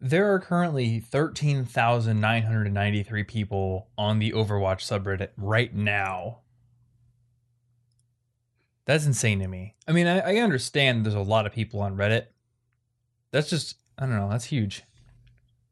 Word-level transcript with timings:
There 0.00 0.32
are 0.32 0.38
currently 0.38 1.00
13,993 1.00 3.24
people 3.24 3.88
on 3.98 4.20
the 4.20 4.30
Overwatch 4.32 4.80
subreddit 4.80 5.30
right 5.36 5.74
now. 5.74 6.38
That's 8.84 9.06
insane 9.06 9.40
to 9.40 9.48
me. 9.48 9.74
I 9.86 9.92
mean, 9.92 10.06
I, 10.06 10.20
I 10.20 10.36
understand 10.36 11.04
there's 11.04 11.14
a 11.14 11.20
lot 11.20 11.46
of 11.46 11.52
people 11.52 11.80
on 11.80 11.96
Reddit. 11.96 12.26
That's 13.32 13.50
just, 13.50 13.76
I 13.98 14.06
don't 14.06 14.16
know, 14.16 14.30
that's 14.30 14.46
huge. 14.46 14.82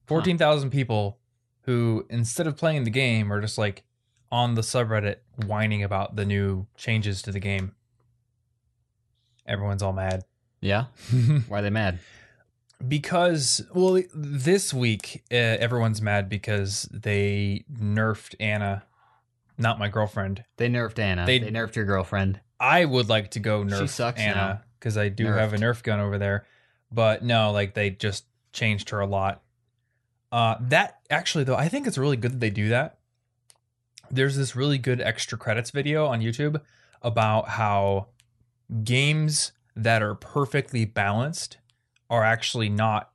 14,000 0.06 0.70
people 0.70 1.18
who, 1.62 2.06
instead 2.10 2.46
of 2.46 2.56
playing 2.56 2.84
the 2.84 2.90
game, 2.90 3.32
are 3.32 3.40
just 3.40 3.58
like 3.58 3.84
on 4.30 4.54
the 4.54 4.60
subreddit 4.60 5.16
whining 5.46 5.82
about 5.82 6.16
the 6.16 6.24
new 6.24 6.66
changes 6.76 7.22
to 7.22 7.32
the 7.32 7.40
game. 7.40 7.72
Everyone's 9.46 9.82
all 9.82 9.92
mad. 9.92 10.24
Yeah. 10.60 10.86
Why 11.48 11.60
are 11.60 11.62
they 11.62 11.70
mad? 11.70 11.98
Because 12.86 13.62
well 13.74 14.02
this 14.14 14.72
week 14.74 15.24
uh, 15.32 15.34
everyone's 15.36 16.02
mad 16.02 16.28
because 16.28 16.88
they 16.92 17.64
nerfed 17.72 18.34
anna 18.40 18.82
not 19.58 19.78
my 19.78 19.88
girlfriend. 19.88 20.44
They 20.58 20.68
nerfed 20.68 20.98
Anna. 20.98 21.24
They- 21.24 21.38
They, 21.38 21.50
nerfed 21.50 21.76
your 21.76 21.86
girlfriend. 21.86 22.40
i 22.60 22.84
would 22.84 23.08
like 23.08 23.30
to 23.32 23.40
go 23.40 23.62
nerf 23.64 23.80
She 23.80 23.86
sucks 23.86 24.20
anna 24.20 24.62
because 24.78 24.98
i 24.98 25.08
do 25.08 25.24
have 25.26 25.54
a 25.54 25.56
nerf 25.56 25.82
gun 25.82 25.98
over 26.00 26.18
there. 26.18 26.46
But 26.92 27.24
no 27.24 27.50
like 27.52 27.72
they 27.74 27.90
just 27.90 28.26
changed 28.52 28.90
her 28.90 29.00
a 29.00 29.06
lot. 29.06 29.42
Uh 30.30 30.56
that 30.60 30.98
actually 31.10 31.44
though 31.44 31.56
i 31.56 31.68
think 31.68 31.86
it's 31.86 31.96
really 31.98 32.16
good 32.18 32.32
that 32.32 32.40
they 32.40 32.50
do 32.50 32.68
that. 32.68 32.98
There's 34.10 34.36
this 34.36 34.54
really 34.54 34.78
good 34.78 35.00
extra 35.00 35.36
credits 35.38 35.70
video 35.70 36.06
on 36.06 36.20
youtube 36.20 36.60
about 37.02 37.48
how 37.50 38.08
games 38.84 39.52
that 39.74 40.02
are 40.02 40.14
perfectly 40.14 40.84
balanced 40.84 41.56
are 42.10 42.24
actually 42.24 42.68
not 42.68 43.10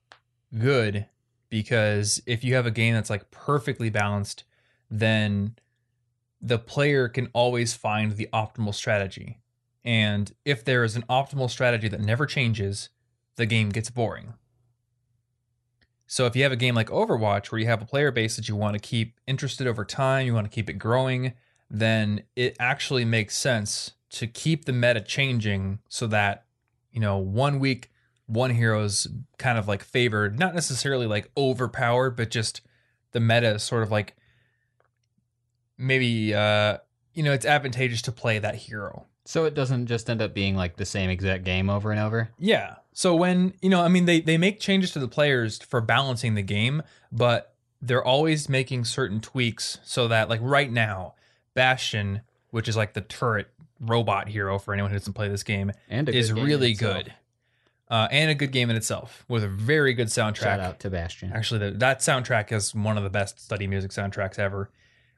good 0.57 1.05
because 1.49 2.21
if 2.25 2.43
you 2.43 2.55
have 2.55 2.65
a 2.65 2.71
game 2.71 2.93
that's 2.93 3.09
like 3.09 3.29
perfectly 3.31 3.89
balanced, 3.89 4.43
then 4.89 5.55
the 6.41 6.57
player 6.57 7.07
can 7.07 7.29
always 7.33 7.73
find 7.73 8.13
the 8.13 8.27
optimal 8.33 8.73
strategy. 8.73 9.39
And 9.83 10.31
if 10.45 10.63
there 10.63 10.83
is 10.83 10.95
an 10.95 11.03
optimal 11.09 11.49
strategy 11.49 11.87
that 11.87 12.01
never 12.01 12.25
changes, 12.25 12.89
the 13.35 13.45
game 13.45 13.69
gets 13.69 13.89
boring. 13.89 14.33
So 16.07 16.25
if 16.25 16.35
you 16.35 16.43
have 16.43 16.51
a 16.51 16.57
game 16.57 16.75
like 16.75 16.89
Overwatch 16.89 17.51
where 17.51 17.59
you 17.59 17.67
have 17.67 17.81
a 17.81 17.85
player 17.85 18.11
base 18.11 18.35
that 18.35 18.49
you 18.49 18.55
want 18.55 18.73
to 18.73 18.79
keep 18.79 19.19
interested 19.27 19.65
over 19.67 19.85
time, 19.85 20.25
you 20.25 20.33
want 20.33 20.49
to 20.49 20.53
keep 20.53 20.69
it 20.69 20.73
growing, 20.73 21.33
then 21.69 22.23
it 22.35 22.55
actually 22.59 23.05
makes 23.05 23.37
sense 23.37 23.91
to 24.09 24.27
keep 24.27 24.65
the 24.65 24.73
meta 24.73 24.99
changing 24.99 25.79
so 25.87 26.07
that, 26.07 26.45
you 26.91 26.99
know, 26.99 27.17
one 27.17 27.59
week 27.59 27.90
one 28.31 28.51
hero's 28.51 29.07
kind 29.37 29.57
of 29.57 29.67
like 29.67 29.83
favored, 29.83 30.39
not 30.39 30.55
necessarily 30.55 31.05
like 31.05 31.29
overpowered, 31.35 32.11
but 32.11 32.31
just 32.31 32.61
the 33.11 33.19
meta 33.19 33.55
is 33.55 33.63
sort 33.63 33.83
of 33.83 33.91
like 33.91 34.15
maybe 35.77 36.33
uh 36.33 36.77
you 37.13 37.23
know, 37.23 37.33
it's 37.33 37.45
advantageous 37.45 38.01
to 38.03 38.11
play 38.11 38.39
that 38.39 38.55
hero. 38.55 39.05
So 39.25 39.43
it 39.43 39.53
doesn't 39.53 39.87
just 39.87 40.09
end 40.09 40.21
up 40.21 40.33
being 40.33 40.55
like 40.55 40.77
the 40.77 40.85
same 40.85 41.09
exact 41.09 41.43
game 41.43 41.69
over 41.69 41.91
and 41.91 41.99
over. 41.99 42.29
Yeah. 42.39 42.75
So 42.93 43.15
when, 43.15 43.53
you 43.61 43.69
know, 43.69 43.81
I 43.81 43.87
mean 43.89 44.05
they 44.05 44.21
they 44.21 44.37
make 44.37 44.59
changes 44.59 44.91
to 44.93 44.99
the 44.99 45.07
players 45.07 45.59
for 45.59 45.81
balancing 45.81 46.35
the 46.35 46.41
game, 46.41 46.83
but 47.11 47.53
they're 47.81 48.03
always 48.03 48.47
making 48.47 48.85
certain 48.85 49.19
tweaks 49.19 49.79
so 49.83 50.07
that 50.07 50.29
like 50.29 50.39
right 50.41 50.71
now, 50.71 51.15
Bastion, 51.53 52.21
which 52.51 52.67
is 52.69 52.77
like 52.77 52.93
the 52.93 53.01
turret 53.01 53.47
robot 53.79 54.29
hero 54.29 54.57
for 54.59 54.73
anyone 54.73 54.91
who 54.91 54.97
doesn't 54.97 55.13
play 55.13 55.27
this 55.27 55.43
game, 55.43 55.71
And 55.89 56.07
is 56.07 56.29
good 56.29 56.35
game 56.37 56.45
really 56.45 56.71
itself. 56.71 56.93
good. 57.05 57.13
Uh, 57.91 58.07
and 58.09 58.31
a 58.31 58.35
good 58.35 58.53
game 58.53 58.69
in 58.69 58.77
itself 58.77 59.25
with 59.27 59.43
a 59.43 59.49
very 59.49 59.93
good 59.93 60.07
soundtrack. 60.07 60.43
Shout 60.43 60.59
out 60.61 60.79
to 60.79 60.89
Bastion. 60.89 61.33
Actually, 61.35 61.71
the, 61.71 61.71
that 61.79 61.99
soundtrack 61.99 62.53
is 62.53 62.73
one 62.73 62.97
of 62.97 63.03
the 63.03 63.09
best 63.09 63.37
study 63.37 63.67
music 63.67 63.91
soundtracks 63.91 64.39
ever. 64.39 64.71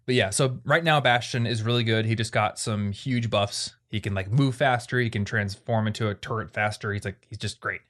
But 0.08 0.16
yeah, 0.16 0.32
so 0.32 0.60
right 0.66 0.84
now 0.84 1.00
Bastion 1.00 1.46
is 1.46 1.62
really 1.62 1.84
good. 1.84 2.06
He 2.08 2.16
just 2.16 2.32
got 2.32 2.58
some 2.58 2.92
huge 2.92 3.30
buffs. 3.30 3.76
He 3.90 4.02
can 4.02 4.16
like 4.16 4.32
move 4.32 4.56
faster. 4.56 5.00
He 5.00 5.12
can 5.12 5.24
transform 5.24 5.86
into 5.86 6.10
a 6.10 6.16
turret 6.16 6.50
faster. 6.50 6.92
He's 6.92 7.06
like 7.06 7.28
he's 7.30 7.38
just 7.38 7.62
great. 7.62 7.82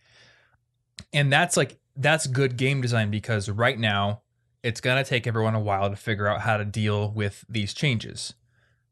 And 1.14 1.32
that's 1.32 1.56
like 1.56 1.80
that's 1.96 2.28
good 2.28 2.58
game 2.58 2.82
design 2.82 3.10
because 3.10 3.50
right 3.50 3.80
now 3.80 4.22
it's 4.64 4.82
gonna 4.82 5.06
take 5.06 5.26
everyone 5.26 5.56
a 5.56 5.62
while 5.62 5.90
to 5.90 5.96
figure 5.96 6.28
out 6.28 6.42
how 6.42 6.58
to 6.58 6.66
deal 6.66 7.10
with 7.10 7.46
these 7.48 7.74
changes. 7.74 8.34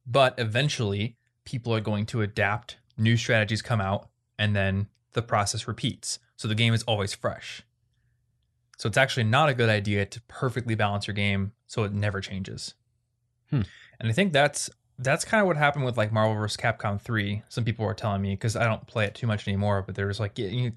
But 0.08 0.36
eventually, 0.38 1.18
people 1.44 1.76
are 1.76 1.82
going 1.82 2.06
to 2.08 2.22
adapt. 2.22 2.78
New 2.98 3.18
strategies 3.18 3.62
come 3.62 3.82
out, 3.82 4.08
and 4.40 4.56
then 4.56 4.88
the 5.14 5.22
process 5.22 5.68
repeats. 5.68 6.20
So 6.36 6.48
the 6.48 6.56
game 6.56 6.74
is 6.74 6.84
always 6.84 7.14
fresh. 7.14 7.64
So 8.78 8.88
it's 8.88 8.98
actually 8.98 9.26
not 9.26 9.50
a 9.50 9.54
good 9.54 9.70
idea 9.70 10.06
to 10.06 10.22
perfectly 10.22 10.76
balance 10.76 11.08
your 11.08 11.14
game 11.14 11.52
so 11.68 11.84
it 11.84 11.94
never 11.94 12.20
changes. 12.20 12.74
Hmm. 13.50 13.62
And 14.00 14.10
I 14.10 14.12
think 14.12 14.34
that's 14.34 14.70
that's 14.98 15.26
kind 15.26 15.42
of 15.42 15.48
what 15.48 15.58
happened 15.58 15.86
with 15.86 15.98
like 15.98 16.12
Marvel 16.12 16.36
vs. 16.36 16.58
Capcom 16.58 17.00
3. 17.00 17.44
Some 17.50 17.64
people 17.64 17.86
were 17.86 17.94
telling 17.94 18.22
me 18.22 18.32
because 18.32 18.56
I 18.56 18.66
don't 18.66 18.86
play 18.88 19.06
it 19.06 19.16
too 19.16 19.28
much 19.28 19.48
anymore, 19.48 19.82
but 19.82 19.96
there's 19.96 20.20
like 20.20 20.38
you, 20.38 20.74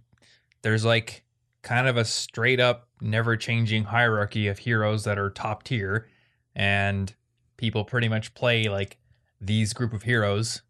there's 0.63 0.85
like 0.85 1.25
kind 1.63 1.89
of 1.89 1.97
a 1.97 2.05
straight 2.05 2.61
up 2.61 2.89
never 3.01 3.37
changing 3.37 3.85
hierarchy 3.85 4.49
of 4.49 4.59
heroes 4.59 5.05
that 5.05 5.19
are 5.19 5.31
top 5.31 5.63
tier 5.63 6.09
and 6.55 7.15
people 7.57 7.85
pretty 7.85 8.09
much 8.09 8.35
play 8.35 8.69
like 8.69 8.99
these 9.41 9.73
group 9.73 9.93
of 9.93 10.03
heroes 10.03 10.63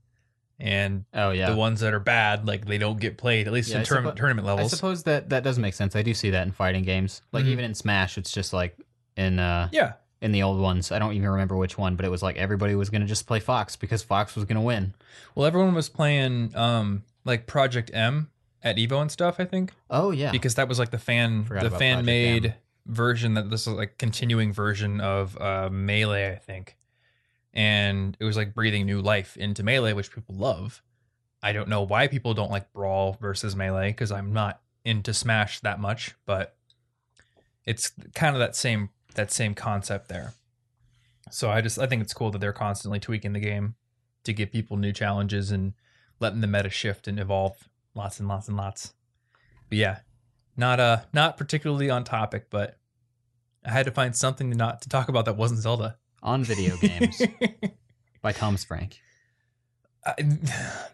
and 0.61 1.05
Oh 1.13 1.31
yeah. 1.31 1.51
the 1.51 1.57
ones 1.57 1.81
that 1.81 1.93
are 1.95 2.01
bad 2.01 2.47
like 2.47 2.65
they 2.67 2.79
don't 2.79 3.01
get 3.01 3.19
played 3.19 3.47
at 3.47 3.53
least 3.53 3.71
Yeah, 3.71 3.79
in 3.79 3.85
tourna- 3.85 4.13
suppo- 4.13 4.17
tournament 4.17 4.47
levels. 4.47 4.73
I 4.73 4.77
suppose 4.77 5.03
that 5.05 5.31
that 5.31 5.43
does 5.45 5.59
make 5.59 5.75
sense. 5.75 5.97
I 5.97 6.03
do 6.03 6.15
see 6.15 6.31
that 6.31 6.47
in 6.47 6.53
fighting 6.53 6.85
games. 6.85 7.23
Like 7.33 7.45
Mhm. 7.45 7.49
even 7.49 7.65
in 7.65 7.75
Smash, 7.75 8.17
it's 8.19 8.31
just 8.33 8.53
like 8.53 8.77
in 9.17 9.39
uh 9.39 9.69
yeah. 9.73 9.95
in 10.21 10.33
the 10.33 10.43
old 10.43 10.61
ones. 10.61 10.93
I 10.93 10.99
don't 10.99 11.13
even 11.15 11.29
remember 11.29 11.57
which 11.57 11.77
one, 11.77 11.97
but 11.97 12.05
it 12.07 12.09
was 12.11 12.23
like 12.23 12.37
everybody 12.37 12.75
was 12.75 12.89
gonna 12.91 13.05
just 13.07 13.27
play 13.27 13.41
Fox 13.41 13.77
because 13.77 14.03
Fox 14.03 14.35
was 14.37 14.45
gonna 14.45 14.63
win. 14.63 14.95
Well, 15.35 15.47
everyone 15.47 15.75
was 15.75 15.89
playing 15.89 16.55
um 16.57 17.03
like 17.25 17.47
Project 17.47 17.91
M 17.93 18.31
at 18.63 18.77
Evo 18.77 19.01
and 19.03 19.11
stuff, 19.11 19.37
I 19.41 19.45
think, 19.45 19.73
Oh 19.91 20.11
yeah. 20.11 20.31
because 20.31 20.55
that 20.55 20.69
was 20.69 20.79
like 20.79 20.91
the 20.91 20.99
fan 20.99 21.45
Forgot 21.45 21.65
the 21.65 21.71
fan 21.71 21.79
Project 21.97 22.07
made 22.07 22.47
M. 22.47 22.53
version 22.87 23.35
that 23.35 23.51
this 23.51 23.67
is 23.67 23.73
like 23.75 23.99
continuing 23.99 24.53
version 24.53 25.01
of 25.01 25.37
uh 25.41 25.69
Melee, 25.71 26.31
I 26.33 26.37
think. 26.37 26.77
And 27.55 28.17
it 28.19 28.25
was 28.25 28.37
like 28.37 28.55
breathing 28.55 28.85
new 28.85 29.01
life 29.01 29.37
into 29.37 29.63
Melee, 29.63 29.93
which 29.93 30.13
people 30.13 30.35
love. 30.35 30.83
I 31.43 31.53
don't 31.53 31.69
know 31.69 31.83
why 31.83 32.09
people 32.09 32.35
don't 32.35 32.51
like 32.51 32.73
Brawl 32.73 33.17
versus 33.21 33.55
Melee 33.55 33.91
because 33.91 34.11
I'm 34.11 34.33
not 34.33 34.61
into 34.85 35.15
Smash 35.15 35.61
that 35.61 35.81
much, 35.81 36.15
but 36.27 36.57
it's 37.65 37.93
kind 38.15 38.35
of 38.35 38.41
that 38.41 38.57
same 38.57 38.91
that 39.15 39.31
same 39.31 39.55
concept 39.55 40.09
there. 40.09 40.35
So 41.31 41.51
I 41.51 41.61
just 41.61 41.79
I 41.79 41.87
think 41.87 42.03
it's 42.03 42.15
cool 42.15 42.31
that 42.33 42.39
they're 42.39 42.53
constantly 42.53 43.01
tweaking 43.01 43.33
the 43.33 43.41
game 43.41 43.77
to 44.25 44.33
give 44.33 44.53
people 44.53 44.77
new 44.77 44.93
challenges 44.93 45.51
and 45.51 45.75
letting 46.21 46.41
the 46.41 46.47
meta 46.47 46.71
shift 46.71 47.07
and 47.07 47.19
evolve 47.19 47.69
lots 47.95 48.19
and 48.19 48.29
lots 48.29 48.49
and 48.49 48.57
lots. 48.57 48.95
But 49.69 49.79
yeah, 49.79 49.99
not 50.57 50.81
uh 50.81 51.01
not 51.13 51.37
particularly 51.37 51.91
on 51.91 52.05
topic, 52.05 52.47
but 52.51 52.79
I 53.65 53.71
had 53.71 53.87
to 53.87 53.93
find 53.93 54.15
something 54.15 54.51
to 54.51 54.57
not 54.57 54.83
to 54.83 54.89
talk 54.89 55.09
about 55.09 55.25
that 55.25 55.37
wasn't 55.37 55.61
Zelda. 55.61 55.97
On 56.25 56.43
video 56.43 56.77
games 56.79 57.21
by 58.23 58.33
Thomas 58.33 58.65
Frank. 58.65 58.99
I, 60.07 60.15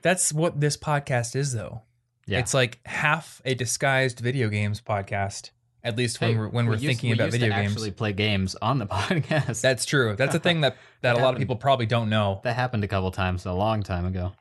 that's 0.02 0.32
what 0.32 0.60
this 0.60 0.76
podcast 0.76 1.36
is 1.36 1.52
though. 1.52 1.82
Yeah. 2.26 2.40
It's 2.40 2.52
like 2.52 2.80
half 2.86 3.40
a 3.44 3.54
disguised 3.54 4.20
video 4.20 4.48
games 4.48 4.80
podcast. 4.80 5.50
At 5.82 5.96
least 5.96 6.20
when 6.20 6.30
Hey, 6.32 6.36
we're 6.36 6.48
when 6.48 6.66
we 6.66 6.70
we're 6.70 6.74
used- 6.74 6.86
thinking 6.86 7.10
we 7.10 7.14
about 7.14 7.30
video 7.30 7.48
games. 7.48 7.72
Actually, 7.72 7.90
play 7.92 8.12
games 8.12 8.54
on 8.60 8.78
the 8.78 8.86
podcast. 8.88 9.60
That's 9.62 9.84
true. 9.84 10.14
That's 10.16 10.34
a 10.34 10.38
thing 10.40 10.60
that 10.62 10.76
that 11.02 11.16
a 11.16 11.20
lot 11.20 11.34
of 11.34 11.38
people 11.40 11.56
probably 11.56 11.86
don't 11.86 12.10
know. 12.10 12.40
that 12.44 12.54
happened 12.56 12.84
a 12.84 12.88
couple 12.88 13.10
times 13.12 13.46
a 13.46 13.52
long 13.52 13.82
time 13.82 14.04
ago. 14.06 14.32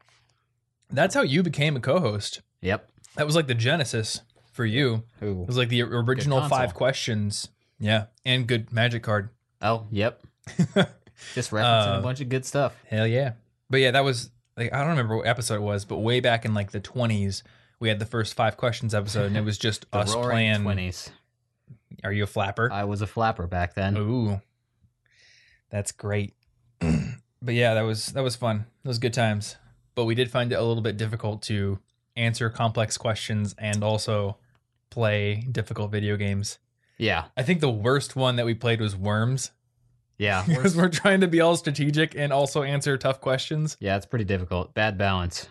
That's 0.90 1.14
how 1.16 1.22
you 1.22 1.44
became 1.44 1.76
a 1.76 1.80
co-host. 1.80 2.42
Yep. 2.62 2.90
That 3.16 3.26
was 3.28 3.36
like 3.36 3.46
the 3.48 3.54
genesis 3.56 4.22
for 4.52 4.66
you. 4.66 5.04
Ooh. 5.22 5.44
It 5.44 5.48
was 5.48 5.58
like 5.58 5.70
the 5.70 5.84
original 5.84 6.42
five 6.50 6.74
questions. 6.74 7.48
Yeah, 7.80 8.06
and 8.26 8.46
good 8.48 8.74
magic 8.74 9.04
card. 9.04 9.30
Oh, 9.62 9.86
yep. 9.92 10.22
Just 11.34 11.52
referencing 11.52 11.94
a 11.94 11.98
um, 11.98 12.04
bunch 12.04 12.22
of 12.22 12.30
good 12.30 12.46
stuff. 12.46 12.76
Hell 12.88 13.08
yeah. 13.08 13.34
But 13.70 13.82
yeah, 13.82 13.92
that 13.92 14.04
was 14.04 14.32
like 14.58 14.74
I 14.74 14.80
don't 14.80 14.90
remember 14.90 15.18
what 15.18 15.28
episode 15.28 15.56
it 15.56 15.62
was, 15.62 15.86
but 15.86 15.98
way 15.98 16.20
back 16.20 16.46
in 16.46 16.54
like 16.54 16.72
the 16.72 16.80
twenties, 16.80 17.44
we 17.80 17.90
had 17.90 18.00
the 18.00 18.06
first 18.06 18.34
five 18.34 18.58
questions 18.58 18.94
episode, 18.94 19.28
and 19.28 19.38
it 19.38 19.44
was 19.44 19.58
just 19.58 19.86
The 19.92 20.00
us 20.00 20.14
roaring 20.14 20.30
playing. 20.30 20.62
twenties. 20.64 21.12
Are 22.04 22.14
you 22.14 22.24
a 22.24 22.28
flapper? 22.28 22.72
I 22.72 22.86
was 22.86 23.02
a 23.02 23.08
flapper 23.08 23.48
back 23.48 23.74
then. 23.74 23.98
Ooh, 23.98 24.42
that's 25.70 25.92
great. 25.92 26.34
but 26.80 27.54
yeah, 27.54 27.74
that 27.74 27.82
was 27.82 28.08
that 28.08 28.24
was 28.24 28.36
fun. 28.36 28.66
Those 28.84 29.00
good 29.00 29.14
times. 29.14 29.58
But 29.96 30.06
we 30.06 30.16
did 30.16 30.32
find 30.32 30.52
it 30.52 30.56
a 30.56 30.64
little 30.64 30.84
bit 30.84 30.98
difficult 30.98 31.42
to 31.44 31.80
answer 32.16 32.50
complex 32.50 32.98
questions 32.98 33.54
and 33.58 33.84
also 33.84 34.38
play 34.90 35.46
difficult 35.52 35.92
video 35.92 36.16
games. 36.16 36.60
Yeah, 36.98 37.26
I 37.36 37.44
think 37.44 37.60
the 37.60 37.70
worst 37.70 38.16
one 38.16 38.36
that 38.38 38.46
we 38.46 38.54
played 38.54 38.82
was 38.82 38.96
Worms 38.96 39.52
yeah, 40.20 40.44
because 40.48 40.76
we're 40.78 40.90
trying 40.90 41.22
to 41.22 41.28
be 41.28 41.42
all 41.42 41.56
strategic 41.56 42.16
and 42.16 42.32
also 42.32 42.62
answer 42.62 42.98
tough 42.98 43.20
questions. 43.22 43.76
yeah. 43.80 43.98
It's 43.98 44.06
pretty 44.06 44.26
difficult. 44.26 44.76
Bad 44.76 44.98
balance. 44.98 45.48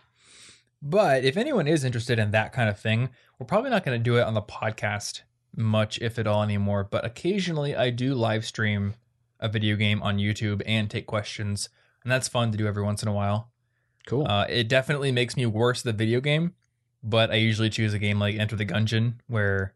But 0.81 1.25
if 1.25 1.37
anyone 1.37 1.67
is 1.67 1.83
interested 1.83 2.21
in 2.21 2.31
that 2.31 2.53
kind 2.53 2.69
of 2.69 2.79
thing, 2.79 3.09
we're 3.39 3.47
probably 3.47 3.71
not 3.71 3.85
going 3.85 3.99
to 3.99 4.03
do 4.03 4.17
it 4.19 4.23
on 4.23 4.35
the 4.35 4.43
podcast 4.43 5.23
much, 5.57 5.99
if 6.01 6.19
at 6.19 6.27
all, 6.29 6.43
anymore. 6.43 6.85
But 6.85 7.05
occasionally, 7.05 7.75
I 7.75 7.91
do 7.91 8.15
live 8.15 8.45
stream 8.45 8.95
a 9.41 9.49
video 9.49 9.75
game 9.75 10.03
on 10.03 10.19
YouTube 10.19 10.63
and 10.67 10.89
take 10.89 11.07
questions, 11.07 11.69
and 12.05 12.13
that's 12.13 12.29
fun 12.29 12.53
to 12.53 12.59
do 12.59 12.67
every 12.67 12.83
once 12.83 13.03
in 13.03 13.09
a 13.09 13.13
while. 13.13 13.51
Cool. 14.07 14.27
Uh, 14.29 14.47
it 14.49 14.69
definitely 14.69 15.13
makes 15.13 15.37
me 15.37 15.47
worse 15.47 15.83
the 15.83 15.93
video 15.93 16.21
game, 16.21 16.55
but 17.03 17.31
I 17.31 17.37
usually 17.37 17.71
choose 17.71 17.93
a 17.95 17.99
game 17.99 18.19
like 18.19 18.37
Enter 18.37 18.57
the 18.57 18.67
Gungeon 18.67 19.15
where, 19.27 19.75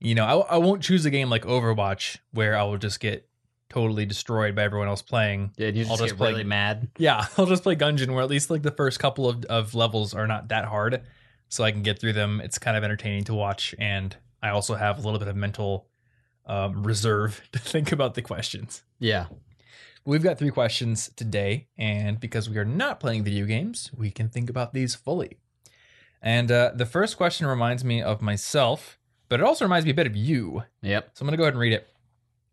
you 0.00 0.14
know, 0.14 0.24
I, 0.24 0.54
I 0.54 0.56
won't 0.58 0.82
choose 0.82 1.04
a 1.06 1.10
game 1.10 1.30
like 1.30 1.44
Overwatch 1.44 2.18
where 2.32 2.56
I 2.56 2.64
will 2.64 2.78
just 2.78 3.00
get 3.00 3.27
totally 3.70 4.06
destroyed 4.06 4.54
by 4.54 4.62
everyone 4.62 4.88
else 4.88 5.02
playing. 5.02 5.52
yeah, 5.56 5.68
you 5.68 5.82
I'll 5.84 5.90
just, 5.90 6.00
just 6.00 6.12
get 6.12 6.18
play- 6.18 6.30
really 6.32 6.44
mad. 6.44 6.88
Yeah, 6.98 7.26
I'll 7.36 7.46
just 7.46 7.62
play 7.62 7.76
Gungeon 7.76 8.12
where 8.14 8.22
at 8.22 8.30
least 8.30 8.50
like 8.50 8.62
the 8.62 8.70
first 8.70 8.98
couple 8.98 9.28
of, 9.28 9.44
of 9.46 9.74
levels 9.74 10.14
are 10.14 10.26
not 10.26 10.48
that 10.48 10.64
hard, 10.64 11.02
so 11.48 11.64
I 11.64 11.72
can 11.72 11.82
get 11.82 11.98
through 11.98 12.14
them. 12.14 12.40
It's 12.42 12.58
kind 12.58 12.76
of 12.76 12.84
entertaining 12.84 13.24
to 13.24 13.34
watch, 13.34 13.74
and 13.78 14.16
I 14.42 14.50
also 14.50 14.74
have 14.74 14.98
a 14.98 15.02
little 15.02 15.18
bit 15.18 15.28
of 15.28 15.36
mental 15.36 15.86
um, 16.46 16.82
reserve 16.82 17.42
to 17.52 17.58
think 17.58 17.92
about 17.92 18.14
the 18.14 18.22
questions. 18.22 18.82
Yeah. 18.98 19.26
We've 20.04 20.22
got 20.22 20.38
three 20.38 20.50
questions 20.50 21.10
today, 21.16 21.68
and 21.76 22.18
because 22.18 22.48
we 22.48 22.56
are 22.56 22.64
not 22.64 22.98
playing 22.98 23.24
video 23.24 23.44
games, 23.44 23.90
we 23.94 24.10
can 24.10 24.30
think 24.30 24.48
about 24.48 24.72
these 24.72 24.94
fully. 24.94 25.36
And 26.22 26.50
uh, 26.50 26.72
the 26.74 26.86
first 26.86 27.18
question 27.18 27.46
reminds 27.46 27.84
me 27.84 28.00
of 28.02 28.22
myself, 28.22 28.98
but 29.28 29.40
it 29.40 29.42
also 29.44 29.66
reminds 29.66 29.84
me 29.84 29.90
a 29.90 29.94
bit 29.94 30.06
of 30.06 30.16
you. 30.16 30.62
Yep. 30.80 31.10
So 31.12 31.22
I'm 31.22 31.26
going 31.26 31.32
to 31.32 31.36
go 31.36 31.42
ahead 31.44 31.52
and 31.54 31.60
read 31.60 31.74
it. 31.74 31.86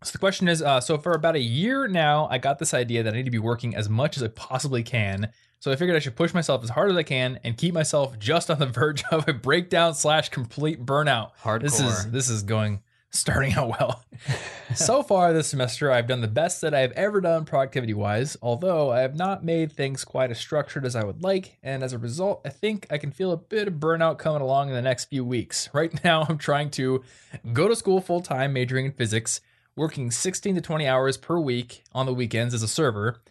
So 0.05 0.11
the 0.11 0.19
question 0.19 0.47
is 0.47 0.61
uh, 0.61 0.79
so 0.79 0.97
for 0.97 1.13
about 1.13 1.35
a 1.35 1.39
year 1.39 1.87
now, 1.87 2.27
I 2.29 2.37
got 2.37 2.59
this 2.59 2.73
idea 2.73 3.03
that 3.03 3.13
I 3.13 3.17
need 3.17 3.25
to 3.25 3.31
be 3.31 3.39
working 3.39 3.75
as 3.75 3.89
much 3.89 4.17
as 4.17 4.23
I 4.23 4.27
possibly 4.27 4.83
can. 4.83 5.31
So 5.59 5.71
I 5.71 5.75
figured 5.75 5.95
I 5.95 5.99
should 5.99 6.15
push 6.15 6.33
myself 6.33 6.63
as 6.63 6.69
hard 6.69 6.91
as 6.91 6.97
I 6.97 7.03
can 7.03 7.39
and 7.43 7.57
keep 7.57 7.73
myself 7.73 8.19
just 8.19 8.51
on 8.51 8.59
the 8.59 8.65
verge 8.67 9.03
of 9.11 9.27
a 9.27 9.33
breakdown 9.33 9.95
slash 9.95 10.29
complete 10.29 10.85
burnout. 10.85 11.31
Hardcore. 11.41 11.61
This 11.61 11.79
is 11.79 12.11
this 12.11 12.29
is 12.29 12.43
going 12.43 12.81
starting 13.15 13.53
out 13.53 13.69
well. 13.69 14.03
so 14.75 15.01
far 15.01 15.33
this 15.33 15.47
semester, 15.47 15.91
I've 15.91 16.07
done 16.07 16.21
the 16.21 16.27
best 16.27 16.61
that 16.61 16.73
I've 16.73 16.91
ever 16.91 17.21
done 17.21 17.45
productivity 17.45 17.93
wise, 17.93 18.37
although 18.41 18.91
I 18.91 18.99
have 18.99 19.15
not 19.15 19.43
made 19.43 19.71
things 19.71 20.05
quite 20.05 20.31
as 20.31 20.37
structured 20.37 20.85
as 20.85 20.95
I 20.95 21.03
would 21.03 21.23
like. 21.23 21.57
And 21.63 21.83
as 21.83 21.93
a 21.93 21.97
result, 21.97 22.41
I 22.45 22.49
think 22.49 22.85
I 22.89 22.97
can 22.97 23.11
feel 23.11 23.31
a 23.31 23.37
bit 23.37 23.67
of 23.67 23.75
burnout 23.75 24.17
coming 24.17 24.41
along 24.41 24.69
in 24.69 24.75
the 24.75 24.81
next 24.81 25.05
few 25.05 25.25
weeks. 25.25 25.69
Right 25.73 25.91
now, 26.03 26.25
I'm 26.27 26.37
trying 26.37 26.69
to 26.71 27.03
go 27.53 27.67
to 27.67 27.75
school 27.75 28.01
full 28.01 28.21
time, 28.21 28.53
majoring 28.53 28.85
in 28.85 28.91
physics, 28.91 29.41
working 29.75 30.11
16 30.11 30.55
to 30.55 30.61
20 30.61 30.87
hours 30.87 31.17
per 31.17 31.37
week 31.39 31.83
on 31.93 32.05
the 32.05 32.13
weekends 32.13 32.53
as 32.53 32.63
a 32.63 32.67
server, 32.67 33.21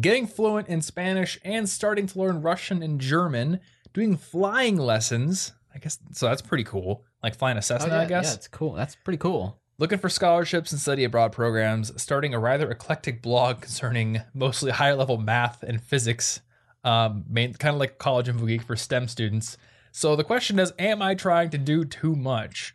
getting 0.00 0.26
fluent 0.26 0.68
in 0.68 0.82
Spanish, 0.82 1.38
and 1.44 1.68
starting 1.68 2.06
to 2.06 2.18
learn 2.18 2.42
Russian 2.42 2.82
and 2.82 3.00
German, 3.00 3.60
doing 3.92 4.16
flying 4.16 4.76
lessons. 4.76 5.52
I 5.74 5.78
guess 5.78 5.98
so. 6.12 6.26
That's 6.26 6.42
pretty 6.42 6.64
cool. 6.64 7.04
Like 7.22 7.34
flying 7.34 7.56
a 7.56 7.62
Cessna, 7.62 7.92
oh, 7.92 7.96
yeah, 7.96 8.02
I 8.02 8.06
guess 8.06 8.26
Yeah, 8.26 8.34
it's 8.34 8.48
cool. 8.48 8.72
That's 8.72 8.94
pretty 8.96 9.18
cool. 9.18 9.58
looking 9.78 9.98
for 9.98 10.08
scholarships 10.08 10.72
and 10.72 10.80
study 10.80 11.04
abroad 11.04 11.32
programs, 11.32 11.92
starting 12.02 12.34
a 12.34 12.38
rather 12.38 12.70
eclectic 12.70 13.22
blog 13.22 13.60
concerning 13.62 14.20
mostly 14.34 14.70
higher 14.72 14.94
level 14.94 15.18
math 15.18 15.62
and 15.62 15.80
physics, 15.82 16.40
um, 16.84 17.24
main, 17.28 17.54
kind 17.54 17.74
of 17.74 17.80
like 17.80 17.98
college 17.98 18.28
info 18.28 18.44
geek 18.46 18.62
for 18.62 18.76
STEM 18.76 19.08
students. 19.08 19.56
So 19.92 20.16
the 20.16 20.24
question 20.24 20.58
is, 20.58 20.72
am 20.78 21.00
I 21.00 21.14
trying 21.14 21.50
to 21.50 21.58
do 21.58 21.84
too 21.84 22.14
much? 22.16 22.74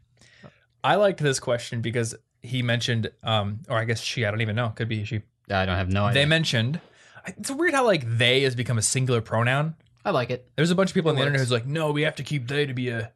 I 0.84 0.96
liked 0.96 1.20
this 1.20 1.40
question 1.40 1.82
because 1.82 2.16
he 2.42 2.62
mentioned, 2.62 3.12
um, 3.24 3.60
or 3.70 3.78
I 3.78 3.86
guess 3.86 4.02
she, 4.02 4.26
I 4.26 4.32
don't 4.32 4.42
even 4.42 4.56
know, 4.56 4.70
could 4.70 4.88
be 4.90 5.04
she. 5.06 5.22
I 5.50 5.66
don't 5.66 5.78
have 5.78 5.90
no 5.92 6.06
idea. 6.06 6.22
They 6.22 6.26
mentioned, 6.26 6.80
it's 7.26 7.50
weird 7.52 7.74
how 7.74 7.86
like 7.86 8.04
they 8.18 8.42
has 8.42 8.56
become 8.56 8.78
a 8.78 8.82
singular 8.82 9.22
pronoun. 9.22 9.76
I 10.06 10.12
like 10.12 10.30
it. 10.30 10.50
There's 10.56 10.72
a 10.72 10.76
bunch 10.76 10.90
of 10.92 10.94
people 10.94 11.10
on 11.10 11.16
It 11.16 11.20
the 11.20 11.22
internet 11.24 11.40
who's 11.42 11.52
like, 11.52 11.66
no, 11.66 11.92
we 11.92 12.04
have 12.04 12.16
to 12.16 12.24
keep 12.24 12.48
they 12.48 12.66
to 12.66 12.74
be 12.74 12.90
a, 12.90 13.12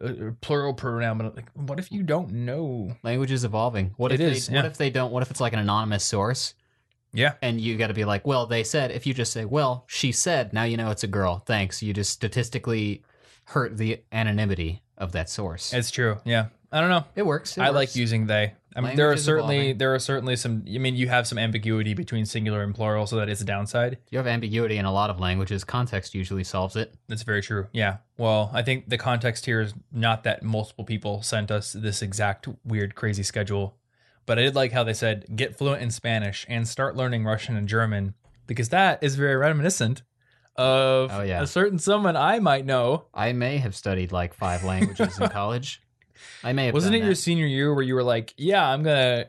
a, 0.00 0.28
a 0.28 0.32
plural 0.32 0.74
pronoun. 0.74 1.18
But 1.18 1.34
like, 1.36 1.50
what 1.54 1.78
if 1.80 1.90
you 1.90 2.02
don't 2.02 2.30
know? 2.32 2.94
Language 3.02 3.30
is 3.32 3.44
evolving. 3.44 3.92
What 3.96 4.12
It 4.12 4.20
if 4.20 4.32
is, 4.32 4.46
they, 4.46 4.54
yeah. 4.54 4.62
what 4.62 4.70
if 4.70 4.76
they 4.78 4.90
don't 4.90 5.10
what 5.12 5.22
if 5.22 5.30
it's 5.30 5.40
like 5.40 5.52
an 5.52 5.58
anonymous 5.58 6.04
source 6.04 6.54
Yeah. 7.12 7.34
and 7.42 7.60
you 7.60 7.76
got 7.76 7.88
to 7.88 7.94
be 7.94 8.04
like, 8.04 8.26
"Well, 8.26 8.46
they 8.46 8.62
said." 8.64 8.90
If 8.92 9.06
you 9.06 9.14
just 9.14 9.32
say, 9.32 9.44
"Well, 9.44 9.84
she 9.88 10.12
said," 10.12 10.52
now 10.52 10.62
you 10.64 10.76
know 10.76 10.90
it's 10.90 11.02
a 11.04 11.08
girl. 11.08 11.42
Thanks. 11.46 11.82
You 11.82 11.92
just 11.92 12.10
statistically 12.12 13.02
hurt 13.44 13.76
the 13.76 14.02
anonymity 14.12 14.82
of 14.96 15.12
that 15.12 15.28
source. 15.30 15.72
It's 15.72 15.90
true. 15.90 16.18
Yeah. 16.24 16.46
I 16.70 16.80
don't 16.80 16.90
know. 16.90 17.04
it 17.16 17.24
works. 17.24 17.56
it 17.56 17.62
I 17.62 17.70
like 17.70 17.96
using 17.96 18.26
they. 18.26 18.54
I 18.76 18.80
mean, 18.80 18.94
there 18.96 19.10
are 19.10 19.16
certainly 19.16 19.56
evolving. 19.56 19.78
there 19.78 19.94
are 19.94 19.98
certainly 19.98 20.36
some. 20.36 20.62
I 20.72 20.78
mean, 20.78 20.94
you 20.94 21.08
have 21.08 21.26
some 21.26 21.38
ambiguity 21.38 21.94
between 21.94 22.26
singular 22.26 22.62
and 22.62 22.74
plural, 22.74 23.06
so 23.06 23.16
that 23.16 23.28
is 23.28 23.40
a 23.40 23.44
downside. 23.44 23.98
You 24.10 24.18
have 24.18 24.26
ambiguity 24.26 24.76
in 24.76 24.84
a 24.84 24.92
lot 24.92 25.10
of 25.10 25.18
languages. 25.18 25.64
Context 25.64 26.14
usually 26.14 26.44
solves 26.44 26.76
it. 26.76 26.94
That's 27.08 27.22
very 27.22 27.42
true. 27.42 27.66
Yeah. 27.72 27.96
Well, 28.18 28.50
I 28.52 28.62
think 28.62 28.88
the 28.88 28.98
context 28.98 29.46
here 29.46 29.60
is 29.62 29.74
not 29.90 30.22
that 30.24 30.42
multiple 30.42 30.84
people 30.84 31.22
sent 31.22 31.50
us 31.50 31.72
this 31.72 32.02
exact 32.02 32.46
weird, 32.64 32.94
crazy 32.94 33.22
schedule, 33.24 33.76
but 34.26 34.38
I 34.38 34.42
did 34.42 34.54
like 34.54 34.70
how 34.72 34.84
they 34.84 34.94
said 34.94 35.24
get 35.34 35.56
fluent 35.56 35.82
in 35.82 35.90
Spanish 35.90 36.44
and 36.48 36.68
start 36.68 36.94
learning 36.94 37.24
Russian 37.24 37.56
and 37.56 37.66
German 37.66 38.14
because 38.46 38.68
that 38.68 39.02
is 39.02 39.16
very 39.16 39.36
reminiscent 39.36 40.02
of 40.56 41.10
Oh, 41.12 41.22
yeah. 41.22 41.42
a 41.42 41.46
certain 41.46 41.78
someone 41.78 42.16
I 42.16 42.38
might 42.38 42.66
know. 42.66 43.06
I 43.14 43.32
may 43.32 43.56
have 43.58 43.74
studied 43.74 44.12
like 44.12 44.34
five 44.34 44.62
languages 44.64 45.18
in 45.18 45.28
college. 45.30 45.80
I 46.42 46.52
may 46.52 46.66
have. 46.66 46.74
Wasn't 46.74 46.94
it 46.94 47.02
your 47.02 47.14
senior 47.14 47.46
year 47.46 47.74
where 47.74 47.82
you 47.82 47.94
were 47.94 48.02
like, 48.02 48.34
"Yeah, 48.36 48.66
I'm 48.66 48.82
gonna, 48.82 49.26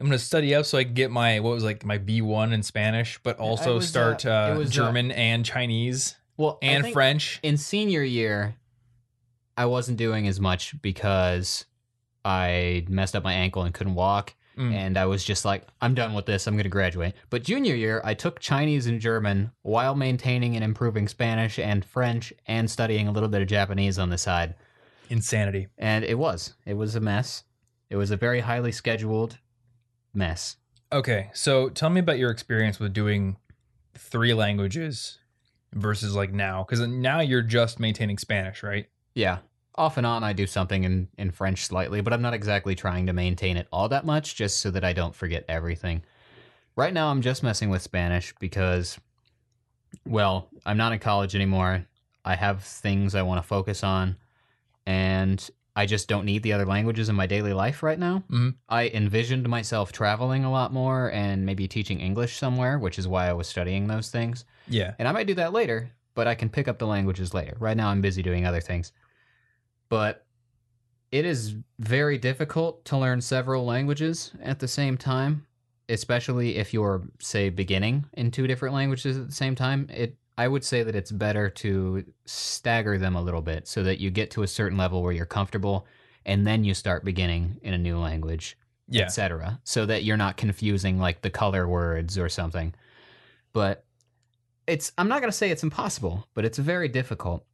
I'm 0.00 0.06
gonna 0.06 0.18
study 0.18 0.54
up 0.54 0.66
so 0.66 0.78
I 0.78 0.84
can 0.84 0.94
get 0.94 1.10
my 1.10 1.40
what 1.40 1.50
was 1.50 1.64
like 1.64 1.84
my 1.84 1.98
B 1.98 2.22
one 2.22 2.52
in 2.52 2.62
Spanish, 2.62 3.18
but 3.22 3.38
also 3.38 3.76
was, 3.76 3.88
start 3.88 4.24
uh, 4.26 4.30
uh, 4.30 4.54
it 4.54 4.58
was, 4.58 4.68
uh, 4.68 4.72
German 4.72 5.10
and 5.10 5.44
Chinese 5.44 6.16
well 6.36 6.58
and 6.62 6.92
French." 6.92 7.40
in 7.42 7.56
senior 7.56 8.02
year? 8.02 8.56
I 9.56 9.66
wasn't 9.66 9.96
doing 9.96 10.28
as 10.28 10.38
much 10.38 10.80
because 10.82 11.64
I 12.24 12.84
messed 12.88 13.16
up 13.16 13.24
my 13.24 13.32
ankle 13.32 13.62
and 13.62 13.72
couldn't 13.72 13.94
walk. 13.94 14.34
Mm. 14.56 14.72
and 14.72 14.96
I 14.96 15.04
was 15.04 15.22
just 15.22 15.44
like, 15.44 15.66
I'm 15.82 15.94
done 15.94 16.14
with 16.14 16.24
this. 16.24 16.46
I'm 16.46 16.54
going 16.54 16.64
to 16.64 16.70
graduate. 16.70 17.12
But 17.28 17.42
junior 17.42 17.74
year, 17.74 18.00
I 18.04 18.14
took 18.14 18.40
Chinese 18.40 18.86
and 18.86 18.98
German 18.98 19.50
while 19.60 19.94
maintaining 19.94 20.54
and 20.54 20.64
improving 20.64 21.08
Spanish 21.08 21.58
and 21.58 21.84
French 21.84 22.32
and 22.46 22.70
studying 22.70 23.06
a 23.06 23.12
little 23.12 23.28
bit 23.28 23.42
of 23.42 23.48
Japanese 23.48 23.98
on 23.98 24.08
the 24.08 24.16
side. 24.16 24.54
Insanity. 25.08 25.68
And 25.78 26.04
it 26.04 26.18
was, 26.18 26.54
it 26.64 26.74
was 26.74 26.94
a 26.94 27.00
mess. 27.00 27.44
It 27.90 27.96
was 27.96 28.10
a 28.10 28.16
very 28.16 28.40
highly 28.40 28.72
scheduled 28.72 29.38
mess. 30.12 30.56
Okay, 30.92 31.30
so 31.34 31.68
tell 31.68 31.90
me 31.90 32.00
about 32.00 32.18
your 32.18 32.30
experience 32.30 32.78
with 32.78 32.92
doing 32.92 33.36
three 33.94 34.34
languages 34.34 35.18
versus 35.72 36.14
like 36.14 36.32
now, 36.32 36.64
because 36.64 36.86
now 36.86 37.20
you're 37.20 37.42
just 37.42 37.80
maintaining 37.80 38.18
Spanish, 38.18 38.62
right? 38.62 38.86
Yeah. 39.14 39.38
Off 39.74 39.98
and 39.98 40.06
on, 40.06 40.24
I 40.24 40.32
do 40.32 40.46
something 40.46 40.84
in, 40.84 41.08
in 41.18 41.30
French 41.30 41.66
slightly, 41.66 42.00
but 42.00 42.12
I'm 42.12 42.22
not 42.22 42.34
exactly 42.34 42.74
trying 42.74 43.06
to 43.06 43.12
maintain 43.12 43.56
it 43.56 43.68
all 43.70 43.88
that 43.90 44.06
much 44.06 44.34
just 44.34 44.60
so 44.60 44.70
that 44.70 44.84
I 44.84 44.92
don't 44.92 45.14
forget 45.14 45.44
everything. 45.48 46.02
Right 46.76 46.94
now, 46.94 47.08
I'm 47.08 47.20
just 47.20 47.42
messing 47.42 47.68
with 47.68 47.82
Spanish 47.82 48.34
because, 48.38 48.98
well, 50.06 50.48
I'm 50.64 50.76
not 50.76 50.92
in 50.92 50.98
college 50.98 51.34
anymore. 51.34 51.84
I 52.24 52.36
have 52.36 52.62
things 52.62 53.14
I 53.14 53.22
want 53.22 53.42
to 53.42 53.46
focus 53.46 53.84
on, 53.84 54.16
and 54.86 55.48
I 55.74 55.84
just 55.84 56.08
don't 56.08 56.24
need 56.24 56.42
the 56.42 56.54
other 56.54 56.64
languages 56.64 57.08
in 57.10 57.16
my 57.16 57.26
daily 57.26 57.52
life 57.52 57.82
right 57.82 57.98
now. 57.98 58.24
Mhm. 58.30 58.54
I 58.68 58.88
envisioned 58.88 59.46
myself 59.48 59.92
traveling 59.92 60.44
a 60.44 60.50
lot 60.50 60.72
more 60.72 61.12
and 61.12 61.44
maybe 61.44 61.68
teaching 61.68 62.00
English 62.00 62.36
somewhere, 62.38 62.78
which 62.78 62.98
is 62.98 63.06
why 63.06 63.28
I 63.28 63.34
was 63.34 63.46
studying 63.46 63.86
those 63.86 64.08
things. 64.10 64.44
Yeah. 64.68 64.94
And 64.98 65.06
I 65.06 65.12
might 65.12 65.26
do 65.26 65.34
that 65.34 65.52
later, 65.52 65.90
but 66.14 66.26
I 66.26 66.34
can 66.34 66.48
pick 66.48 66.66
up 66.66 66.78
the 66.78 66.86
languages 66.86 67.34
later. 67.34 67.56
Right 67.60 67.76
now, 67.76 67.88
I'm 67.88 68.00
busy 68.00 68.22
doing 68.22 68.46
other 68.46 68.60
things. 68.60 68.92
But 69.90 70.24
it 71.12 71.24
is 71.24 71.54
very 71.78 72.16
difficult 72.18 72.84
to 72.86 72.96
learn 72.96 73.20
several 73.20 73.64
languages 73.66 74.32
at 74.42 74.58
the 74.60 74.68
same 74.68 74.96
time, 74.96 75.46
especially 75.88 76.56
if 76.56 76.72
you're, 76.72 77.02
say, 77.20 77.50
beginning 77.50 78.06
in 78.14 78.30
two 78.30 78.46
different 78.46 78.74
languages 78.74 79.18
at 79.18 79.26
the 79.26 79.34
same 79.34 79.54
time. 79.54 79.88
It 79.92 80.16
I 80.38 80.48
would 80.48 80.64
say 80.64 80.82
that 80.82 80.94
it's 80.94 81.10
better 81.10 81.48
to 81.48 82.04
stagger 82.26 82.98
them 82.98 83.16
a 83.16 83.22
little 83.22 83.40
bit 83.42 83.66
so 83.66 83.82
that 83.84 84.00
you 84.00 84.10
get 84.10 84.30
to 84.32 84.42
a 84.42 84.46
certain 84.48 84.76
level 84.76 85.02
where 85.02 85.12
you're 85.12 85.24
comfortable 85.26 85.86
and 86.26 86.46
then 86.46 86.64
you 86.64 86.74
start 86.74 87.04
beginning 87.04 87.58
in 87.62 87.72
a 87.72 87.78
new 87.78 87.98
language 87.98 88.56
Yeah. 88.88 89.04
etc. 89.04 89.60
So 89.64 89.86
that 89.86 90.04
you're 90.04 90.16
not 90.16 90.36
confusing 90.36 90.98
like 90.98 91.22
the 91.22 91.30
color 91.30 91.66
words 91.66 92.18
or 92.18 92.28
something. 92.28 92.74
But 93.52 93.84
it's 94.66 94.92
I'm 94.98 95.08
not 95.08 95.20
going 95.20 95.30
to 95.30 95.36
say 95.36 95.50
it's 95.50 95.62
impossible, 95.62 96.28
but 96.34 96.44
it's 96.44 96.58
very 96.58 96.88
difficult. 96.88 97.44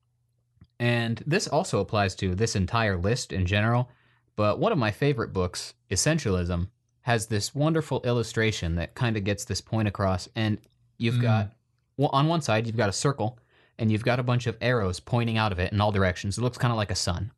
And 0.80 1.22
this 1.26 1.46
also 1.46 1.78
applies 1.80 2.14
to 2.16 2.34
this 2.34 2.56
entire 2.56 2.96
list 2.96 3.32
in 3.32 3.46
general, 3.46 3.88
but 4.34 4.58
one 4.58 4.72
of 4.72 4.78
my 4.78 4.90
favorite 4.90 5.32
books, 5.32 5.74
Essentialism, 5.90 6.68
has 7.02 7.26
this 7.26 7.54
wonderful 7.54 8.00
illustration 8.04 8.74
that 8.76 8.94
kind 8.94 9.16
of 9.16 9.22
gets 9.24 9.44
this 9.44 9.60
point 9.60 9.86
across 9.88 10.28
and 10.34 10.58
you've 10.98 11.16
Mm. 11.16 11.22
got 11.22 11.52
well 11.96 12.10
on 12.12 12.28
one 12.28 12.40
side 12.40 12.66
you've 12.66 12.76
got 12.76 12.88
a 12.88 12.92
circle 12.92 13.38
and 13.78 13.90
you've 13.90 14.04
got 14.04 14.20
a 14.20 14.22
bunch 14.22 14.46
of 14.46 14.56
arrows 14.60 15.00
pointing 15.00 15.38
out 15.38 15.52
of 15.52 15.58
it 15.58 15.72
in 15.72 15.80
all 15.80 15.92
directions. 15.92 16.38
It 16.38 16.42
looks 16.42 16.58
kind 16.58 16.72
of 16.72 16.76
like 16.76 16.90
a 16.90 16.96
sun. 16.96 17.32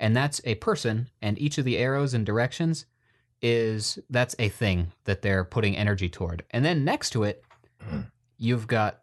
And 0.00 0.16
that's 0.16 0.40
a 0.44 0.54
person 0.56 1.08
and 1.20 1.38
each 1.38 1.58
of 1.58 1.64
the 1.64 1.78
arrows 1.78 2.14
and 2.14 2.24
directions 2.24 2.86
is 3.42 3.98
that's 4.10 4.34
a 4.38 4.48
thing 4.48 4.92
that 5.04 5.22
they're 5.22 5.44
putting 5.44 5.76
energy 5.76 6.08
toward. 6.08 6.44
And 6.50 6.64
then 6.64 6.84
next 6.84 7.10
to 7.10 7.24
it, 7.24 7.44
you've 8.36 8.66
got 8.66 9.00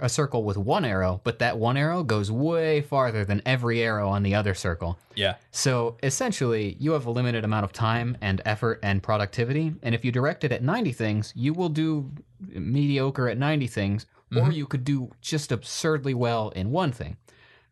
a 0.00 0.08
circle 0.08 0.44
with 0.44 0.56
one 0.56 0.84
arrow, 0.84 1.20
but 1.22 1.38
that 1.38 1.58
one 1.58 1.76
arrow 1.76 2.02
goes 2.02 2.30
way 2.30 2.80
farther 2.80 3.24
than 3.24 3.42
every 3.44 3.82
arrow 3.82 4.08
on 4.08 4.22
the 4.22 4.34
other 4.34 4.54
circle. 4.54 4.98
Yeah. 5.14 5.36
So 5.50 5.98
essentially, 6.02 6.76
you 6.80 6.92
have 6.92 7.06
a 7.06 7.10
limited 7.10 7.44
amount 7.44 7.64
of 7.64 7.72
time 7.72 8.16
and 8.20 8.40
effort 8.44 8.80
and 8.82 9.02
productivity. 9.02 9.74
And 9.82 9.94
if 9.94 10.04
you 10.04 10.12
direct 10.12 10.44
it 10.44 10.52
at 10.52 10.62
90 10.62 10.92
things, 10.92 11.32
you 11.36 11.52
will 11.52 11.68
do 11.68 12.10
mediocre 12.40 13.28
at 13.28 13.36
90 13.36 13.66
things, 13.66 14.06
or 14.34 14.42
mm-hmm. 14.42 14.52
you 14.52 14.66
could 14.66 14.84
do 14.84 15.10
just 15.20 15.52
absurdly 15.52 16.14
well 16.14 16.50
in 16.50 16.70
one 16.70 16.92
thing. 16.92 17.16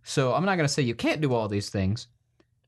So 0.02 0.34
I'm 0.34 0.44
not 0.44 0.56
going 0.56 0.66
to 0.66 0.72
say 0.72 0.82
you 0.82 0.94
can't 0.94 1.20
do 1.20 1.34
all 1.34 1.48
these 1.48 1.70
things. 1.70 2.08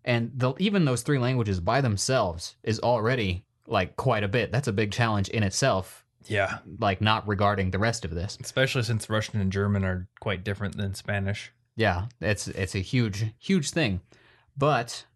And 0.04 0.32
the, 0.34 0.54
even 0.58 0.84
those 0.84 1.02
three 1.02 1.18
languages 1.18 1.60
by 1.60 1.80
themselves 1.80 2.56
is 2.62 2.80
already 2.80 3.44
like 3.66 3.96
quite 3.96 4.24
a 4.24 4.28
bit. 4.28 4.52
That's 4.52 4.68
a 4.68 4.72
big 4.72 4.92
challenge 4.92 5.28
in 5.28 5.42
itself, 5.42 6.04
Yeah. 6.26 6.58
like 6.78 7.00
not 7.00 7.26
regarding 7.28 7.70
the 7.70 7.78
rest 7.78 8.04
of 8.04 8.14
this. 8.14 8.38
Especially 8.40 8.82
since 8.82 9.10
Russian 9.10 9.40
and 9.40 9.52
German 9.52 9.84
are 9.84 10.08
quite 10.20 10.44
different 10.44 10.76
than 10.76 10.94
Spanish. 10.94 11.52
Yeah, 11.76 12.06
it's 12.20 12.48
it's 12.48 12.74
a 12.74 12.80
huge 12.80 13.26
huge 13.38 13.70
thing. 13.70 14.00
But 14.56 15.06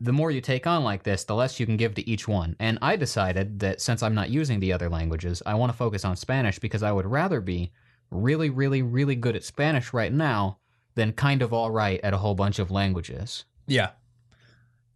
the 0.00 0.12
more 0.12 0.30
you 0.30 0.40
take 0.40 0.66
on 0.66 0.84
like 0.84 1.02
this, 1.04 1.24
the 1.24 1.34
less 1.34 1.58
you 1.60 1.66
can 1.66 1.76
give 1.76 1.94
to 1.94 2.08
each 2.08 2.26
one. 2.26 2.56
And 2.58 2.78
I 2.82 2.96
decided 2.96 3.60
that 3.60 3.80
since 3.80 4.02
I'm 4.02 4.14
not 4.14 4.30
using 4.30 4.60
the 4.60 4.72
other 4.72 4.88
languages, 4.88 5.42
I 5.46 5.54
want 5.54 5.72
to 5.72 5.78
focus 5.78 6.04
on 6.04 6.16
Spanish 6.16 6.58
because 6.58 6.82
I 6.82 6.92
would 6.92 7.06
rather 7.06 7.40
be 7.40 7.72
really 8.10 8.50
really 8.50 8.82
really 8.82 9.16
good 9.16 9.34
at 9.34 9.42
Spanish 9.42 9.92
right 9.92 10.12
now 10.12 10.58
than 10.94 11.12
kind 11.12 11.42
of 11.42 11.52
all 11.52 11.70
right 11.70 12.00
at 12.04 12.14
a 12.14 12.18
whole 12.18 12.34
bunch 12.34 12.58
of 12.58 12.70
languages. 12.70 13.44
Yeah. 13.66 13.90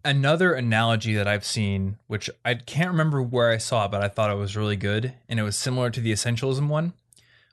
Another 0.04 0.54
analogy 0.54 1.14
that 1.14 1.26
I've 1.26 1.44
seen, 1.44 1.98
which 2.06 2.30
I 2.44 2.54
can't 2.54 2.90
remember 2.90 3.20
where 3.20 3.50
I 3.50 3.58
saw 3.58 3.86
it, 3.86 3.90
but 3.90 4.02
I 4.02 4.08
thought 4.08 4.30
it 4.30 4.36
was 4.36 4.56
really 4.56 4.76
good, 4.76 5.12
and 5.28 5.40
it 5.40 5.42
was 5.42 5.56
similar 5.56 5.90
to 5.90 6.00
the 6.00 6.12
essentialism 6.12 6.68
one, 6.68 6.92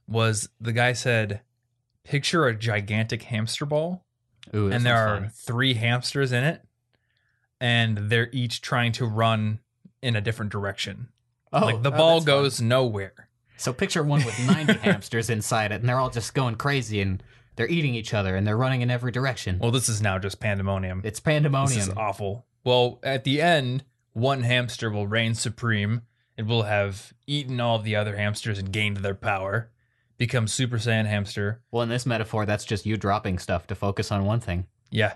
was 0.07 0.49
the 0.61 0.71
guy 0.71 0.93
said, 0.93 1.41
Picture 2.03 2.45
a 2.45 2.55
gigantic 2.55 3.23
hamster 3.23 3.65
ball, 3.65 4.05
Ooh, 4.53 4.71
and 4.71 4.85
there 4.85 4.95
are 4.95 5.21
fun. 5.21 5.31
three 5.33 5.73
hamsters 5.73 6.31
in 6.31 6.43
it, 6.43 6.61
and 7.59 7.97
they're 8.09 8.29
each 8.31 8.61
trying 8.61 8.91
to 8.93 9.05
run 9.05 9.59
in 10.01 10.15
a 10.15 10.21
different 10.21 10.51
direction. 10.51 11.09
oh, 11.53 11.65
like 11.65 11.81
the 11.81 11.91
oh, 11.91 11.97
ball 11.97 12.19
that's 12.19 12.25
fun. 12.25 12.43
goes 12.43 12.61
nowhere. 12.61 13.29
So 13.57 13.71
picture 13.71 14.03
one 14.03 14.23
with 14.25 14.37
90 14.45 14.73
hamsters 14.81 15.29
inside 15.29 15.71
it, 15.71 15.75
and 15.75 15.87
they're 15.89 15.99
all 15.99 16.09
just 16.09 16.33
going 16.33 16.55
crazy 16.55 17.01
and 17.01 17.23
they're 17.55 17.67
eating 17.67 17.95
each 17.95 18.13
other 18.13 18.35
and 18.35 18.45
they're 18.45 18.57
running 18.57 18.81
in 18.81 18.91
every 18.91 19.11
direction. 19.11 19.59
Well, 19.59 19.71
this 19.71 19.89
is 19.89 20.01
now 20.01 20.19
just 20.19 20.39
pandemonium. 20.39 21.01
it's 21.03 21.19
pandemonium. 21.19 21.79
This 21.79 21.87
is 21.87 21.93
awful. 21.95 22.45
Well, 22.63 22.99
at 23.03 23.23
the 23.23 23.41
end, 23.41 23.83
one 24.13 24.43
hamster 24.43 24.89
will 24.89 25.07
reign 25.07 25.35
supreme. 25.35 26.01
It 26.37 26.45
will 26.45 26.63
have 26.63 27.13
eaten 27.27 27.59
all 27.61 27.79
the 27.79 27.95
other 27.95 28.17
hamsters 28.17 28.59
and 28.59 28.71
gained 28.71 28.97
their 28.97 29.15
power, 29.15 29.71
become 30.17 30.47
Super 30.47 30.77
Saiyan 30.77 31.05
hamster. 31.05 31.61
Well, 31.71 31.83
in 31.83 31.89
this 31.89 32.05
metaphor, 32.05 32.45
that's 32.45 32.65
just 32.65 32.85
you 32.85 32.97
dropping 32.97 33.39
stuff 33.39 33.67
to 33.67 33.75
focus 33.75 34.11
on 34.11 34.25
one 34.25 34.41
thing. 34.41 34.65
Yeah. 34.89 35.13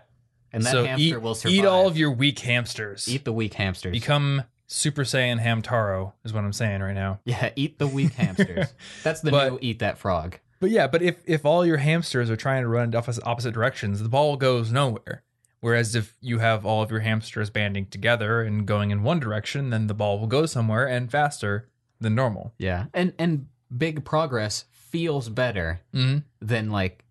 And 0.51 0.63
that 0.63 0.71
so 0.71 0.85
hamster 0.85 1.03
eat, 1.17 1.21
will 1.21 1.35
survive. 1.35 1.55
eat 1.55 1.65
all 1.65 1.87
of 1.87 1.97
your 1.97 2.11
weak 2.11 2.39
hamsters. 2.39 3.07
Eat 3.07 3.25
the 3.25 3.33
weak 3.33 3.53
hamsters. 3.55 3.91
Become 3.91 4.43
Super 4.67 5.03
Saiyan 5.03 5.41
Hamtaro 5.41 6.13
is 6.23 6.31
what 6.33 6.43
I'm 6.43 6.53
saying 6.53 6.81
right 6.81 6.93
now. 6.95 7.19
yeah, 7.25 7.49
eat 7.55 7.79
the 7.79 7.87
weak 7.87 8.13
hamsters. 8.13 8.73
That's 9.03 9.21
the 9.21 9.31
But- 9.31 9.51
new 9.53 9.59
eat 9.61 9.79
that 9.79 9.97
frog. 9.97 10.37
But 10.61 10.71
yeah, 10.71 10.87
but 10.87 11.01
if 11.01 11.15
if 11.25 11.45
all 11.45 11.65
your 11.65 11.77
hamsters 11.77 12.29
are 12.29 12.35
trying 12.35 12.63
to 12.63 12.67
run 12.67 12.89
in 12.89 12.95
opposite, 12.95 13.25
opposite 13.25 13.53
directions, 13.53 14.03
the 14.03 14.09
ball 14.09 14.35
goes 14.35 14.71
nowhere. 14.73 15.23
Whereas 15.61 15.95
if 15.95 16.15
you 16.21 16.39
have 16.39 16.65
all 16.65 16.81
of 16.83 16.91
your 16.91 16.99
hamsters 17.01 17.49
banding 17.49 17.85
together 17.85 18.41
and 18.41 18.65
going 18.65 18.91
in 18.91 19.01
one 19.03 19.19
direction, 19.19 19.69
then 19.69 19.87
the 19.87 19.93
ball 19.93 20.19
will 20.19 20.27
go 20.27 20.45
somewhere 20.45 20.85
and 20.87 21.09
faster 21.09 21.69
than 22.01 22.13
normal. 22.15 22.53
Yeah. 22.57 22.85
And 22.93 23.13
and 23.17 23.47
big 23.75 24.03
progress 24.03 24.65
feels 24.71 25.29
better 25.29 25.79
hmm 25.93 26.17
than 26.41 26.69
like 26.71 27.05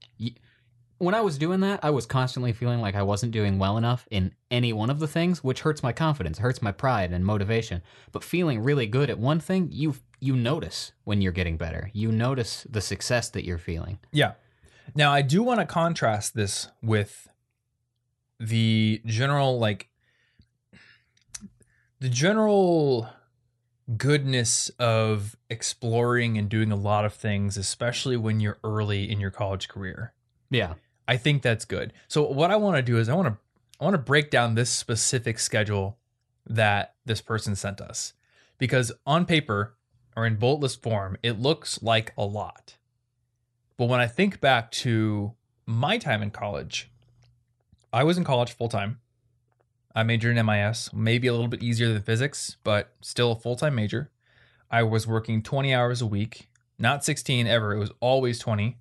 when 0.98 1.14
I 1.14 1.20
was 1.20 1.38
doing 1.38 1.60
that, 1.60 1.80
I 1.82 1.90
was 1.90 2.06
constantly 2.06 2.52
feeling 2.52 2.80
like 2.80 2.94
I 2.94 3.02
wasn't 3.02 3.32
doing 3.32 3.58
well 3.58 3.76
enough 3.78 4.06
in 4.10 4.34
any 4.50 4.72
one 4.72 4.90
of 4.90 4.98
the 4.98 5.08
things, 5.08 5.42
which 5.44 5.60
hurts 5.60 5.82
my 5.82 5.92
confidence, 5.92 6.38
hurts 6.38 6.60
my 6.60 6.72
pride 6.72 7.12
and 7.12 7.24
motivation. 7.24 7.82
But 8.12 8.24
feeling 8.24 8.60
really 8.60 8.86
good 8.86 9.08
at 9.08 9.18
one 9.18 9.40
thing, 9.40 9.68
you 9.70 9.94
you 10.20 10.34
notice 10.34 10.92
when 11.04 11.22
you're 11.22 11.32
getting 11.32 11.56
better. 11.56 11.90
You 11.92 12.10
notice 12.10 12.66
the 12.68 12.80
success 12.80 13.30
that 13.30 13.44
you're 13.44 13.58
feeling. 13.58 14.00
Yeah. 14.10 14.32
Now 14.94 15.12
I 15.12 15.22
do 15.22 15.42
want 15.42 15.60
to 15.60 15.66
contrast 15.66 16.34
this 16.34 16.68
with 16.82 17.28
the 18.40 19.00
general 19.06 19.58
like 19.58 19.88
the 22.00 22.08
general 22.08 23.08
goodness 23.96 24.68
of 24.78 25.36
exploring 25.48 26.36
and 26.36 26.48
doing 26.48 26.70
a 26.70 26.76
lot 26.76 27.04
of 27.04 27.14
things, 27.14 27.56
especially 27.56 28.16
when 28.16 28.40
you're 28.40 28.58
early 28.62 29.10
in 29.10 29.20
your 29.20 29.30
college 29.30 29.68
career. 29.68 30.12
Yeah. 30.50 30.74
I 31.08 31.16
think 31.16 31.42
that's 31.42 31.64
good. 31.64 31.94
So 32.06 32.22
what 32.30 32.50
I 32.50 32.56
want 32.56 32.76
to 32.76 32.82
do 32.82 32.98
is 32.98 33.08
I 33.08 33.14
want 33.14 33.28
to 33.28 33.38
I 33.80 33.84
want 33.84 33.94
to 33.94 33.98
break 33.98 34.30
down 34.30 34.54
this 34.54 34.70
specific 34.70 35.38
schedule 35.38 35.98
that 36.46 36.94
this 37.06 37.20
person 37.20 37.56
sent 37.56 37.80
us 37.80 38.12
because 38.58 38.92
on 39.06 39.24
paper 39.24 39.74
or 40.16 40.26
in 40.26 40.36
bullet 40.36 40.60
list 40.60 40.82
form 40.82 41.16
it 41.22 41.40
looks 41.40 41.82
like 41.82 42.12
a 42.18 42.24
lot. 42.24 42.76
But 43.78 43.88
when 43.88 44.00
I 44.00 44.06
think 44.06 44.40
back 44.40 44.70
to 44.72 45.32
my 45.64 45.96
time 45.96 46.22
in 46.22 46.30
college, 46.30 46.90
I 47.92 48.04
was 48.04 48.18
in 48.18 48.24
college 48.24 48.52
full 48.52 48.68
time. 48.68 49.00
I 49.94 50.02
majored 50.02 50.36
in 50.36 50.44
MIS, 50.44 50.92
maybe 50.92 51.26
a 51.26 51.32
little 51.32 51.48
bit 51.48 51.62
easier 51.62 51.92
than 51.92 52.02
physics, 52.02 52.56
but 52.64 52.92
still 53.00 53.32
a 53.32 53.36
full 53.36 53.56
time 53.56 53.74
major. 53.74 54.10
I 54.70 54.82
was 54.82 55.06
working 55.06 55.42
20 55.42 55.72
hours 55.72 56.02
a 56.02 56.06
week, 56.06 56.50
not 56.78 57.02
16 57.02 57.46
ever, 57.46 57.74
it 57.74 57.78
was 57.78 57.92
always 58.00 58.38
20. 58.38 58.76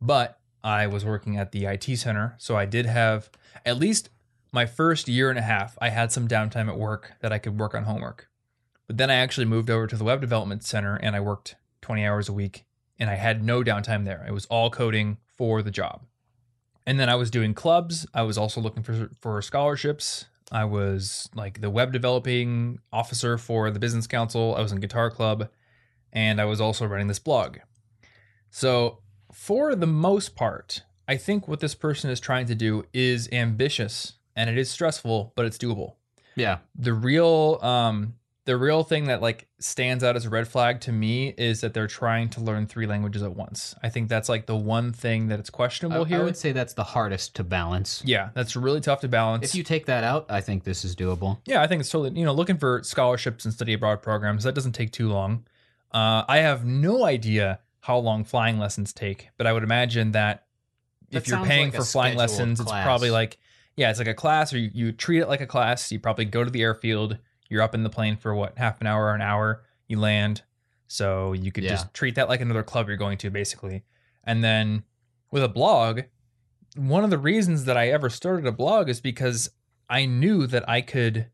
But 0.00 0.38
I 0.64 0.86
was 0.86 1.04
working 1.04 1.36
at 1.36 1.52
the 1.52 1.66
IT 1.66 1.96
center, 1.96 2.34
so 2.38 2.56
I 2.56 2.66
did 2.66 2.86
have 2.86 3.30
at 3.64 3.78
least 3.78 4.10
my 4.52 4.66
first 4.66 5.08
year 5.08 5.30
and 5.30 5.38
a 5.38 5.42
half, 5.42 5.78
I 5.80 5.88
had 5.88 6.12
some 6.12 6.28
downtime 6.28 6.68
at 6.68 6.78
work 6.78 7.12
that 7.20 7.32
I 7.32 7.38
could 7.38 7.58
work 7.58 7.74
on 7.74 7.84
homework. 7.84 8.28
But 8.86 8.98
then 8.98 9.10
I 9.10 9.14
actually 9.14 9.46
moved 9.46 9.70
over 9.70 9.86
to 9.86 9.96
the 9.96 10.04
web 10.04 10.20
development 10.20 10.62
center 10.62 10.96
and 10.96 11.16
I 11.16 11.20
worked 11.20 11.56
20 11.80 12.04
hours 12.04 12.28
a 12.28 12.32
week 12.32 12.64
and 12.98 13.08
I 13.08 13.14
had 13.14 13.42
no 13.42 13.62
downtime 13.62 14.04
there. 14.04 14.24
It 14.28 14.32
was 14.32 14.46
all 14.46 14.70
coding 14.70 15.16
for 15.26 15.62
the 15.62 15.70
job. 15.70 16.02
And 16.86 17.00
then 17.00 17.08
I 17.08 17.14
was 17.14 17.30
doing 17.30 17.54
clubs. 17.54 18.06
I 18.12 18.22
was 18.22 18.36
also 18.36 18.60
looking 18.60 18.82
for 18.82 19.08
for 19.20 19.40
scholarships. 19.40 20.26
I 20.50 20.64
was 20.64 21.30
like 21.34 21.60
the 21.60 21.70
web 21.70 21.92
developing 21.92 22.80
officer 22.92 23.38
for 23.38 23.70
the 23.70 23.78
business 23.78 24.06
council. 24.06 24.54
I 24.54 24.60
was 24.60 24.72
in 24.72 24.80
guitar 24.80 25.10
club 25.10 25.48
and 26.12 26.40
I 26.40 26.44
was 26.44 26.60
also 26.60 26.84
running 26.84 27.06
this 27.06 27.18
blog. 27.18 27.58
So, 28.50 28.98
for 29.32 29.74
the 29.74 29.86
most 29.86 30.34
part, 30.36 30.82
I 31.08 31.16
think 31.16 31.48
what 31.48 31.60
this 31.60 31.74
person 31.74 32.10
is 32.10 32.20
trying 32.20 32.46
to 32.46 32.54
do 32.54 32.84
is 32.92 33.28
ambitious 33.32 34.14
and 34.36 34.48
it 34.48 34.56
is 34.58 34.70
stressful, 34.70 35.32
but 35.34 35.46
it's 35.46 35.58
doable. 35.58 35.94
Yeah. 36.36 36.58
The 36.74 36.94
real 36.94 37.58
um 37.62 38.14
the 38.44 38.56
real 38.56 38.82
thing 38.82 39.04
that 39.04 39.22
like 39.22 39.46
stands 39.60 40.02
out 40.02 40.16
as 40.16 40.26
a 40.26 40.30
red 40.30 40.48
flag 40.48 40.80
to 40.80 40.92
me 40.92 41.28
is 41.38 41.60
that 41.60 41.74
they're 41.74 41.86
trying 41.86 42.28
to 42.30 42.40
learn 42.40 42.66
three 42.66 42.86
languages 42.86 43.22
at 43.22 43.36
once. 43.36 43.74
I 43.82 43.88
think 43.88 44.08
that's 44.08 44.28
like 44.28 44.46
the 44.46 44.56
one 44.56 44.92
thing 44.92 45.28
that 45.28 45.38
it's 45.38 45.50
questionable 45.50 46.04
I 46.04 46.08
here. 46.08 46.20
I 46.20 46.24
would 46.24 46.36
say 46.36 46.50
that's 46.50 46.74
the 46.74 46.82
hardest 46.82 47.36
to 47.36 47.44
balance. 47.44 48.02
yeah, 48.04 48.30
that's 48.34 48.56
really 48.56 48.80
tough 48.80 49.00
to 49.02 49.08
balance. 49.08 49.50
If 49.50 49.54
you 49.54 49.62
take 49.62 49.86
that 49.86 50.02
out, 50.02 50.26
I 50.28 50.40
think 50.40 50.64
this 50.64 50.84
is 50.84 50.96
doable. 50.96 51.38
Yeah, 51.46 51.62
I 51.62 51.68
think 51.68 51.80
it's 51.80 51.90
totally, 51.90 52.18
you 52.18 52.24
know, 52.24 52.32
looking 52.32 52.56
for 52.58 52.82
scholarships 52.82 53.44
and 53.44 53.54
study 53.54 53.74
abroad 53.74 54.02
programs, 54.02 54.42
that 54.44 54.54
doesn't 54.54 54.72
take 54.72 54.90
too 54.90 55.08
long. 55.08 55.44
Uh, 55.92 56.24
I 56.26 56.38
have 56.38 56.64
no 56.64 57.04
idea 57.04 57.60
how 57.82 57.98
long 57.98 58.24
flying 58.24 58.58
lessons 58.58 58.92
take, 58.92 59.28
but 59.36 59.46
I 59.46 59.52
would 59.52 59.62
imagine 59.62 60.12
that 60.12 60.46
That 61.10 61.18
if 61.18 61.28
you're 61.28 61.44
paying 61.44 61.66
like 61.68 61.74
for 61.74 61.84
flying 61.84 62.16
lessons, 62.16 62.58
it's 62.60 62.70
probably 62.70 63.10
like, 63.10 63.38
yeah, 63.76 63.90
it's 63.90 63.98
like 63.98 64.08
a 64.08 64.14
class, 64.14 64.52
or 64.52 64.58
you, 64.58 64.70
you 64.72 64.92
treat 64.92 65.20
it 65.20 65.28
like 65.28 65.40
a 65.40 65.46
class. 65.46 65.92
You 65.92 65.98
probably 65.98 66.24
go 66.24 66.44
to 66.44 66.50
the 66.50 66.62
airfield, 66.62 67.18
you're 67.48 67.62
up 67.62 67.74
in 67.74 67.82
the 67.82 67.90
plane 67.90 68.16
for 68.16 68.34
what, 68.34 68.56
half 68.56 68.80
an 68.80 68.86
hour 68.86 69.06
or 69.06 69.14
an 69.14 69.20
hour, 69.22 69.64
you 69.88 69.98
land. 69.98 70.42
So 70.88 71.32
you 71.32 71.50
could 71.52 71.64
Yeah. 71.64 71.70
just 71.70 71.92
treat 71.92 72.14
that 72.14 72.28
like 72.28 72.40
another 72.40 72.62
club 72.62 72.88
you're 72.88 72.96
going 72.96 73.18
to, 73.18 73.30
basically. 73.30 73.84
And 74.24 74.44
then 74.44 74.84
with 75.30 75.42
a 75.42 75.48
blog, 75.48 76.02
one 76.76 77.02
of 77.04 77.10
the 77.10 77.18
reasons 77.18 77.64
that 77.64 77.76
I 77.76 77.88
ever 77.88 78.08
started 78.10 78.46
a 78.46 78.52
blog 78.52 78.88
is 78.88 79.00
because 79.00 79.50
I 79.88 80.06
knew 80.06 80.46
that 80.46 80.68
I 80.68 80.80
could 80.82 81.26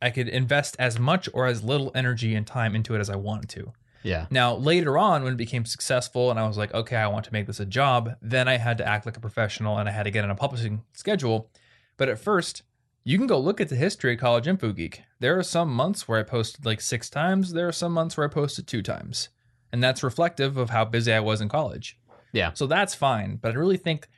I 0.00 0.10
could 0.10 0.28
invest 0.28 0.74
as 0.80 0.98
much 0.98 1.28
or 1.32 1.46
as 1.46 1.62
little 1.62 1.92
energy 1.94 2.34
and 2.34 2.44
time 2.44 2.74
into 2.74 2.94
it 2.96 2.98
as 3.00 3.08
I 3.10 3.14
wanted 3.14 3.48
to. 3.50 3.72
Yeah. 4.02 4.26
Now, 4.30 4.54
later 4.54 4.98
on 4.98 5.22
when 5.22 5.34
it 5.34 5.36
became 5.36 5.64
successful 5.64 6.30
and 6.30 6.38
I 6.38 6.46
was 6.46 6.58
like, 6.58 6.74
okay, 6.74 6.96
I 6.96 7.06
want 7.06 7.24
to 7.26 7.32
make 7.32 7.46
this 7.46 7.60
a 7.60 7.66
job, 7.66 8.16
then 8.20 8.48
I 8.48 8.56
had 8.56 8.78
to 8.78 8.86
act 8.86 9.06
like 9.06 9.16
a 9.16 9.20
professional 9.20 9.78
and 9.78 9.88
I 9.88 9.92
had 9.92 10.04
to 10.04 10.10
get 10.10 10.24
on 10.24 10.30
a 10.30 10.34
publishing 10.34 10.82
schedule. 10.92 11.50
But 11.96 12.08
at 12.08 12.18
first, 12.18 12.62
you 13.04 13.18
can 13.18 13.26
go 13.26 13.38
look 13.38 13.60
at 13.60 13.68
the 13.68 13.76
history 13.76 14.14
of 14.14 14.20
College 14.20 14.48
Info 14.48 14.72
Geek. 14.72 15.02
There 15.20 15.38
are 15.38 15.42
some 15.42 15.72
months 15.72 16.08
where 16.08 16.18
I 16.18 16.22
posted 16.22 16.64
like 16.64 16.80
6 16.80 17.10
times, 17.10 17.52
there 17.52 17.68
are 17.68 17.72
some 17.72 17.92
months 17.92 18.16
where 18.16 18.26
I 18.26 18.30
posted 18.30 18.66
2 18.66 18.82
times. 18.82 19.28
And 19.72 19.82
that's 19.82 20.02
reflective 20.02 20.56
of 20.56 20.70
how 20.70 20.84
busy 20.84 21.12
I 21.12 21.20
was 21.20 21.40
in 21.40 21.48
college. 21.48 21.98
Yeah. 22.32 22.52
So 22.54 22.66
that's 22.66 22.94
fine. 22.94 23.36
But 23.36 23.52
I 23.52 23.54
really 23.54 23.76
think 23.76 24.08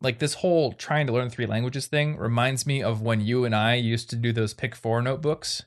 like 0.00 0.18
this 0.18 0.34
whole 0.34 0.72
trying 0.72 1.06
to 1.06 1.12
learn 1.12 1.30
three 1.30 1.46
languages 1.46 1.86
thing 1.86 2.16
reminds 2.16 2.66
me 2.66 2.82
of 2.82 3.02
when 3.02 3.20
you 3.20 3.44
and 3.44 3.54
I 3.54 3.74
used 3.74 4.10
to 4.10 4.16
do 4.16 4.32
those 4.32 4.54
pick 4.54 4.74
four 4.74 5.02
notebooks 5.02 5.62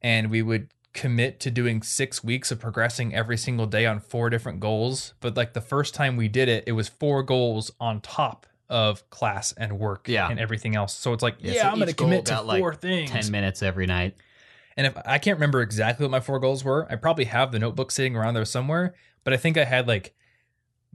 and 0.00 0.30
we 0.30 0.40
would 0.42 0.72
commit 0.92 1.38
to 1.40 1.50
doing 1.50 1.82
six 1.82 2.24
weeks 2.24 2.50
of 2.50 2.58
progressing 2.58 3.14
every 3.14 3.36
single 3.36 3.66
day 3.66 3.86
on 3.86 4.00
four 4.00 4.28
different 4.30 4.60
goals. 4.60 5.14
But 5.20 5.36
like 5.36 5.52
the 5.52 5.60
first 5.60 5.94
time 5.94 6.16
we 6.16 6.28
did 6.28 6.48
it, 6.48 6.64
it 6.66 6.72
was 6.72 6.88
four 6.88 7.22
goals 7.22 7.70
on 7.80 8.00
top 8.00 8.46
of 8.68 9.08
class 9.10 9.52
and 9.56 9.78
work 9.78 10.08
Yeah. 10.08 10.28
and 10.30 10.38
everything 10.40 10.74
else. 10.76 10.94
So 10.94 11.12
it's 11.12 11.22
like, 11.22 11.36
Yeah, 11.38 11.52
yeah, 11.52 11.62
so 11.62 11.68
I'm 11.68 11.74
going 11.76 11.88
to 11.88 11.94
commit 11.94 12.24
to 12.26 12.32
got, 12.34 12.46
like, 12.46 12.60
four 12.60 12.74
things. 12.74 13.10
10 13.10 13.30
minutes 13.30 13.62
every 13.62 13.86
night. 13.86 14.16
And 14.76 14.86
if 14.86 14.96
I 15.04 15.18
can't 15.18 15.36
remember 15.36 15.60
exactly 15.60 16.04
what 16.04 16.10
my 16.10 16.20
four 16.20 16.38
goals 16.38 16.64
were, 16.64 16.86
I 16.90 16.96
probably 16.96 17.24
have 17.26 17.50
the 17.52 17.58
notebook 17.58 17.90
sitting 17.90 18.16
around 18.16 18.34
there 18.34 18.44
somewhere. 18.44 18.94
But 19.24 19.32
I 19.34 19.36
think 19.36 19.58
I 19.58 19.64
had 19.64 19.86
like 19.88 20.14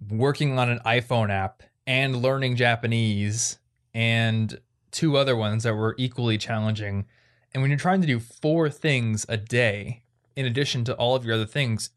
working 0.10 0.58
on 0.58 0.70
an 0.70 0.80
iPhone 0.86 1.30
app 1.30 1.64
and 1.88 2.22
learning 2.22 2.56
Japanese 2.56 3.60
and 3.94 4.60
two 4.92 5.18
other 5.18 5.36
ones 5.36 5.64
that 5.64 5.76
were 5.76 5.96
equally 5.98 6.38
challenging. 6.38 7.06
And 7.56 7.62
when 7.62 7.72
you're 7.72 7.80
trying 7.80 8.02
to 8.02 8.08
do 8.08 8.20
four 8.20 8.70
things 8.70 9.26
a 9.30 9.38
day, 9.38 10.04
in 10.36 10.46
addition 10.46 10.84
to 10.84 10.96
all 10.96 11.16
of 11.16 11.24
your 11.24 11.36
other 11.36 11.46
things, 11.46 11.90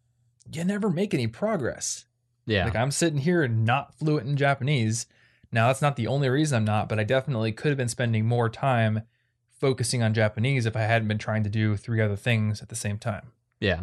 you 0.52 0.62
never 0.62 0.88
make 0.88 1.12
any 1.12 1.26
progress. 1.26 2.04
Yeah. 2.46 2.66
Like 2.66 2.76
I'm 2.76 2.92
sitting 2.92 3.18
here 3.18 3.48
not 3.48 3.92
fluent 3.98 4.28
in 4.28 4.36
Japanese. 4.36 5.06
Now 5.50 5.66
that's 5.66 5.82
not 5.82 5.96
the 5.96 6.06
only 6.06 6.28
reason 6.28 6.58
I'm 6.58 6.64
not, 6.64 6.88
but 6.88 7.00
I 7.00 7.02
definitely 7.02 7.50
could 7.50 7.70
have 7.70 7.76
been 7.76 7.88
spending 7.88 8.24
more 8.24 8.48
time 8.48 9.02
focusing 9.50 10.00
on 10.00 10.14
Japanese 10.14 10.64
if 10.64 10.76
I 10.76 10.82
hadn't 10.82 11.08
been 11.08 11.18
trying 11.18 11.42
to 11.42 11.50
do 11.50 11.76
three 11.76 12.00
other 12.00 12.14
things 12.14 12.62
at 12.62 12.68
the 12.68 12.76
same 12.76 12.96
time. 12.96 13.32
Yeah. 13.58 13.80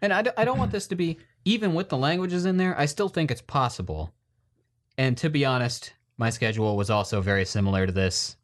And 0.00 0.14
I, 0.14 0.22
d- 0.22 0.30
I 0.38 0.46
don't 0.46 0.58
want 0.58 0.72
this 0.72 0.86
to 0.86 0.94
be, 0.94 1.18
even 1.44 1.74
with 1.74 1.90
the 1.90 1.98
languages 1.98 2.46
in 2.46 2.56
there, 2.56 2.74
I 2.80 2.86
still 2.86 3.10
think 3.10 3.30
it's 3.30 3.42
possible. 3.42 4.14
And 4.96 5.18
to 5.18 5.28
be 5.28 5.44
honest, 5.44 5.92
my 6.16 6.30
schedule 6.30 6.78
was 6.78 6.88
also 6.88 7.20
very 7.20 7.44
similar 7.44 7.84
to 7.84 7.92
this 7.92 8.36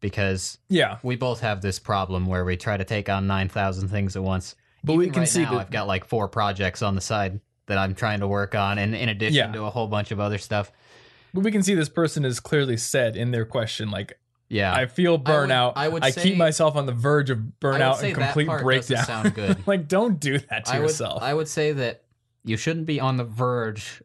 because 0.00 0.58
Yeah, 0.68 0.98
we 1.02 1.16
both 1.16 1.40
have 1.40 1.60
this 1.60 1.78
problem 1.78 2.26
where 2.26 2.44
we 2.44 2.56
try 2.56 2.76
to 2.76 2.84
take 2.84 3.08
on 3.08 3.26
9,000 3.26 3.88
things 3.88 4.16
at 4.16 4.22
once. 4.22 4.54
but 4.84 4.94
we 4.94 5.10
can 5.10 5.20
right 5.20 5.28
see 5.28 5.42
now, 5.42 5.52
that 5.52 5.58
I've 5.60 5.70
got 5.70 5.86
like 5.86 6.04
four 6.04 6.28
projects 6.28 6.82
on 6.82 6.94
the 6.94 7.00
side 7.00 7.40
that 7.66 7.78
I'm 7.78 7.94
trying 7.94 8.20
to 8.20 8.28
work 8.28 8.54
on, 8.54 8.78
and 8.78 8.94
in 8.94 9.08
addition 9.08 9.34
Yeah. 9.36 9.52
to 9.52 9.64
a 9.64 9.70
whole 9.70 9.88
bunch 9.88 10.10
of 10.10 10.20
other 10.20 10.38
stuff. 10.38 10.70
but 11.34 11.42
we 11.44 11.50
can 11.52 11.62
see 11.62 11.74
this 11.74 11.88
person 11.90 12.24
has 12.24 12.40
clearly 12.40 12.76
said 12.78 13.14
in 13.16 13.30
their 13.32 13.44
question 13.44 13.90
like 13.90 14.18
Yeah. 14.48 14.72
I 14.74 14.86
feel 14.86 15.18
burnout. 15.18 15.74
I 15.76 15.88
would 15.88 16.02
I 16.02 16.10
say- 16.10 16.22
keep 16.22 16.36
myself 16.38 16.74
on 16.76 16.86
the 16.86 16.92
verge 16.92 17.28
of 17.28 17.38
burnout 17.60 18.02
and 18.02 18.14
complete 18.14 18.46
breakdown. 18.48 19.04
sound 19.04 19.34
good. 19.34 19.58
like 19.66 19.88
don't 19.88 20.18
do 20.18 20.38
that 20.38 20.64
to 20.66 20.72
I 20.74 20.78
would, 20.78 20.84
yourself. 20.84 21.22
I 21.22 21.34
would 21.34 21.48
say 21.48 21.72
that 21.72 22.04
you 22.44 22.56
shouldn't 22.56 22.86
be 22.86 22.98
on 22.98 23.18
the 23.18 23.24
verge 23.24 24.02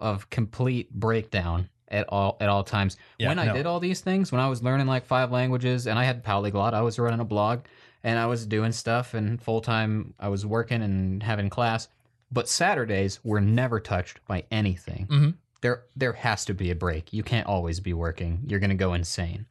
of 0.00 0.28
complete 0.30 0.90
breakdown 0.92 1.68
at 1.94 2.06
all 2.10 2.36
at 2.40 2.48
all 2.48 2.64
times. 2.64 2.96
Yeah, 3.18 3.28
when 3.28 3.38
I 3.38 3.46
no. 3.46 3.54
did 3.54 3.66
all 3.66 3.80
these 3.80 4.00
things, 4.00 4.30
when 4.32 4.40
I 4.40 4.48
was 4.48 4.62
learning 4.62 4.86
like 4.86 5.06
five 5.06 5.30
languages 5.30 5.86
and 5.86 5.98
I 5.98 6.04
had 6.04 6.22
polyglot, 6.24 6.74
I 6.74 6.82
was 6.82 6.98
running 6.98 7.20
a 7.20 7.24
blog 7.24 7.60
and 8.02 8.18
I 8.18 8.26
was 8.26 8.44
doing 8.46 8.72
stuff 8.72 9.14
and 9.14 9.40
full 9.40 9.60
time 9.60 10.14
I 10.18 10.28
was 10.28 10.44
working 10.44 10.82
and 10.82 11.22
having 11.22 11.48
class. 11.48 11.88
But 12.30 12.48
Saturdays 12.48 13.20
were 13.24 13.40
never 13.40 13.80
touched 13.80 14.20
by 14.26 14.44
anything. 14.50 15.06
Mhm. 15.06 15.34
There 15.62 15.84
there 15.96 16.12
has 16.12 16.44
to 16.46 16.54
be 16.54 16.70
a 16.70 16.74
break. 16.74 17.12
You 17.12 17.22
can't 17.22 17.46
always 17.46 17.80
be 17.80 17.94
working. 17.94 18.42
You're 18.46 18.60
gonna 18.60 18.74
go 18.74 18.92
insane. 18.92 19.46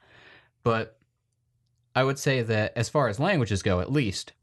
But 0.64 0.98
I 1.96 2.04
would 2.04 2.20
say 2.20 2.42
that 2.42 2.74
as 2.76 2.90
far 2.90 3.08
as 3.08 3.20
languages 3.20 3.64
go, 3.64 3.80
at 3.80 3.92
least 3.92 4.34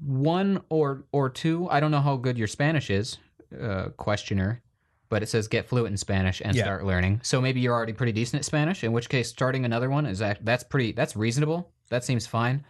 one 0.00 0.62
or 0.68 1.04
or 1.12 1.28
two. 1.28 1.68
I 1.70 1.80
don't 1.80 1.90
know 1.90 2.00
how 2.00 2.16
good 2.16 2.38
your 2.38 2.46
Spanish 2.46 2.90
is, 2.90 3.18
uh, 3.60 3.88
questioner, 3.96 4.62
but 5.08 5.22
it 5.22 5.28
says 5.28 5.48
get 5.48 5.68
fluent 5.68 5.92
in 5.92 5.96
Spanish 5.96 6.42
and 6.44 6.54
Yeah. 6.56 6.64
start 6.64 6.84
learning. 6.84 7.20
So 7.22 7.40
maybe 7.40 7.60
you're 7.60 7.74
already 7.74 7.92
pretty 7.92 8.12
decent 8.12 8.40
at 8.40 8.44
Spanish. 8.44 8.84
In 8.84 8.92
which 8.92 9.08
case, 9.08 9.28
starting 9.28 9.64
another 9.64 9.88
one 9.90 10.06
is 10.06 10.20
act- 10.22 10.44
that's 10.44 10.64
pretty 10.64 10.92
that's 10.92 11.16
reasonable. 11.16 11.72
That 11.88 12.04
seems 12.04 12.26
fine. 12.26 12.64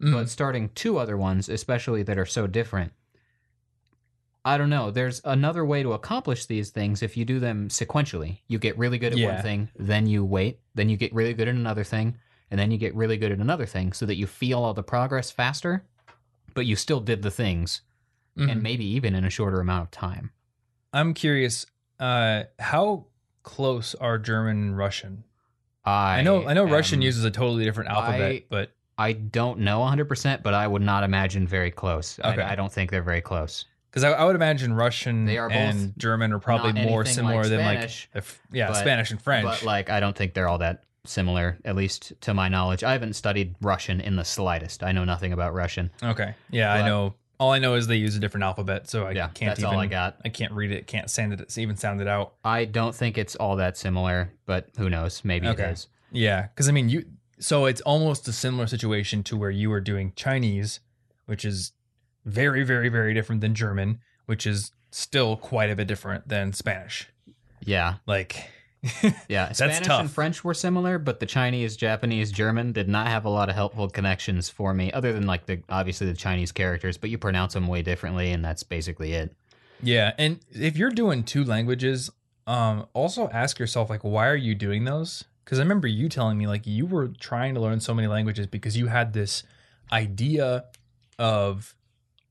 Mm. 0.00 0.12
But 0.12 0.28
starting 0.30 0.70
two 0.74 0.98
other 0.98 1.16
ones, 1.16 1.48
especially 1.48 2.02
that 2.04 2.18
are 2.18 2.26
so 2.26 2.46
different. 2.46 2.92
I 4.44 4.58
don't 4.58 4.70
know. 4.70 4.90
There's 4.90 5.20
another 5.24 5.64
way 5.64 5.82
to 5.84 5.92
accomplish 5.92 6.46
these 6.46 6.70
things 6.70 7.00
if 7.02 7.16
you 7.16 7.24
do 7.24 7.38
them 7.38 7.68
sequentially. 7.68 8.38
You 8.48 8.58
get 8.58 8.76
really 8.76 8.98
good 8.98 9.12
at 9.12 9.18
Yeah. 9.18 9.34
one 9.34 9.42
thing, 9.42 9.68
then 9.78 10.06
you 10.08 10.24
wait, 10.24 10.58
then 10.74 10.88
you 10.88 10.96
get 10.96 11.14
really 11.14 11.32
good 11.34 11.46
at 11.46 11.54
another 11.54 11.84
thing, 11.84 12.16
and 12.50 12.58
then 12.58 12.72
you 12.72 12.78
get 12.78 12.94
really 12.96 13.16
good 13.16 13.30
at 13.30 13.38
another 13.38 13.66
thing 13.66 13.92
so 13.92 14.04
that 14.06 14.16
you 14.16 14.26
feel 14.26 14.58
all 14.64 14.74
the 14.74 14.82
progress 14.82 15.30
faster, 15.30 15.84
but 16.54 16.66
you 16.66 16.74
still 16.74 16.98
did 17.00 17.22
the 17.22 17.30
things 17.30 17.82
Mhm. 18.36 18.50
and 18.50 18.62
maybe 18.64 18.84
even 18.84 19.14
in 19.14 19.24
a 19.24 19.30
shorter 19.30 19.60
amount 19.60 19.84
of 19.84 19.90
time. 19.92 20.32
I'm 20.92 21.14
curious, 21.14 21.64
uh, 22.02 22.44
how 22.58 23.06
close 23.42 23.94
are 23.94 24.18
German 24.18 24.56
and 24.58 24.76
Russian? 24.78 25.24
I, 25.84 26.18
I 26.18 26.22
know 26.22 26.46
I 26.46 26.52
know 26.54 26.64
Russian 26.64 27.02
uses 27.02 27.24
a 27.24 27.30
totally 27.30 27.64
different 27.64 27.90
alphabet, 27.90 28.32
I- 28.32 28.44
but 28.48 28.70
I 28.98 29.12
don't 29.14 29.60
know 29.60 29.80
100%, 29.80 30.42
but 30.42 30.54
I 30.54 30.66
would 30.66 30.82
not 30.82 31.02
imagine 31.02 31.46
very 31.48 31.70
close. 31.70 32.20
I- 32.22 32.32
Okay. 32.34 32.42
I, 32.42 32.54
don't 32.54 32.70
think 32.72 32.90
they're 32.90 33.02
very 33.02 33.20
close. 33.22 33.64
because 33.90 34.04
I, 34.04 34.12
I 34.12 34.24
would 34.24 34.36
imagine 34.36 34.74
Russian 34.74 35.24
They 35.24 35.38
are 35.38 35.48
both 35.48 35.56
and 35.58 35.92
German 35.98 36.32
are 36.32 36.38
probably 36.38 36.72
more 36.84 37.04
similar 37.04 37.42
like 37.42 37.48
than 37.50 37.64
like 37.64 37.90
if, 38.14 38.40
yeah 38.52 38.68
but- 38.68 38.76
Spanish 38.76 39.10
and 39.10 39.20
French. 39.20 39.44
But 39.44 39.62
like, 39.64 39.90
I 39.90 39.98
don't 40.00 40.16
think 40.16 40.34
they're 40.34 40.46
all 40.48 40.58
that 40.58 40.84
similar, 41.04 41.58
at 41.64 41.74
least 41.74 42.12
to 42.20 42.32
my 42.34 42.48
knowledge. 42.48 42.84
I 42.84 42.92
haven't 42.92 43.14
studied 43.14 43.56
Russian 43.60 44.00
in 44.00 44.14
the 44.16 44.24
slightest. 44.24 44.84
I 44.84 44.92
know 44.92 45.04
nothing 45.04 45.32
about 45.32 45.52
Russian. 45.54 45.90
okay, 46.02 46.34
yeah, 46.50 46.72
I 46.72 46.86
know. 46.86 47.14
All 47.42 47.50
I 47.50 47.58
know 47.58 47.74
is 47.74 47.88
they 47.88 47.96
use 47.96 48.14
a 48.16 48.20
different 48.20 48.44
alphabet, 48.44 48.88
so 48.88 49.06
I 49.06 49.10
yeah, 49.12 49.28
can't 49.34 49.50
that's 49.50 49.60
even. 49.60 49.74
all 49.74 49.80
I 49.80 49.86
got. 49.86 50.16
I 50.24 50.28
can't 50.28 50.52
read 50.52 50.70
it. 50.70 50.86
Can't 50.86 51.10
sound 51.10 51.32
it. 51.32 51.58
Even 51.58 51.76
sound 51.76 52.00
it 52.00 52.06
out. 52.06 52.34
I 52.44 52.64
don't 52.66 52.94
think 52.94 53.18
it's 53.18 53.34
all 53.36 53.56
that 53.56 53.76
similar, 53.76 54.32
but 54.46 54.68
who 54.78 54.88
knows? 54.88 55.24
Maybe 55.24 55.48
Okay. 55.48 55.64
it 55.64 55.72
is. 55.72 55.88
Yeah, 56.12 56.42
because 56.42 56.68
I 56.68 56.72
mean, 56.72 56.88
you. 56.88 57.04
So 57.40 57.64
it's 57.66 57.80
almost 57.80 58.28
a 58.28 58.32
similar 58.32 58.68
situation 58.68 59.24
to 59.24 59.36
where 59.36 59.50
you 59.50 59.70
were 59.70 59.80
doing 59.80 60.12
Chinese, 60.14 60.78
which 61.26 61.44
is 61.44 61.72
very, 62.24 62.62
very, 62.62 62.88
very 62.88 63.12
different 63.12 63.40
than 63.40 63.54
German, 63.56 63.98
which 64.26 64.46
is 64.46 64.70
still 64.92 65.36
quite 65.36 65.68
a 65.70 65.74
bit 65.74 65.88
different 65.88 66.28
than 66.28 66.52
Spanish. 66.52 67.08
Yeah, 67.64 67.96
Like, 68.06 68.48
yeah. 69.28 69.52
Spanish 69.52 69.80
tough. 69.80 70.00
and 70.00 70.10
French 70.10 70.42
were 70.42 70.54
similar, 70.54 70.98
but 70.98 71.20
the 71.20 71.26
Chinese, 71.26 71.76
Japanese, 71.76 72.32
German 72.32 72.72
did 72.72 72.88
not 72.88 73.06
have 73.06 73.24
a 73.24 73.28
lot 73.28 73.48
of 73.48 73.54
helpful 73.54 73.88
connections 73.88 74.48
for 74.48 74.74
me, 74.74 74.90
other 74.92 75.12
than 75.12 75.26
like 75.26 75.46
the 75.46 75.62
obviously 75.68 76.06
the 76.06 76.14
Chinese 76.14 76.52
characters. 76.52 76.96
But 76.96 77.10
you 77.10 77.18
pronounce 77.18 77.54
them 77.54 77.68
way 77.68 77.82
differently, 77.82 78.32
and 78.32 78.44
that's 78.44 78.62
basically 78.62 79.12
it. 79.12 79.34
yeah, 79.82 80.12
and 80.18 80.40
if 80.50 80.76
you're 80.76 80.90
doing 80.90 81.22
two 81.22 81.44
languages, 81.44 82.10
um, 82.46 82.86
also 82.92 83.28
ask 83.28 83.58
yourself 83.58 83.88
like, 83.88 84.02
why 84.02 84.26
are 84.26 84.36
you 84.36 84.54
doing 84.54 84.84
those? 84.84 85.24
Because 85.44 85.58
I 85.58 85.62
remember 85.62 85.88
you 85.88 86.08
telling 86.08 86.38
me 86.38 86.46
like 86.46 86.66
you 86.66 86.86
were 86.86 87.08
trying 87.08 87.54
to 87.54 87.60
learn 87.60 87.80
so 87.80 87.94
many 87.94 88.08
languages 88.08 88.46
because 88.46 88.76
you 88.76 88.86
had 88.88 89.12
this 89.12 89.42
idea 89.92 90.64
of 91.18 91.74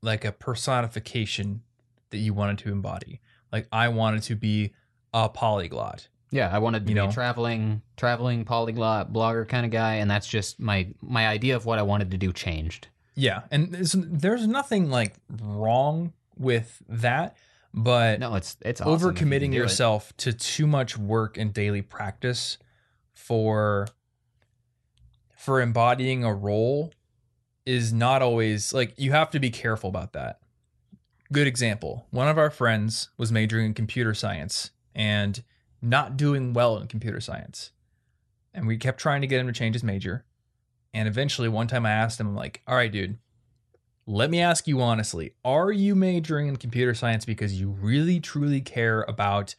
like 0.02 0.26
a 0.26 0.32
personification 0.32 1.62
that 2.10 2.18
you 2.18 2.34
wanted 2.34 2.58
to 2.60 2.72
embody. 2.72 3.20
Like 3.52 3.68
I 3.72 3.88
wanted 3.90 4.24
to 4.24 4.36
be 4.36 4.74
a 5.14 5.30
polyglot. 5.30 6.08
Yeah, 6.32 6.50
I 6.50 6.60
wanted 6.60 6.86
to 6.86 6.90
You 6.92 6.96
be 6.96 7.02
know? 7.02 7.10
a 7.10 7.12
traveling, 7.12 7.82
traveling 7.98 8.46
polyglot 8.46 9.12
blogger 9.12 9.48
kind 9.48 9.66
of 9.66 9.72
guy, 9.72 9.96
and 9.96 10.10
that's 10.10 10.28
just 10.28 10.60
my 10.60 10.88
my 11.02 11.28
idea 11.28 11.56
of 11.58 11.66
what 11.66 11.78
I 11.78 11.82
wanted 11.84 12.12
to 12.12 12.18
do 12.18 12.32
changed. 12.34 12.88
Yeah, 13.16 13.42
and 13.52 13.72
there's, 13.74 13.92
there's 13.98 14.48
nothing 14.48 14.90
like 14.90 15.16
wrong 15.42 16.14
with 16.38 16.82
that, 16.88 17.36
but 17.74 18.20
No, 18.22 18.36
it's 18.36 18.56
it's 18.62 18.80
awesome 18.80 18.94
if 18.94 19.02
you 19.20 19.28
overcommitting 19.28 19.50
it. 19.50 19.56
yourself 19.56 20.16
to 20.18 20.32
too 20.32 20.66
much 20.68 20.98
work 20.98 21.38
and 21.38 21.54
daily 21.54 21.82
practice 21.82 22.58
for 23.14 23.88
for 25.36 25.60
embodying 25.62 26.24
a 26.24 26.34
role 26.34 26.94
is 27.66 27.92
not 27.92 28.22
always 28.22 28.74
like 28.74 28.94
you 28.98 29.12
have 29.12 29.30
to 29.32 29.40
be 29.40 29.50
careful 29.50 29.90
about 29.90 30.14
that. 30.14 30.40
Good 31.32 31.48
example. 31.48 32.08
One 32.12 32.28
of 32.28 32.38
our 32.38 32.50
friends 32.50 33.10
was 33.18 33.32
majoring 33.32 33.66
in 33.68 33.74
computer 33.74 34.14
science 34.14 34.72
and 34.96 35.44
not 35.82 36.18
doing 36.18 36.54
well 36.54 36.78
in 36.78 36.88
computer 36.88 37.20
science. 37.20 37.72
And 38.54 38.68
we 38.68 38.78
kept 38.78 39.00
trying 39.00 39.22
to 39.22 39.28
get 39.28 39.40
him 39.40 39.48
to 39.48 39.54
change 39.54 39.76
his 39.76 39.84
major. 39.84 40.26
And 40.94 41.08
eventually 41.08 41.48
one 41.50 41.68
time 41.68 41.86
I 41.86 41.92
asked 41.92 42.20
him 42.20 42.28
I'm 42.28 42.36
like, 42.36 42.62
"All 42.68 42.76
right, 42.76 42.92
dude, 42.92 43.18
let 44.06 44.30
me 44.30 44.42
ask 44.42 44.68
you 44.68 44.82
honestly, 44.82 45.34
are 45.46 45.72
you 45.72 45.96
majoring 45.96 46.48
in 46.48 46.58
computer 46.58 46.94
science 46.94 47.24
because 47.26 47.60
you 47.60 47.70
really 47.70 48.20
truly 48.20 48.62
care 48.62 49.04
about, 49.04 49.56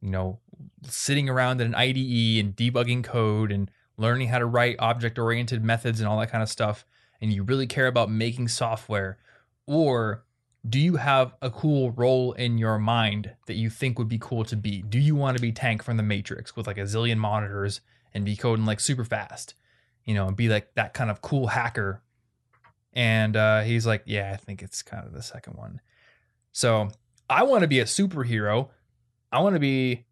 you 0.00 0.10
know, 0.10 0.38
sitting 0.84 1.28
around 1.28 1.60
in 1.60 1.68
an 1.68 1.74
IDE 1.74 2.38
and 2.38 2.54
debugging 2.54 3.02
code 3.02 3.50
and 3.50 3.70
learning 3.96 4.28
how 4.28 4.38
to 4.38 4.46
write 4.46 4.76
object 4.78 5.18
oriented 5.18 5.64
methods 5.64 6.00
and 6.00 6.08
all 6.08 6.18
that 6.20 6.30
kind 6.30 6.42
of 6.42 6.48
stuff 6.48 6.84
and 7.20 7.32
you 7.32 7.42
really 7.42 7.66
care 7.66 7.86
about 7.86 8.10
making 8.10 8.48
software 8.48 9.18
or 9.66 10.24
do 10.68 10.78
you 10.78 10.96
have 10.96 11.34
a 11.40 11.50
cool 11.50 11.92
role 11.92 12.32
in 12.32 12.58
your 12.58 12.78
mind 12.78 13.32
that 13.46 13.54
you 13.54 13.70
think 13.70 13.98
would 13.98 14.08
be 14.08 14.18
cool 14.18 14.44
to 14.44 14.56
be? 14.56 14.82
Do 14.82 14.98
you 14.98 15.14
want 15.14 15.36
to 15.36 15.42
be 15.42 15.52
Tank 15.52 15.82
from 15.82 15.96
the 15.96 16.02
Matrix 16.02 16.56
with 16.56 16.66
like 16.66 16.78
a 16.78 16.82
zillion 16.82 17.18
monitors 17.18 17.80
and 18.12 18.24
be 18.24 18.36
coding 18.36 18.66
like 18.66 18.80
super 18.80 19.04
fast? 19.04 19.54
You 20.04 20.14
know, 20.14 20.26
and 20.26 20.36
be 20.36 20.48
like 20.48 20.74
that 20.74 20.94
kind 20.94 21.10
of 21.10 21.20
cool 21.20 21.48
hacker 21.48 22.02
and 22.92 23.36
uh, 23.36 23.60
he's 23.62 23.86
like, 23.86 24.02
Yeah, 24.06 24.32
I 24.32 24.36
think 24.36 24.62
it's 24.62 24.82
kind 24.82 25.06
of 25.06 25.12
the 25.12 25.22
second 25.22 25.54
one. 25.54 25.80
So 26.52 26.88
I 27.30 27.44
want 27.44 27.62
to 27.62 27.68
be 27.68 27.80
a 27.80 27.84
superhero. 27.84 28.70
I 29.30 29.40
want 29.40 29.54
to 29.54 29.60
be, 29.60 30.04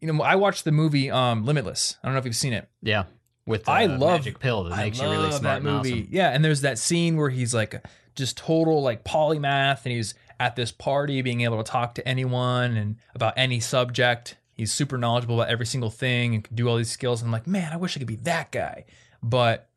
you 0.00 0.12
know, 0.12 0.22
I 0.22 0.34
watched 0.36 0.64
the 0.64 0.72
movie 0.72 1.10
um, 1.10 1.44
Limitless. 1.44 1.98
I 2.02 2.06
don't 2.06 2.14
know 2.14 2.18
if 2.18 2.24
you've 2.24 2.34
seen 2.34 2.52
it. 2.52 2.68
Yeah, 2.82 3.04
with 3.46 3.64
the 3.64 3.70
I 3.70 3.84
uh, 3.86 3.98
love- 3.98 4.20
magic 4.20 4.38
pill 4.38 4.64
that 4.64 4.76
makes 4.76 5.00
I 5.00 5.04
you 5.06 5.10
really 5.10 5.30
smart 5.30 5.42
that 5.42 5.62
movie. 5.62 5.92
awesome. 6.02 6.08
Yeah, 6.10 6.30
and 6.30 6.44
there's 6.44 6.60
that 6.62 6.78
scene 6.78 7.16
where 7.16 7.30
he's 7.30 7.52
like 7.54 7.84
just 8.14 8.36
total 8.36 8.82
like 8.82 9.04
polymath, 9.04 9.84
and 9.84 9.92
he's 9.92 10.14
at 10.38 10.56
this 10.56 10.72
party, 10.72 11.22
being 11.22 11.40
able 11.42 11.62
to 11.62 11.70
talk 11.70 11.94
to 11.96 12.06
anyone 12.08 12.76
and 12.76 12.96
about 13.14 13.34
any 13.36 13.60
subject. 13.60 14.36
He's 14.54 14.72
super 14.72 14.98
knowledgeable 14.98 15.36
about 15.40 15.50
every 15.50 15.66
single 15.66 15.90
thing 15.90 16.34
and 16.34 16.44
can 16.44 16.54
do 16.56 16.68
all 16.68 16.76
these 16.76 16.90
skills. 16.90 17.22
And 17.22 17.28
I'm 17.28 17.32
like, 17.32 17.46
man, 17.46 17.72
I 17.72 17.76
wish 17.76 17.96
I 17.96 18.00
could 18.00 18.06
be 18.06 18.16
that 18.16 18.52
guy. 18.52 18.84
But 19.22 19.68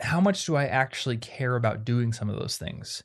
how 0.00 0.20
much 0.20 0.44
do 0.46 0.56
I 0.56 0.64
actually 0.66 1.16
care 1.18 1.54
about 1.56 1.84
doing 1.84 2.12
some 2.12 2.28
of 2.30 2.36
those 2.38 2.56
things? 2.56 3.02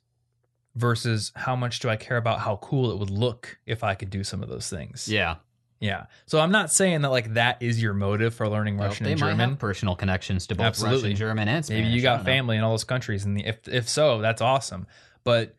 Versus 0.76 1.32
how 1.36 1.56
much 1.56 1.80
do 1.80 1.90
I 1.90 1.96
care 1.96 2.18
about 2.18 2.40
how 2.42 2.58
cool 2.58 2.92
it 2.92 3.00
would 3.00 3.10
look 3.10 3.58
if 3.66 3.84
I 3.84 3.96
could 3.96 4.12
do 4.12 4.24
some 4.24 4.44
of 4.44 4.50
those 4.50 4.70
things? 4.70 5.08
Yeah, 5.10 5.38
Yeah. 5.80 6.06
So 6.26 6.40
I'm 6.40 6.52
not 6.52 6.72
saying 6.72 7.02
that 7.02 7.10
like 7.10 7.34
that 7.36 7.62
is 7.62 7.82
your 7.82 7.94
motive 7.94 8.34
for 8.34 8.50
learning 8.50 8.78
Well, 8.78 8.90
Russian 8.90 9.06
they 9.06 9.12
and 9.12 9.20
German. 9.20 9.58
personal 9.58 9.96
connections 9.96 10.48
to 10.48 10.56
both 10.56 10.66
Absolutely. 10.66 11.10
Russian, 11.10 11.16
German, 11.18 11.48
and 11.48 11.66
Spanish. 11.66 11.84
Maybe 11.86 11.96
you 11.96 12.02
got 12.02 12.18
don't 12.18 12.26
know. 12.26 12.32
family 12.32 12.58
in 12.58 12.64
all 12.64 12.72
those 12.72 12.84
countries, 12.84 13.26
and 13.26 13.38
the, 13.38 13.46
if 13.46 13.68
if 13.68 13.88
so, 13.88 14.20
that's 14.22 14.42
awesome. 14.42 14.88
But 15.24 15.56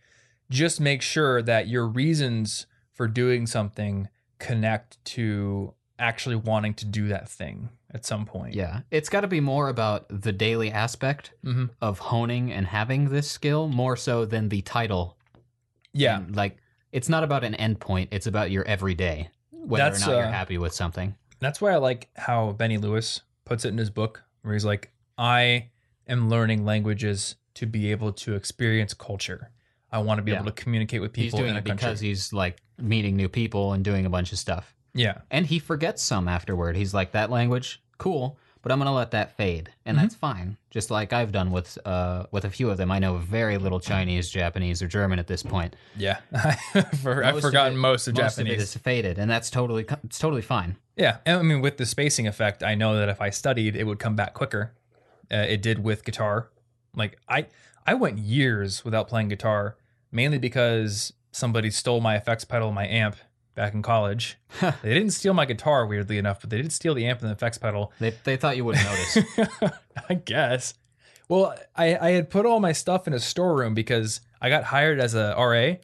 just 0.50 0.81
make 0.81 1.02
sure 1.02 1.42
that 1.42 1.68
your 1.68 1.87
reasons 1.87 2.66
for 2.94 3.07
doing 3.07 3.46
something 3.46 4.09
connect 4.38 5.04
to 5.04 5.74
actually 5.98 6.37
wanting 6.37 6.74
to 6.74 6.85
do 6.85 7.09
that 7.09 7.28
thing 7.28 7.68
at 7.92 8.04
some 8.04 8.24
point. 8.26 8.54
Yeah, 8.54 8.81
it's 8.90 9.09
got 9.09 9.20
to 9.22 9.28
be 9.28 9.40
more 9.40 9.68
about 9.68 10.07
the 10.09 10.33
daily 10.33 10.70
aspect 10.72 11.33
hmm 11.44 11.66
of 11.81 11.98
honing 11.98 12.52
and 12.52 12.66
having 12.66 13.11
this 13.11 13.31
skill 13.31 13.68
more 13.68 13.96
so 13.96 14.24
than 14.24 14.48
the 14.48 14.62
title. 14.62 15.16
Yeah. 15.92 16.16
And, 16.18 16.35
like 16.35 16.57
it's 16.92 17.09
not 17.09 17.22
about 17.24 17.44
an 17.44 17.54
endpoint; 17.54 18.09
it's 18.11 18.26
about 18.26 18.50
your 18.50 18.64
everyday, 18.64 19.28
whether 19.64 19.85
That's, 19.85 20.07
or 20.07 20.11
not 20.11 20.16
you're 20.16 20.27
uh, 20.27 20.33
happy 20.33 20.59
with 20.59 20.73
something. 20.73 21.14
That's 21.40 21.61
why 21.61 21.73
I 21.73 21.77
like 21.77 22.09
how 22.16 22.53
Benny 22.53 22.79
Lewis 22.79 23.21
puts 23.44 23.64
it 23.64 23.68
in 23.68 23.79
his 23.79 23.90
book, 23.90 24.23
where 24.42 24.55
he's 24.55 24.64
like, 24.64 24.90
I 25.16 25.68
am 26.09 26.29
learning 26.29 26.64
languages 26.64 27.37
to 27.55 27.66
be 27.66 27.90
able 27.90 28.12
to 28.12 28.35
experience 28.35 28.94
culture. 28.94 29.51
I 29.90 29.99
want 29.99 30.18
to 30.18 30.23
be 30.23 30.33
Yeah. 30.33 30.38
able 30.40 30.47
to 30.47 30.53
communicate 30.53 31.01
with 31.01 31.14
He's 31.16 31.27
people 31.27 31.40
doing 31.40 31.51
in 31.51 31.57
a 31.57 31.59
it 31.61 31.64
country. 31.64 31.87
because 31.88 32.01
he's 32.01 32.33
like 32.33 32.59
meeting 32.79 33.16
new 33.16 33.29
people 33.29 33.73
and 33.73 33.85
doing 33.85 34.05
a 34.07 34.11
bunch 34.11 34.33
of 34.33 34.38
stuff, 34.38 34.75
yeah. 34.94 35.18
and 35.31 35.47
he 35.47 35.59
forgets 35.59 36.03
some 36.03 36.29
afterward. 36.29 36.77
He's 36.77 36.92
like, 36.94 37.12
"That 37.12 37.31
language, 37.31 37.83
cool." 37.99 38.38
But 38.68 38.74
I'm 38.74 38.81
gonna 38.81 38.94
let 38.94 39.12
that 39.12 39.35
fade, 39.35 39.70
and 39.87 39.96
Mhm. 39.96 40.00
that's 40.02 40.14
fine. 40.14 40.59
Just 40.70 40.90
like 40.90 41.14
I've 41.14 41.33
done 41.33 41.52
with 41.52 41.78
uh 41.87 42.26
with 42.33 42.44
a 42.44 42.50
few 42.50 42.68
of 42.68 42.76
them. 42.76 42.90
I 42.90 42.98
know 42.98 43.16
very 43.16 43.57
little 43.57 43.81
Chinese, 43.81 44.28
Japanese, 44.28 44.83
or 44.83 44.88
German 44.88 45.18
at 45.18 45.26
this 45.26 45.42
point. 45.42 45.74
Yeah. 45.96 46.18
For, 47.02 47.24
I've 47.24 47.33
Most 47.37 47.44
of 47.44 47.48
forgotten 47.48 47.72
it- 47.72 47.76
most 47.81 48.09
of 48.09 48.14
Most 48.14 48.37
Japanese. 48.37 48.52
of 48.52 48.59
it 48.59 48.62
is 48.62 48.76
faded, 48.76 49.18
and 49.18 49.31
that's 49.31 49.48
totally 49.48 49.87
it's 50.04 50.18
totally 50.18 50.42
fine. 50.42 50.76
Yeah, 50.96 51.16
and 51.24 51.38
I 51.38 51.42
mean 51.42 51.62
with 51.62 51.78
the 51.78 51.87
spacing 51.87 52.26
effect, 52.26 52.62
I 52.62 52.74
know 52.74 52.94
that 52.98 53.09
if 53.09 53.22
I 53.22 53.31
studied, 53.31 53.74
it 53.74 53.85
would 53.85 53.98
come 53.98 54.16
back 54.16 54.35
quicker. 54.35 54.72
Uh, 55.33 55.37
it 55.48 55.62
did 55.62 55.83
with 55.83 56.04
guitar. 56.04 56.50
Like 56.94 57.18
I, 57.26 57.46
I 57.87 57.94
went 57.94 58.18
years 58.18 58.85
without 58.85 59.09
playing 59.09 59.28
guitar, 59.28 59.76
mainly 60.12 60.37
because 60.38 61.14
somebody 61.33 61.70
stole 61.70 62.02
my 62.02 62.16
effects 62.16 62.44
pedal, 62.44 62.70
my 62.70 62.87
amp 62.87 63.16
back 63.59 63.75
in 63.75 63.83
college. 63.83 64.38
they 64.61 64.94
didn't 64.94 65.11
steal 65.11 65.35
my 65.35 65.44
guitar, 65.44 65.85
weirdly 65.85 66.16
enough, 66.16 66.40
but 66.40 66.49
they 66.49 66.62
did 66.62 66.73
steal 66.73 66.94
the 66.94 67.05
amp 67.05 67.21
and 67.21 67.29
the 67.29 67.35
effects 67.35 67.59
pedal. 67.59 67.92
They 67.99 68.14
they 68.25 68.37
thought 68.37 68.57
you 68.57 68.64
wouldn't 68.64 68.85
notice. 68.85 69.18
I 70.09 70.14
guess. 70.14 70.75
Well, 71.29 71.55
I, 71.77 71.97
I 71.97 72.11
had 72.12 72.31
put 72.31 72.47
all 72.47 72.61
my 72.61 72.73
stuff 72.73 73.07
in 73.07 73.12
a 73.12 73.18
storeroom 73.18 73.75
because 73.75 74.23
I 74.40 74.49
got 74.49 74.64
hired 74.64 75.01
as 75.01 75.14
a 75.14 75.35
RA, 75.37 75.75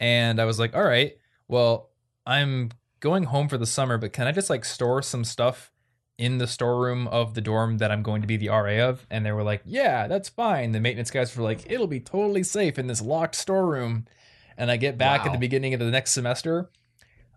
and 0.00 0.40
I 0.40 0.46
was 0.46 0.58
like, 0.58 0.74
all 0.74 0.82
right, 0.82 1.16
well, 1.46 1.90
I'm 2.26 2.70
going 2.98 3.24
home 3.24 3.48
for 3.48 3.58
the 3.58 3.66
summer, 3.66 3.98
but 3.98 4.12
can 4.12 4.26
I 4.26 4.32
just 4.32 4.50
like 4.50 4.64
store 4.64 5.02
some 5.02 5.22
stuff 5.22 5.70
in 6.18 6.38
the 6.38 6.46
storeroom 6.46 7.06
of 7.08 7.34
the 7.34 7.40
dorm 7.40 7.78
that 7.78 7.92
I'm 7.92 8.02
going 8.02 8.22
to 8.22 8.26
be 8.26 8.38
the 8.38 8.48
RA 8.48 8.88
of? 8.88 9.06
And 9.10 9.24
they 9.24 9.32
were 9.32 9.44
like, 9.44 9.62
yeah, 9.66 10.08
that's 10.08 10.30
fine. 10.30 10.72
The 10.72 10.80
maintenance 10.80 11.10
guys 11.10 11.36
were 11.36 11.44
like, 11.44 11.70
it'll 11.70 11.86
be 11.86 12.00
totally 12.00 12.42
safe 12.42 12.78
in 12.78 12.86
this 12.86 13.02
locked 13.02 13.36
storeroom. 13.36 14.06
And 14.60 14.70
I 14.70 14.76
get 14.76 14.98
back 14.98 15.24
at 15.26 15.32
the 15.32 15.38
beginning 15.38 15.72
of 15.74 15.80
the 15.80 15.90
next 15.90 16.12
semester. 16.12 16.70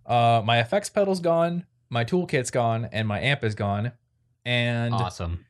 Uh, 0.06 0.42
my 0.44 0.60
effects 0.60 0.90
pedal's 0.90 1.22
gone, 1.22 1.66
my 1.90 2.04
toolkit's 2.04 2.52
gone, 2.52 2.90
and 2.92 3.08
my 3.08 3.22
amp 3.22 3.44
is 3.46 3.56
gone. 3.56 3.94
And 4.46 4.94
awesome. 4.94 5.46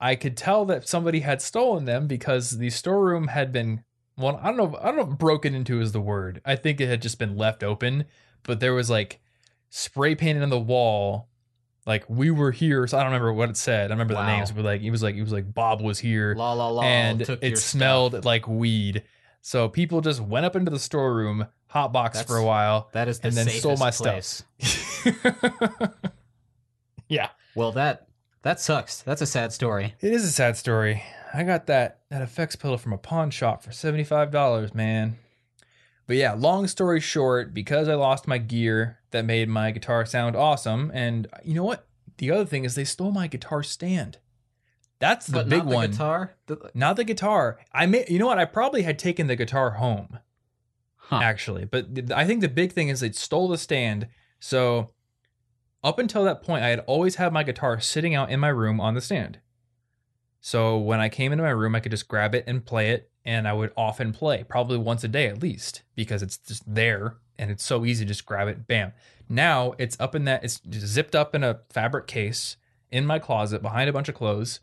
I 0.00 0.16
could 0.16 0.36
tell 0.36 0.64
that 0.64 0.88
somebody 0.88 1.20
had 1.20 1.40
stolen 1.40 1.84
them 1.84 2.08
because 2.08 2.58
the 2.58 2.70
storeroom 2.70 3.28
had 3.28 3.52
been 3.52 3.84
well, 4.18 4.38
I 4.42 4.48
don't 4.52 4.56
know, 4.56 4.78
I 4.82 4.86
don't 4.86 4.96
know 4.96 5.04
broken 5.16 5.54
into 5.54 5.80
is 5.80 5.92
the 5.92 6.00
word. 6.00 6.42
I 6.44 6.56
think 6.56 6.80
it 6.80 6.88
had 6.88 7.00
just 7.00 7.18
been 7.18 7.36
left 7.36 7.62
open, 7.62 8.04
but 8.42 8.60
there 8.60 8.74
was 8.74 8.90
like 8.90 9.20
spray 9.70 10.14
painted 10.14 10.42
on 10.42 10.50
the 10.50 10.58
wall, 10.60 11.28
like 11.86 12.04
we 12.10 12.30
were 12.30 12.50
here. 12.50 12.86
So 12.88 12.98
I 12.98 13.02
don't 13.02 13.12
remember 13.12 13.32
what 13.32 13.48
it 13.48 13.56
said. 13.56 13.90
I 13.90 13.94
remember 13.94 14.14
Wow. 14.14 14.26
the 14.26 14.36
names, 14.36 14.50
but 14.50 14.64
like 14.64 14.82
it 14.82 14.90
was 14.90 15.02
like 15.04 15.14
it 15.14 15.22
was 15.22 15.32
like 15.32 15.54
Bob 15.54 15.80
was 15.80 15.98
here, 16.00 16.34
La 16.36 16.52
la 16.52 16.68
la. 16.68 16.82
and 16.82 17.22
it 17.40 17.58
smelled 17.58 18.12
stuff. 18.12 18.24
like 18.24 18.48
weed. 18.48 19.04
So 19.42 19.68
people 19.68 20.00
just 20.00 20.20
went 20.20 20.46
up 20.46 20.54
into 20.54 20.70
the 20.70 20.78
storeroom, 20.78 21.46
hot 21.66 21.92
box 21.92 22.22
for 22.22 22.36
a 22.36 22.44
while. 22.44 22.88
That 22.92 23.08
is 23.08 23.18
the 23.18 23.28
and 23.28 23.36
then 23.36 23.48
stole 23.48 23.76
my 23.76 23.90
safest 23.90 24.44
stuff. 24.58 25.94
yeah. 27.08 27.28
Well, 27.56 27.72
that 27.72 28.06
that 28.42 28.60
sucks. 28.60 29.02
That's 29.02 29.20
a 29.20 29.26
sad 29.26 29.52
story. 29.52 29.94
It 30.00 30.12
is 30.12 30.24
a 30.24 30.30
sad 30.30 30.56
story. 30.56 31.02
I 31.34 31.42
got 31.42 31.66
that 31.66 32.00
that 32.08 32.22
effects 32.22 32.54
pedal 32.54 32.78
from 32.78 32.92
a 32.92 32.98
pawn 32.98 33.30
shop 33.30 33.64
for 33.64 33.72
seventy 33.72 34.04
five 34.04 34.30
dollars, 34.30 34.74
man. 34.74 35.18
But 36.06 36.16
yeah, 36.16 36.34
long 36.34 36.68
story 36.68 37.00
short, 37.00 37.52
because 37.52 37.88
I 37.88 37.94
lost 37.94 38.28
my 38.28 38.38
gear 38.38 38.98
that 39.10 39.24
made 39.24 39.48
my 39.48 39.72
guitar 39.72 40.06
sound 40.06 40.36
awesome, 40.36 40.92
and 40.94 41.26
you 41.44 41.54
know 41.54 41.64
what? 41.64 41.86
The 42.18 42.30
other 42.30 42.44
thing 42.44 42.64
is 42.64 42.76
they 42.76 42.84
stole 42.84 43.10
my 43.10 43.26
guitar 43.26 43.64
stand. 43.64 44.18
That's 45.02 45.26
the 45.26 45.32
but 45.32 45.48
big 45.48 45.64
the 45.64 45.74
one. 45.74 45.90
guitar. 45.90 46.36
The- 46.46 46.70
Not 46.74 46.94
the 46.94 47.02
guitar. 47.02 47.58
I 47.72 47.86
may, 47.86 48.04
you 48.08 48.20
know 48.20 48.26
what? 48.26 48.38
I 48.38 48.44
probably 48.44 48.82
had 48.82 49.00
taken 49.00 49.26
the 49.26 49.34
guitar 49.34 49.72
home 49.72 50.20
Huh. 50.96 51.18
actually. 51.22 51.64
But 51.64 51.92
th- 51.92 52.10
I 52.12 52.24
think 52.24 52.40
the 52.40 52.48
big 52.48 52.70
thing 52.72 52.88
is 52.88 53.00
they 53.00 53.10
stole 53.10 53.48
the 53.48 53.58
stand. 53.58 54.06
So 54.38 54.90
up 55.82 55.98
until 55.98 56.22
that 56.22 56.44
point, 56.44 56.62
I 56.62 56.68
had 56.68 56.78
always 56.86 57.16
had 57.16 57.32
my 57.32 57.42
guitar 57.42 57.80
sitting 57.80 58.14
out 58.14 58.30
in 58.30 58.38
my 58.38 58.48
room 58.48 58.80
on 58.80 58.94
the 58.94 59.00
stand. 59.00 59.40
So 60.40 60.78
when 60.78 61.00
I 61.00 61.08
came 61.08 61.32
into 61.32 61.42
my 61.42 61.50
room, 61.50 61.74
I 61.74 61.80
could 61.80 61.90
just 61.90 62.06
grab 62.06 62.32
it 62.34 62.44
and 62.46 62.64
play 62.64 62.90
it, 62.90 63.10
and 63.24 63.48
I 63.48 63.52
would 63.52 63.72
often 63.76 64.12
play, 64.12 64.44
probably 64.48 64.78
once 64.78 65.02
a 65.02 65.08
day 65.08 65.26
at 65.26 65.42
least, 65.42 65.82
because 65.96 66.22
it's 66.22 66.38
just 66.38 66.62
there 66.72 67.16
and 67.38 67.50
it's 67.50 67.64
so 67.64 67.84
easy 67.84 68.04
to 68.04 68.08
just 68.08 68.24
grab 68.26 68.46
it, 68.46 68.68
bam. 68.68 68.92
Now 69.28 69.74
it's 69.78 69.98
up 69.98 70.14
in 70.14 70.24
that, 70.26 70.44
it's 70.44 70.60
just 70.60 70.86
zipped 70.86 71.16
up 71.16 71.34
in 71.34 71.42
a 71.42 71.60
fabric 71.70 72.06
case 72.06 72.56
in 72.90 73.04
my 73.04 73.18
closet 73.18 73.62
behind 73.62 73.90
a 73.90 73.92
bunch 73.92 74.08
of 74.08 74.14
clothes. 74.14 74.60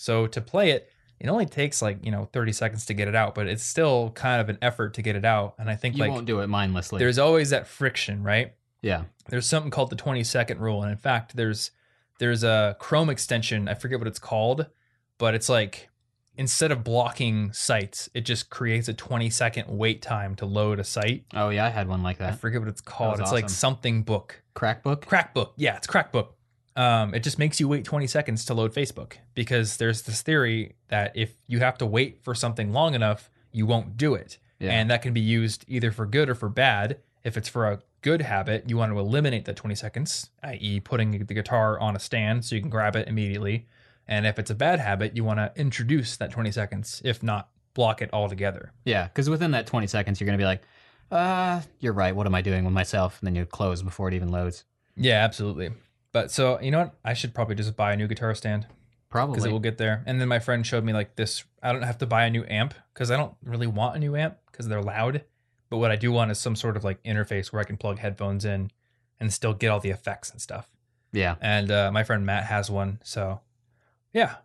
So 0.00 0.28
to 0.28 0.40
play 0.40 0.70
it, 0.70 0.88
it 1.18 1.28
only 1.28 1.44
takes 1.44 1.82
like, 1.82 2.04
you 2.04 2.12
know, 2.12 2.28
30 2.32 2.52
seconds 2.52 2.86
to 2.86 2.94
get 2.94 3.08
it 3.08 3.16
out, 3.16 3.34
but 3.34 3.48
it's 3.48 3.64
still 3.64 4.10
kind 4.10 4.40
of 4.40 4.48
an 4.48 4.56
effort 4.62 4.94
to 4.94 5.02
get 5.02 5.16
it 5.16 5.24
out. 5.24 5.54
And 5.58 5.68
I 5.68 5.74
think 5.74 5.96
you 5.96 6.02
like 6.02 6.12
won't 6.12 6.24
do 6.26 6.38
it 6.38 6.46
mindlessly. 6.46 7.00
there's 7.00 7.18
always 7.18 7.50
that 7.50 7.66
friction, 7.66 8.22
right? 8.22 8.54
yeah. 8.80 9.04
There's 9.28 9.44
something 9.44 9.70
called 9.72 9.90
the 9.90 9.96
20 9.96 10.22
second 10.24 10.60
rule. 10.60 10.82
And 10.82 10.90
in 10.92 10.96
fact, 10.96 11.36
there's 11.36 11.72
there's 12.20 12.44
a 12.44 12.76
Chrome 12.78 13.10
extension, 13.10 13.68
I 13.68 13.74
forget 13.74 13.98
what 13.98 14.06
it's 14.06 14.18
called, 14.20 14.66
but 15.18 15.34
it's 15.34 15.48
like 15.48 15.88
instead 16.36 16.70
of 16.70 16.84
blocking 16.84 17.52
sites, 17.52 18.08
it 18.14 18.20
just 18.20 18.48
creates 18.48 18.86
a 18.88 18.94
20 18.94 19.28
second 19.30 19.66
wait 19.68 20.00
time 20.00 20.36
to 20.36 20.46
load 20.46 20.78
a 20.78 20.84
site. 20.84 21.24
Oh 21.34 21.48
yeah, 21.48 21.66
I 21.66 21.70
had 21.70 21.88
one 21.88 22.04
like 22.04 22.18
that 22.18 22.34
I 22.34 22.36
forget 22.36 22.60
what 22.60 22.68
it's 22.68 22.80
called. 22.80 23.18
It's 23.20 23.32
like 23.32 23.50
something 23.50 24.04
book. 24.04 24.40
Crackbook. 24.54 25.00
Crackbook. 25.00 25.50
Yeah, 25.56 25.76
it's 25.76 25.88
Crackbook. 25.88 26.28
Um, 26.78 27.12
it 27.12 27.24
just 27.24 27.40
makes 27.40 27.58
you 27.58 27.66
wait 27.66 27.84
20 27.84 28.06
seconds 28.06 28.44
to 28.44 28.54
load 28.54 28.72
Facebook 28.72 29.14
because 29.34 29.78
there's 29.78 30.02
this 30.02 30.22
theory 30.22 30.76
that 30.86 31.10
if 31.16 31.32
you 31.48 31.58
have 31.58 31.76
to 31.78 31.86
wait 31.86 32.22
for 32.22 32.36
something 32.36 32.72
long 32.72 32.94
enough, 32.94 33.30
you 33.50 33.66
won't 33.66 33.96
do 33.96 34.14
it. 34.14 34.38
Yeah. 34.60 34.70
And 34.70 34.88
that 34.88 35.02
can 35.02 35.12
be 35.12 35.20
used 35.20 35.64
either 35.66 35.90
for 35.90 36.06
good 36.06 36.30
or 36.30 36.36
for 36.36 36.48
bad. 36.48 37.00
If 37.24 37.36
it's 37.36 37.48
for 37.48 37.66
a 37.66 37.80
good 38.02 38.22
habit, 38.22 38.70
you 38.70 38.76
want 38.76 38.92
to 38.92 38.98
eliminate 39.00 39.44
that 39.46 39.56
20 39.56 39.74
seconds, 39.74 40.30
i.e., 40.44 40.78
putting 40.78 41.10
the 41.26 41.34
guitar 41.34 41.80
on 41.80 41.96
a 41.96 41.98
stand 41.98 42.44
so 42.44 42.54
you 42.54 42.60
can 42.60 42.70
grab 42.70 42.94
it 42.94 43.08
immediately. 43.08 43.66
And 44.06 44.24
if 44.24 44.38
it's 44.38 44.50
a 44.50 44.54
bad 44.54 44.78
habit, 44.78 45.16
you 45.16 45.24
want 45.24 45.40
to 45.40 45.52
introduce 45.60 46.16
that 46.18 46.30
20 46.30 46.52
seconds, 46.52 47.02
if 47.04 47.24
not 47.24 47.48
block 47.74 48.02
it 48.02 48.10
altogether. 48.12 48.72
Yeah, 48.84 49.08
because 49.08 49.28
within 49.28 49.50
that 49.50 49.66
20 49.66 49.88
seconds, 49.88 50.20
you're 50.20 50.26
gonna 50.26 50.38
be 50.38 50.44
like, 50.44 50.62
"Uh, 51.10 51.62
you're 51.80 51.92
right. 51.92 52.14
What 52.14 52.26
am 52.26 52.36
I 52.36 52.40
doing 52.40 52.64
with 52.64 52.72
myself?" 52.72 53.20
And 53.20 53.26
then 53.26 53.34
you 53.34 53.44
close 53.46 53.82
before 53.82 54.06
it 54.06 54.14
even 54.14 54.28
loads. 54.28 54.64
Yeah, 54.96 55.24
absolutely. 55.24 55.70
But 56.12 56.30
so, 56.30 56.60
you 56.60 56.70
know 56.70 56.78
what? 56.80 56.94
I 57.04 57.14
should 57.14 57.34
probably 57.34 57.54
just 57.54 57.76
buy 57.76 57.92
a 57.92 57.96
new 57.96 58.06
guitar 58.08 58.34
stand. 58.34 58.66
Probably. 59.10 59.34
because 59.34 59.46
it 59.46 59.52
will 59.52 59.58
get 59.58 59.78
there. 59.78 60.02
And 60.06 60.20
then 60.20 60.28
my 60.28 60.38
friend 60.38 60.66
showed 60.66 60.84
me 60.84 60.92
like 60.92 61.16
this. 61.16 61.44
I 61.62 61.72
don't 61.72 61.80
have 61.82 61.96
to 61.98 62.06
buy 62.06 62.24
a 62.24 62.30
new 62.30 62.44
amp 62.46 62.74
because 62.92 63.10
I 63.10 63.16
don't 63.16 63.34
really 63.42 63.66
want 63.66 63.96
a 63.96 63.98
new 63.98 64.14
amp 64.14 64.36
because 64.50 64.68
they're 64.68 64.82
loud. 64.82 65.24
But 65.70 65.78
what 65.78 65.90
I 65.90 65.96
do 65.96 66.12
want 66.12 66.30
is 66.30 66.38
some 66.38 66.54
sort 66.54 66.76
of 66.76 66.84
like 66.84 67.02
interface 67.04 67.50
where 67.52 67.60
I 67.60 67.64
can 67.64 67.78
plug 67.78 67.98
headphones 68.00 68.44
in 68.44 68.70
and 69.18 69.32
still 69.32 69.54
get 69.54 69.68
all 69.68 69.80
the 69.80 69.88
effects 69.90 70.30
and 70.30 70.40
stuff. 70.42 70.68
yeah. 71.12 71.36
And 71.40 71.70
uh, 71.70 71.90
my 71.90 72.04
friend 72.04 72.26
Matt 72.26 72.44
has 72.44 72.70
one, 72.70 73.00
so 73.02 73.40
yeah. 74.12 74.36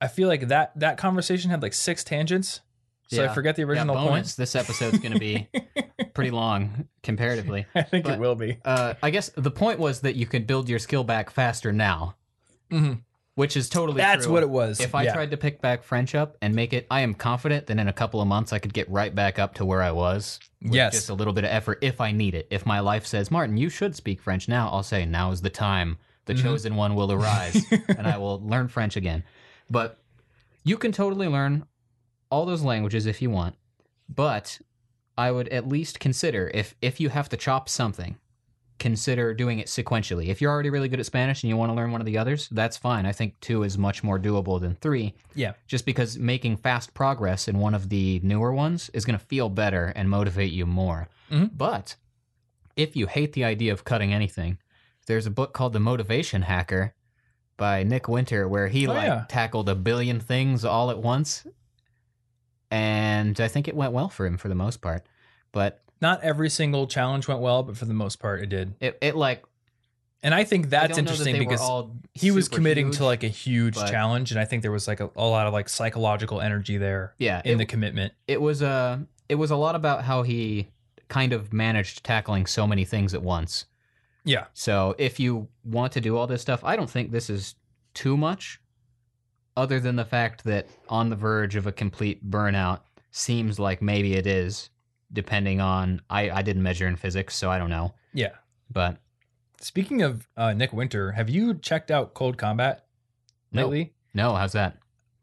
I 0.00 0.06
feel 0.08 0.28
like 0.28 0.48
that 0.48 0.78
that 0.78 0.96
conversation 0.98 1.50
had 1.50 1.62
like 1.62 1.72
six 1.74 2.04
tangents, 2.04 2.60
so 3.08 3.24
I 3.24 3.28
forget 3.34 3.56
the 3.56 3.62
Yeah, 3.62 3.68
original 3.68 3.94
bonus. 3.96 4.10
point. 4.10 4.36
This 4.36 4.54
episode's 4.54 4.98
gonna 4.98 5.18
be 5.18 5.48
pretty 6.14 6.30
long 6.30 6.88
comparatively. 7.02 7.66
I 7.74 7.82
think 7.82 8.04
But- 8.04 8.14
it 8.14 8.20
will 8.20 8.34
be. 8.36 8.58
Uh, 8.64 8.94
I 9.02 9.10
guess 9.10 9.30
the 9.36 9.50
point 9.50 9.78
was 9.78 10.00
that 10.00 10.14
you 10.16 10.26
could 10.26 10.46
build 10.46 10.68
your 10.68 10.78
skill 10.78 11.04
back 11.04 11.30
faster 11.30 11.72
now 11.72 12.14
Mhm. 12.70 13.02
which 13.34 13.56
is 13.56 13.68
totally 13.68 13.98
That's 13.98 14.24
true. 14.24 14.32
what 14.32 14.42
it 14.44 14.48
was. 14.48 14.78
If 14.80 14.94
I 14.94 15.02
Yeah. 15.02 15.12
tried 15.14 15.32
to 15.32 15.36
pick 15.36 15.60
back 15.60 15.82
French 15.82 16.14
up 16.14 16.36
and 16.40 16.54
make 16.54 16.72
it, 16.72 16.86
I 16.90 17.00
am 17.00 17.14
confident 17.14 17.66
that 17.66 17.78
in 17.78 17.88
a 17.88 17.92
couple 17.92 18.20
of 18.20 18.28
months 18.28 18.52
I 18.52 18.58
could 18.60 18.72
get 18.72 18.88
right 18.88 19.12
back 19.14 19.38
up 19.40 19.54
to 19.56 19.64
where 19.64 19.82
I 19.82 19.90
was. 19.90 20.38
with 20.62 20.72
Yes. 20.72 20.92
Just 20.94 21.10
a 21.10 21.14
little 21.14 21.34
bit 21.34 21.44
of 21.44 21.50
effort 21.50 21.78
if 21.82 22.00
I 22.00 22.10
need 22.12 22.34
it. 22.34 22.46
If 22.50 22.64
my 22.64 22.80
life 22.80 23.04
says, 23.06 23.30
Martin, 23.30 23.56
you 23.58 23.68
should 23.68 23.94
speak 23.94 24.22
French 24.22 24.48
now, 24.48 24.70
I'll 24.70 24.82
say, 24.82 25.04
now 25.04 25.30
is 25.30 25.42
the 25.42 25.50
time. 25.50 25.98
The 26.24 26.32
Mhm. 26.34 26.42
chosen 26.42 26.76
one 26.76 26.94
will 26.94 27.12
arise 27.12 27.62
and 27.98 28.06
I 28.06 28.16
will 28.16 28.40
learn 28.40 28.68
French 28.68 28.96
again. 28.96 29.24
But 29.68 29.98
you 30.62 30.78
can 30.78 30.90
totally 30.92 31.28
learn 31.28 31.66
all 32.30 32.46
those 32.46 32.62
languages 32.62 33.04
if 33.04 33.20
you 33.20 33.28
want. 33.30 33.56
But 34.08 34.58
I 35.16 35.30
would 35.30 35.48
at 35.48 35.68
least 35.68 36.00
consider 36.00 36.50
if 36.54 36.74
if 36.82 37.00
you 37.00 37.08
have 37.10 37.28
to 37.30 37.36
chop 37.36 37.68
something, 37.68 38.16
consider 38.78 39.32
doing 39.34 39.60
it 39.60 39.68
sequentially. 39.68 40.26
If 40.26 40.40
you're 40.40 40.50
already 40.50 40.70
really 40.70 40.88
good 40.88 40.98
at 41.00 41.06
Spanish 41.06 41.42
and 41.42 41.48
you 41.50 41.56
want 41.56 41.70
to 41.70 41.74
learn 41.74 41.92
one 41.92 42.00
of 42.00 42.06
the 42.06 42.18
others, 42.18 42.48
that's 42.50 42.76
fine. 42.76 43.06
I 43.06 43.12
think 43.12 43.38
two 43.40 43.62
is 43.62 43.78
much 43.78 44.02
more 44.02 44.18
doable 44.18 44.60
than 44.60 44.74
three. 44.74 45.14
Yeah. 45.34 45.52
Just 45.68 45.86
because 45.86 46.18
making 46.18 46.56
fast 46.56 46.92
progress 46.94 47.46
in 47.46 47.58
one 47.58 47.74
of 47.74 47.88
the 47.88 48.20
newer 48.24 48.52
ones 48.52 48.90
is 48.92 49.04
going 49.04 49.18
to 49.18 49.24
feel 49.24 49.48
better 49.48 49.92
and 49.94 50.10
motivate 50.10 50.52
you 50.52 50.66
more. 50.66 51.08
Mhm. 51.30 51.50
But 51.56 51.94
if 52.76 52.96
you 52.96 53.06
hate 53.06 53.32
the 53.34 53.44
idea 53.44 53.72
of 53.72 53.84
cutting 53.84 54.12
anything, 54.12 54.58
there's 55.06 55.26
a 55.26 55.30
book 55.30 55.52
called 55.52 55.72
The 55.74 55.80
Motivation 55.80 56.42
Hacker 56.42 56.94
by 57.56 57.84
Nick 57.84 58.08
Winter 58.08 58.48
where 58.48 58.66
he 58.66 58.88
Oh, 58.88 58.92
like 58.92 59.06
yeah. 59.06 59.24
tackled 59.28 59.68
a 59.68 59.76
billion 59.76 60.18
things 60.18 60.64
all 60.64 60.90
at 60.90 60.98
once. 60.98 61.46
And 62.74 63.40
I 63.40 63.46
think 63.46 63.68
it 63.68 63.76
went 63.76 63.92
well 63.92 64.08
for 64.08 64.26
him 64.26 64.36
for 64.36 64.48
the 64.48 64.54
most 64.54 64.80
part. 64.80 65.06
But 65.52 65.80
Not 66.00 66.22
every 66.22 66.50
single 66.50 66.86
challenge 66.88 67.28
went 67.28 67.40
well, 67.40 67.62
but 67.62 67.76
for 67.76 67.84
the 67.84 67.94
most 67.94 68.16
part, 68.16 68.42
it 68.42 68.48
did. 68.48 68.74
it, 68.80 68.98
it 69.00 69.14
like 69.14 69.44
And 70.24 70.34
I 70.34 70.42
think 70.42 70.70
that's 70.70 70.96
don't 70.96 71.04
know 71.04 71.12
that 71.12 71.26
interesting 71.26 71.38
because 71.38 71.90
he 72.14 72.32
was 72.32 72.48
committing 72.48 72.86
huge, 72.86 72.96
to 72.96 73.04
like 73.04 73.22
a 73.22 73.28
huge 73.28 73.76
but- 73.76 73.90
challenge, 73.90 74.32
and 74.32 74.40
I 74.40 74.44
think 74.44 74.62
there 74.62 74.72
was 74.72 74.88
like 74.88 74.98
a, 74.98 75.08
a 75.14 75.24
lot 75.24 75.46
of 75.46 75.52
like 75.52 75.68
psychological 75.68 76.40
energy 76.40 76.76
there 76.76 77.14
yeah 77.18 77.40
in 77.44 77.54
it, 77.54 77.58
the 77.58 77.66
commitment. 77.66 78.12
it 78.26 78.40
was 78.40 78.60
uh 78.62 78.98
it 79.28 79.36
was 79.36 79.50
a 79.52 79.56
lot 79.56 79.74
about 79.76 80.04
how 80.04 80.22
he 80.22 80.68
kind 81.08 81.32
of 81.32 81.52
managed 81.52 82.02
tackling 82.02 82.46
so 82.46 82.66
many 82.66 82.84
things 82.84 83.14
at 83.14 83.22
once. 83.22 83.66
Yeah. 84.24 84.46
So 84.54 84.94
if 84.98 85.20
you 85.20 85.48
want 85.64 85.92
to 85.92 86.00
do 86.00 86.16
all 86.16 86.26
this 86.26 86.42
stuff, 86.42 86.64
I 86.64 86.74
don't 86.76 86.90
think 86.90 87.12
this 87.12 87.30
is 87.30 87.54
too 87.92 88.16
much, 88.16 88.60
other 89.56 89.80
than 89.80 89.96
the 89.96 90.04
fact 90.04 90.44
that 90.44 90.68
on 90.88 91.10
the 91.10 91.16
verge 91.16 91.56
of 91.56 91.66
a 91.66 91.72
complete 91.72 92.28
burnout 92.28 92.80
seems 93.10 93.58
like 93.58 93.80
maybe 93.82 94.14
it 94.14 94.26
is, 94.26 94.70
depending 95.12 95.60
on 95.60 96.00
I 96.10 96.30
I 96.30 96.42
didn't 96.42 96.62
measure 96.62 96.86
in 96.88 96.96
physics, 96.96 97.36
so 97.36 97.50
I 97.50 97.58
don't 97.58 97.70
know, 97.70 97.94
Yeah. 98.12 98.32
but 98.70 98.98
Speaking 99.60 100.02
of 100.02 100.28
uh, 100.36 100.52
Nick 100.52 100.72
Winter, 100.74 101.12
have 101.12 101.30
you 101.30 101.54
checked 101.54 101.90
out 101.90 102.12
Code 102.12 102.36
Combat 102.36 102.84
lately? 103.52 103.94
no, 104.12 104.34
how's 104.34 104.52
that? 104.52 104.76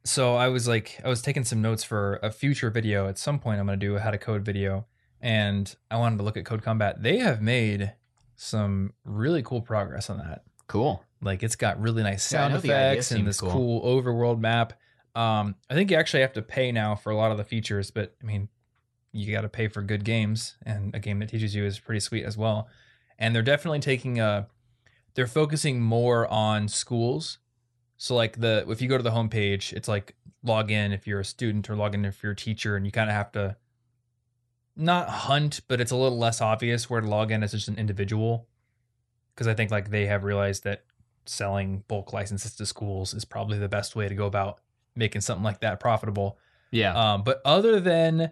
So 0.04 0.36
I 0.36 0.48
was 0.48 0.68
like, 0.68 1.00
I 1.06 1.10
was 1.10 1.22
taking 1.22 1.44
some 1.44 1.62
notes 1.62 1.84
for 1.84 2.20
a 2.24 2.32
future 2.32 2.72
video. 2.72 3.08
At 3.08 3.20
some 3.20 3.38
point, 3.38 3.60
I'm 3.60 3.68
going 3.68 3.80
to 3.80 3.86
do 3.86 3.98
a 3.98 4.00
how 4.00 4.10
to 4.10 4.18
code 4.18 4.44
video, 4.44 4.88
and 5.22 5.76
I 5.92 5.98
wanted 5.98 6.18
to 6.18 6.24
look 6.24 6.38
at 6.38 6.46
Code 6.46 6.64
Combat. 6.64 7.04
They 7.04 7.20
have 7.20 7.40
made 7.40 7.94
some 8.36 8.94
really 9.06 9.44
cool 9.44 9.62
progress 9.62 10.10
on 10.10 10.18
that. 10.18 10.42
Cool. 10.68 11.04
Like 11.22 11.44
it's 11.44 11.56
got 11.56 11.80
really 11.80 12.04
nice 12.04 12.24
sound 12.24 12.54
idea 12.54 12.92
effects 12.92 13.12
and 13.12 13.28
this 13.28 13.40
cool. 13.40 13.52
cool. 13.52 13.82
overworld 13.84 14.40
map. 14.40 14.74
Um, 15.14 15.56
I 15.70 15.74
think 15.74 15.92
you 15.92 15.98
actually 15.98 16.22
have 16.22 16.34
to 16.34 16.42
pay 16.42 16.72
now 16.72 16.96
for 16.96 17.12
a 17.12 17.16
lot 17.16 17.32
of 17.32 17.38
the 17.38 17.44
features, 17.44 17.92
but 17.92 18.16
I 18.22 18.26
mean, 18.26 18.50
you 19.12 19.32
got 19.34 19.42
to 19.42 19.50
pay 19.50 19.68
for 19.68 19.82
good 19.82 20.06
games, 20.06 20.56
and 20.66 20.96
a 20.96 21.00
game 21.00 21.20
that 21.20 21.30
teaches 21.30 21.54
you 21.54 21.66
is 21.66 21.80
pretty 21.80 22.00
sweet 22.00 22.24
as 22.24 22.38
well. 22.38 22.70
And 23.20 23.36
they're 23.36 23.42
definitely 23.42 23.80
taking 23.80 24.20
a, 24.20 24.48
they're 25.14 25.28
focusing 25.28 25.82
more 25.82 26.28
on 26.28 26.68
schools. 26.70 27.40
So 27.98 28.16
like 28.16 28.40
the 28.40 28.66
if 28.70 28.82
you 28.82 28.88
go 28.88 28.98
to 28.98 29.04
the 29.04 29.12
homepage, 29.12 29.74
it's 29.74 29.88
like 29.88 30.16
log 30.44 30.72
in 30.72 30.92
if 30.92 31.06
you're 31.06 31.20
a 31.20 31.26
student 31.26 31.70
or 31.70 31.76
log 31.76 31.94
in 31.94 32.06
if 32.06 32.24
you're 32.24 32.32
a 32.32 32.36
teacher, 32.36 32.76
and 32.76 32.86
you 32.86 32.92
kind 32.92 33.10
of 33.10 33.16
have 33.16 33.32
to 33.34 33.58
not 34.76 35.10
hunt, 35.10 35.62
but 35.68 35.82
it's 35.82 35.92
a 35.92 35.96
little 35.96 36.18
less 36.18 36.42
obvious 36.42 36.90
where 36.90 37.02
to 37.02 37.08
log 37.08 37.32
in 37.32 37.44
as 37.44 37.52
just 37.52 37.68
an 37.68 37.78
individual. 37.78 38.48
Because 39.36 39.48
I 39.48 39.54
think 39.54 39.72
like 39.72 39.92
they 39.92 40.08
have 40.08 40.24
realized 40.24 40.64
that 40.64 40.84
selling 41.26 41.84
bulk 41.88 42.14
licenses 42.14 42.56
to 42.56 42.66
schools 42.66 43.14
is 43.14 43.26
probably 43.26 43.58
the 43.58 43.70
best 43.70 43.96
way 43.96 44.08
to 44.08 44.16
go 44.16 44.26
about 44.26 44.60
making 44.96 45.22
something 45.22 45.44
like 45.44 45.62
that 45.62 45.80
profitable. 45.80 46.38
Yeah. 46.72 47.14
Um, 47.14 47.24
but 47.24 47.42
other 47.46 47.80
than 47.80 48.32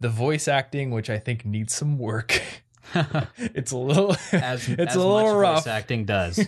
the 0.00 0.08
voice 0.08 0.48
acting, 0.48 0.90
which 0.90 1.10
I 1.10 1.18
think 1.18 1.44
needs 1.44 1.74
some 1.74 1.98
work, 1.98 2.40
it's 3.38 3.70
a 3.70 3.76
little 3.76 4.16
as 4.32 4.68
it's 4.68 4.78
as 4.78 4.96
a 4.96 5.06
little 5.06 5.36
rough. 5.36 5.58
voice 5.64 5.66
acting 5.68 6.04
does. 6.04 6.44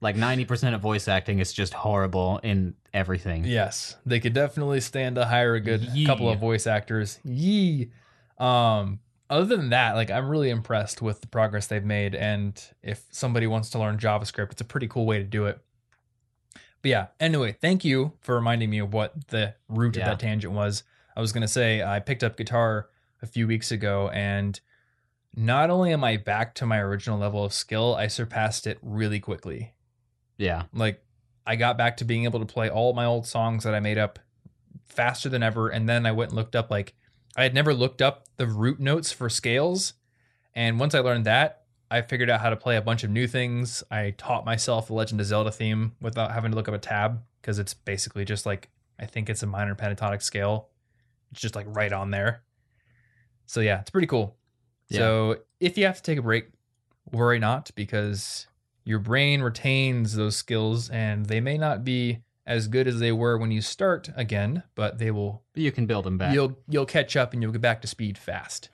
like 0.00 0.14
90% 0.16 0.74
of 0.74 0.80
voice 0.80 1.08
acting 1.08 1.38
is 1.38 1.52
just 1.52 1.72
horrible 1.72 2.38
in 2.42 2.74
everything. 2.92 3.44
yes, 3.44 3.96
they 4.04 4.20
could 4.20 4.34
definitely 4.34 4.80
stand 4.80 5.16
to 5.16 5.24
hire 5.24 5.54
a 5.54 5.60
good 5.60 5.80
Yee. 5.80 6.04
couple 6.06 6.28
of 6.28 6.38
voice 6.38 6.66
actors. 6.66 7.18
Yee. 7.24 7.90
Um, 8.38 9.00
other 9.32 9.56
than 9.56 9.70
that, 9.70 9.94
like 9.94 10.10
I'm 10.10 10.28
really 10.28 10.50
impressed 10.50 11.02
with 11.02 11.20
the 11.20 11.26
progress 11.26 11.66
they've 11.66 11.84
made, 11.84 12.14
and 12.14 12.62
if 12.82 13.04
somebody 13.10 13.46
wants 13.46 13.70
to 13.70 13.78
learn 13.78 13.98
JavaScript, 13.98 14.52
it's 14.52 14.60
a 14.60 14.64
pretty 14.64 14.86
cool 14.88 15.06
way 15.06 15.18
to 15.18 15.24
do 15.24 15.46
it. 15.46 15.58
But 16.82 16.88
yeah, 16.88 17.06
anyway, 17.20 17.56
thank 17.60 17.84
you 17.84 18.12
for 18.20 18.34
reminding 18.34 18.68
me 18.70 18.78
of 18.78 18.92
what 18.92 19.28
the 19.28 19.54
root 19.68 19.96
Yeah. 19.96 20.02
of 20.02 20.06
that 20.10 20.20
tangent 20.20 20.52
was. 20.52 20.82
I 21.16 21.20
was 21.20 21.32
gonna 21.32 21.48
say 21.48 21.82
I 21.82 22.00
picked 22.00 22.22
up 22.22 22.36
guitar 22.36 22.88
a 23.22 23.26
few 23.26 23.46
weeks 23.46 23.70
ago, 23.70 24.08
and 24.10 24.60
not 25.34 25.70
only 25.70 25.92
am 25.92 26.04
I 26.04 26.16
back 26.16 26.54
to 26.56 26.66
my 26.66 26.78
original 26.78 27.18
level 27.18 27.44
of 27.44 27.52
skill, 27.52 27.94
I 27.94 28.08
surpassed 28.08 28.66
it 28.66 28.78
really 28.82 29.20
quickly. 29.20 29.74
Yeah. 30.36 30.64
Like 30.72 31.02
I 31.46 31.56
got 31.56 31.78
back 31.78 31.96
to 31.98 32.04
being 32.04 32.24
able 32.24 32.40
to 32.40 32.46
play 32.46 32.68
all 32.68 32.92
my 32.92 33.04
old 33.04 33.26
songs 33.26 33.64
that 33.64 33.74
I 33.74 33.80
made 33.80 33.96
up 33.98 34.18
faster 34.84 35.28
than 35.28 35.42
ever. 35.42 35.68
And 35.68 35.88
then 35.88 36.04
I 36.04 36.12
went 36.12 36.30
and 36.32 36.36
looked 36.36 36.54
up 36.54 36.70
like 36.70 36.94
I 37.36 37.42
had 37.42 37.54
never 37.54 37.72
looked 37.72 38.02
up 38.02 38.26
the 38.36 38.46
root 38.46 38.80
notes 38.80 39.12
for 39.12 39.28
scales. 39.28 39.94
And 40.54 40.78
once 40.78 40.94
I 40.94 41.00
learned 41.00 41.24
that, 41.24 41.62
I 41.90 42.02
figured 42.02 42.30
out 42.30 42.40
how 42.40 42.50
to 42.50 42.56
play 42.56 42.76
a 42.76 42.82
bunch 42.82 43.04
of 43.04 43.10
new 43.10 43.26
things. 43.26 43.82
I 43.90 44.14
taught 44.16 44.44
myself 44.44 44.86
the 44.86 44.94
Legend 44.94 45.20
of 45.20 45.26
Zelda 45.26 45.50
theme 45.50 45.92
without 46.00 46.32
having 46.32 46.50
to 46.50 46.56
look 46.56 46.68
up 46.68 46.74
a 46.74 46.78
tab 46.78 47.22
because 47.40 47.58
it's 47.58 47.74
basically 47.74 48.24
just 48.24 48.46
like 48.46 48.70
I 48.98 49.06
think 49.06 49.28
it's 49.28 49.42
a 49.42 49.46
minor 49.46 49.74
pentatonic 49.74 50.22
scale. 50.22 50.68
It's 51.32 51.40
just 51.40 51.54
like 51.54 51.66
right 51.68 51.92
on 51.92 52.10
there. 52.10 52.42
So 53.46 53.60
yeah, 53.60 53.80
it's 53.80 53.90
pretty 53.90 54.06
cool. 54.06 54.36
Yeah. 54.88 54.98
So 54.98 55.36
if 55.60 55.76
you 55.76 55.86
have 55.86 55.96
to 55.96 56.02
take 56.02 56.18
a 56.18 56.22
break, 56.22 56.48
worry 57.10 57.38
not 57.38 57.70
because 57.74 58.46
your 58.84 58.98
brain 58.98 59.42
retains 59.42 60.14
those 60.14 60.36
skills 60.36 60.88
and 60.90 61.26
they 61.26 61.40
may 61.40 61.58
not 61.58 61.84
be 61.84 62.20
as 62.46 62.66
good 62.68 62.88
as 62.88 62.98
they 62.98 63.12
were 63.12 63.38
when 63.38 63.50
you 63.50 63.60
start 63.60 64.10
again, 64.16 64.62
but 64.74 64.98
they 64.98 65.10
will 65.10 65.42
You 65.54 65.70
can 65.72 65.86
build 65.86 66.04
them 66.04 66.18
back. 66.18 66.34
you'll 66.34 66.58
you'll 66.68 66.86
catch 66.86 67.16
up 67.16 67.32
and 67.32 67.42
you'll 67.42 67.52
get 67.52 67.60
back 67.60 67.82
to 67.82 67.88
speed 67.88 68.18
fast. 68.18 68.68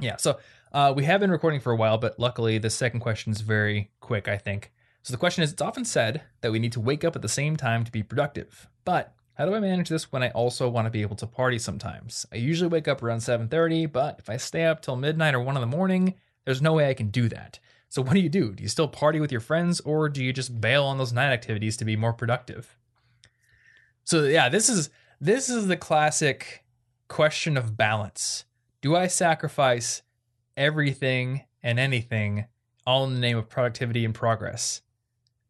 Yeah, 0.00 0.16
so 0.16 0.38
uh, 0.72 0.92
we 0.96 1.04
have 1.04 1.20
been 1.20 1.30
recording 1.30 1.60
for 1.60 1.72
a 1.72 1.76
while, 1.76 1.98
but 1.98 2.18
luckily 2.18 2.58
the 2.58 2.70
second 2.70 3.00
question 3.00 3.32
is 3.32 3.40
very 3.42 3.90
quick, 4.00 4.28
I 4.28 4.38
think. 4.38 4.72
So 5.02 5.12
the 5.12 5.18
question 5.18 5.42
is: 5.42 5.52
It's 5.52 5.62
often 5.62 5.84
said 5.84 6.22
that 6.40 6.52
we 6.52 6.58
need 6.58 6.72
to 6.72 6.80
wake 6.80 7.04
up 7.04 7.16
at 7.16 7.22
the 7.22 7.28
same 7.28 7.56
time 7.56 7.84
to 7.84 7.92
be 7.92 8.02
productive, 8.02 8.68
but 8.84 9.14
how 9.34 9.46
do 9.46 9.54
I 9.54 9.60
manage 9.60 9.88
this 9.88 10.12
when 10.12 10.22
I 10.22 10.28
also 10.30 10.68
want 10.68 10.86
to 10.86 10.90
be 10.90 11.00
able 11.02 11.16
to 11.16 11.26
party 11.26 11.58
sometimes? 11.58 12.26
I 12.30 12.36
usually 12.36 12.68
wake 12.68 12.88
up 12.88 13.02
around 13.02 13.20
7:30, 13.20 13.90
but 13.90 14.18
if 14.18 14.28
I 14.30 14.36
stay 14.36 14.64
up 14.64 14.80
till 14.82 14.96
midnight 14.96 15.34
or 15.34 15.40
one 15.40 15.56
in 15.56 15.60
the 15.60 15.66
morning, 15.66 16.14
there's 16.44 16.62
no 16.62 16.74
way 16.74 16.88
I 16.88 16.94
can 16.94 17.08
do 17.08 17.28
that. 17.30 17.58
So 17.90 18.02
what 18.02 18.14
do 18.14 18.20
you 18.20 18.28
do? 18.28 18.54
Do 18.54 18.62
you 18.62 18.68
still 18.68 18.86
party 18.86 19.18
with 19.18 19.32
your 19.32 19.40
friends, 19.40 19.80
or 19.80 20.08
do 20.08 20.24
you 20.24 20.32
just 20.32 20.60
bail 20.60 20.84
on 20.84 20.96
those 20.96 21.12
night 21.12 21.32
activities 21.32 21.76
to 21.78 21.84
be 21.84 21.96
more 21.96 22.12
productive? 22.12 22.76
So 24.04 24.22
yeah, 24.22 24.48
this 24.48 24.68
is 24.68 24.90
this 25.20 25.48
is 25.48 25.66
the 25.66 25.76
classic 25.76 26.64
question 27.08 27.56
of 27.56 27.76
balance. 27.76 28.44
Do 28.80 28.94
I 28.94 29.08
sacrifice 29.08 30.02
everything 30.56 31.42
and 31.64 31.80
anything 31.80 32.46
all 32.86 33.04
in 33.04 33.14
the 33.14 33.20
name 33.20 33.36
of 33.36 33.48
productivity 33.48 34.04
and 34.04 34.14
progress? 34.14 34.82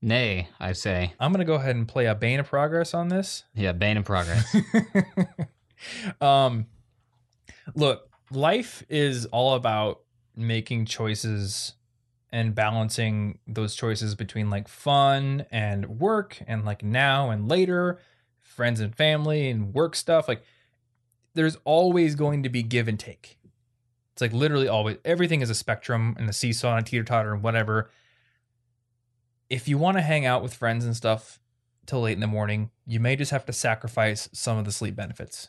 Nay, 0.01 0.49
I 0.59 0.73
say. 0.73 1.13
I'm 1.21 1.33
gonna 1.33 1.45
go 1.45 1.55
ahead 1.55 1.77
and 1.77 1.87
play 1.87 2.07
a 2.07 2.15
Bane 2.15 2.41
of 2.41 2.49
Progress 2.49 2.95
on 2.95 3.09
this. 3.09 3.45
Yeah, 3.55 3.73
Bane 3.73 3.99
of 3.99 4.07
progress. 4.07 4.57
um, 6.23 6.69
look, 7.75 8.09
life 8.31 8.83
is 8.89 9.27
all 9.27 9.57
about 9.57 10.01
making 10.35 10.87
choices 10.87 11.75
and 12.33 12.55
balancing 12.55 13.39
those 13.47 13.75
choices 13.75 14.15
between 14.15 14.51
like 14.51 14.69
fun 14.69 15.47
and 15.51 15.99
work 15.99 16.43
and 16.47 16.65
like 16.65 16.83
now 16.83 17.31
and 17.31 17.49
later, 17.49 17.99
friends 18.39 18.81
and 18.81 18.95
family 18.95 19.49
and 19.49 19.75
work 19.75 19.97
stuff. 19.97 20.29
Like, 20.29 20.43
there's 21.35 21.57
always 21.65 22.15
going 22.15 22.43
to 22.43 22.49
be 22.49 22.63
give 22.63 22.89
and 22.89 22.99
take. 22.99 23.39
It's 24.13 24.21
like 24.21 24.33
literally 24.33 24.69
always 24.69 24.99
everything 25.05 25.41
is 25.41 25.51
a 25.51 25.55
spectrum 25.55 26.15
and 26.19 26.29
a 26.29 26.33
seesaw 26.33 26.77
and 26.77 26.87
a 26.87 26.91
teeter 26.91 27.05
totter 27.05 27.33
and 27.33 27.43
whatever. 27.43 27.91
If 29.49 29.67
you 29.67 29.79
want 29.79 29.97
to 29.97 30.03
hang 30.03 30.27
out 30.27 30.43
with 30.43 30.55
friends 30.55 30.85
and 30.85 30.97
stuff 30.97 31.41
till 31.87 32.03
late 32.03 32.13
in 32.13 32.21
the 32.21 32.27
morning, 32.27 32.71
you 32.87 33.01
may 33.01 33.17
just 33.17 33.31
have 33.31 33.47
to 33.47 33.53
sacrifice 33.53 34.29
some 34.33 34.59
of 34.59 34.65
the 34.65 34.73
sleep 34.73 34.95
benefits. 34.95 35.49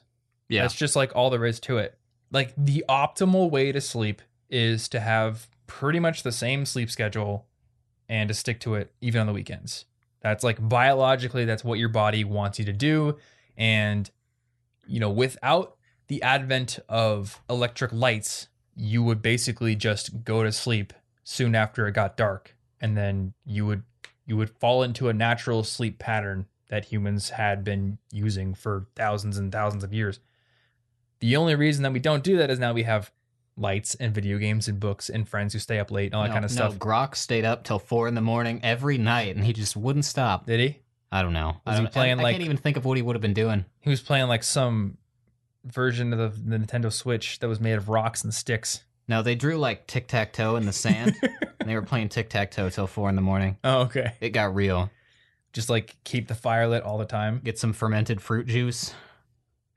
Yeah. 0.49 0.61
That's 0.61 0.75
just 0.75 0.95
like 0.95 1.15
all 1.15 1.29
there 1.29 1.45
is 1.45 1.59
to 1.61 1.77
it. 1.77 1.97
Like 2.31 2.53
the 2.57 2.85
optimal 2.87 3.51
way 3.51 3.71
to 3.71 3.81
sleep 3.81 4.21
is 4.49 4.87
to 4.89 4.99
have 4.99 5.49
pretty 5.71 6.01
much 6.01 6.23
the 6.23 6.33
same 6.33 6.65
sleep 6.65 6.91
schedule 6.91 7.47
and 8.09 8.27
to 8.27 8.33
stick 8.33 8.59
to 8.59 8.75
it 8.75 8.93
even 8.99 9.21
on 9.21 9.27
the 9.27 9.31
weekends. 9.31 9.85
That's 10.19 10.43
like 10.43 10.57
biologically, 10.67 11.45
that's 11.45 11.63
what 11.63 11.79
your 11.79 11.87
body 11.87 12.25
wants 12.25 12.59
you 12.59 12.65
to 12.65 12.73
do. 12.73 13.17
And, 13.55 14.11
you 14.85 14.99
know, 14.99 15.09
without 15.09 15.77
the 16.07 16.21
advent 16.23 16.77
of 16.89 17.41
electric 17.49 17.93
lights, 17.93 18.49
you 18.75 19.01
would 19.01 19.21
basically 19.21 19.77
just 19.77 20.25
go 20.25 20.43
to 20.43 20.51
sleep 20.51 20.91
soon 21.23 21.55
after 21.55 21.87
it 21.87 21.93
got 21.93 22.17
dark. 22.17 22.53
And 22.81 22.97
then 22.97 23.33
you 23.45 23.65
would 23.65 23.83
you 24.25 24.35
would 24.35 24.49
fall 24.49 24.83
into 24.83 25.07
a 25.07 25.13
natural 25.13 25.63
sleep 25.63 25.99
pattern 25.99 26.47
that 26.69 26.85
humans 26.85 27.29
had 27.29 27.63
been 27.63 27.97
using 28.11 28.53
for 28.53 28.87
thousands 28.95 29.37
and 29.37 29.53
thousands 29.53 29.85
of 29.85 29.93
years. 29.93 30.19
The 31.21 31.37
only 31.37 31.55
reason 31.55 31.83
that 31.83 31.93
we 31.93 31.99
don't 31.99 32.23
do 32.23 32.35
that 32.37 32.49
is 32.49 32.59
now 32.59 32.73
we 32.73 32.83
have 32.83 33.11
lights 33.57 33.95
and 33.95 34.13
video 34.13 34.37
games 34.37 34.67
and 34.67 34.79
books 34.79 35.09
and 35.09 35.27
friends 35.27 35.53
who 35.53 35.59
stay 35.59 35.79
up 35.79 35.91
late 35.91 36.07
and 36.07 36.15
all 36.15 36.23
that 36.23 36.29
no, 36.29 36.33
kind 36.33 36.45
of 36.45 36.51
no, 36.51 36.55
stuff. 36.55 36.75
Grok 36.75 37.15
stayed 37.15 37.45
up 37.45 37.63
till 37.63 37.79
four 37.79 38.07
in 38.07 38.15
the 38.15 38.21
morning 38.21 38.59
every 38.63 38.97
night, 38.97 39.35
and 39.35 39.45
he 39.45 39.53
just 39.53 39.75
wouldn't 39.75 40.05
stop. 40.05 40.45
Did 40.45 40.59
he? 40.59 40.79
I 41.11 41.21
don't 41.21 41.33
know. 41.33 41.57
Was 41.65 41.79
I 41.79 41.81
he 41.81 41.87
playing, 41.87 42.19
I, 42.19 42.23
I 42.23 42.31
can't 42.31 42.43
even 42.43 42.57
think 42.57 42.77
of 42.77 42.85
what 42.85 42.97
he 42.97 43.03
would 43.03 43.15
have 43.15 43.21
been 43.21 43.33
doing. 43.33 43.65
He 43.81 43.89
was 43.89 44.01
playing 44.01 44.27
like 44.27 44.43
some 44.43 44.97
version 45.65 46.13
of 46.13 46.19
the, 46.19 46.57
the 46.57 46.57
Nintendo 46.57 46.91
Switch 46.91 47.39
that 47.39 47.47
was 47.47 47.59
made 47.59 47.73
of 47.73 47.89
rocks 47.89 48.23
and 48.23 48.33
sticks. 48.33 48.83
No, 49.07 49.21
they 49.21 49.35
drew 49.35 49.57
like 49.57 49.87
tic 49.87 50.07
tac 50.07 50.31
toe 50.31 50.55
in 50.55 50.65
the 50.65 50.71
sand, 50.71 51.15
and 51.59 51.69
they 51.69 51.75
were 51.75 51.81
playing 51.81 52.09
tic 52.09 52.29
tac 52.29 52.51
toe 52.51 52.69
till 52.69 52.87
four 52.87 53.09
in 53.09 53.15
the 53.15 53.21
morning. 53.21 53.57
Oh, 53.63 53.81
okay. 53.81 54.13
It 54.21 54.29
got 54.29 54.55
real. 54.55 54.89
Just 55.51 55.69
like 55.69 55.97
keep 56.05 56.29
the 56.29 56.35
fire 56.35 56.67
lit 56.67 56.83
all 56.83 56.97
the 56.97 57.05
time. 57.05 57.41
Get 57.43 57.59
some 57.59 57.73
fermented 57.73 58.21
fruit 58.21 58.47
juice. 58.47 58.93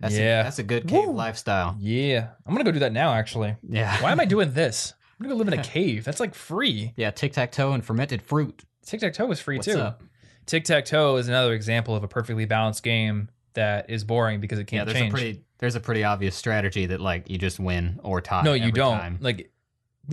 That's 0.01 0.17
Yeah. 0.17 0.41
a, 0.41 0.45
that's 0.45 0.59
a 0.59 0.63
good 0.63 0.87
cave 0.89 1.07
Woo. 1.07 1.13
lifestyle. 1.13 1.77
Yeah. 1.79 2.29
I'm 2.47 2.53
gonna 2.55 2.65
go 2.65 2.73
do 2.73 2.81
that 2.81 2.93
now 2.93 3.13
actually. 3.15 3.57
Yeah. 3.69 4.03
Why 4.03 4.13
am 4.13 4.21
I 4.21 4.25
doing 4.25 4.53
this? 4.55 4.93
I'm 5.19 5.25
gonna 5.25 5.35
go 5.35 5.39
live 5.39 5.53
in 5.53 5.59
a 5.59 5.63
cave. 5.63 6.05
That's 6.05 6.21
like 6.21 6.35
free. 6.35 6.93
Yeah, 6.97 7.11
tic 7.11 7.33
tac 7.33 7.53
toe 7.53 7.73
and 7.73 7.85
fermented 7.85 8.21
fruit. 8.23 8.65
Tic 8.85 9.01
tac 9.01 9.13
toe 9.15 9.31
is 9.31 9.41
free 9.41 9.57
What's 9.59 9.69
too. 9.69 9.91
Tic 10.47 10.65
tac 10.65 10.85
toe 10.85 11.17
is 11.17 11.29
another 11.29 11.55
example 11.55 11.95
of 11.95 12.03
a 12.05 12.09
perfectly 12.09 12.45
balanced 12.45 12.83
game 12.83 13.29
that 13.55 13.89
is 13.89 14.03
boring 14.05 14.41
because 14.41 14.59
it 14.59 14.67
can't 14.67 14.87
there's 14.87 14.99
change. 14.99 15.13
a 15.13 15.17
pretty 15.17 15.41
there's 15.59 15.77
a 15.77 15.81
pretty 15.81 16.03
obvious 16.05 16.35
strategy 16.37 16.87
that 16.87 17.01
like 17.01 17.31
you 17.31 17.39
just 17.39 17.59
win 17.61 18.01
or 18.03 18.21
tie. 18.21 18.43
no, 18.43 18.53
you 18.53 18.73
don't. 18.73 18.99
time. 18.99 19.19
Like, 19.21 19.51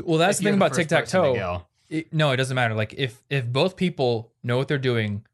well, 0.03 0.19
that's 0.19 0.37
If 0.39 0.43
the 0.43 0.49
thing 0.51 0.55
about 0.59 0.73
tic 0.73 0.87
tac 0.87 1.07
toe. 1.07 1.63
no, 2.13 2.31
it 2.31 2.37
doesn't 2.37 2.55
matter. 2.55 2.75
Like 2.75 2.93
if 2.95 3.21
if 3.29 3.45
both 3.45 3.75
people 3.75 4.31
know 4.43 4.57
what 4.57 4.67
they're 4.69 4.77
doing, 4.77 5.25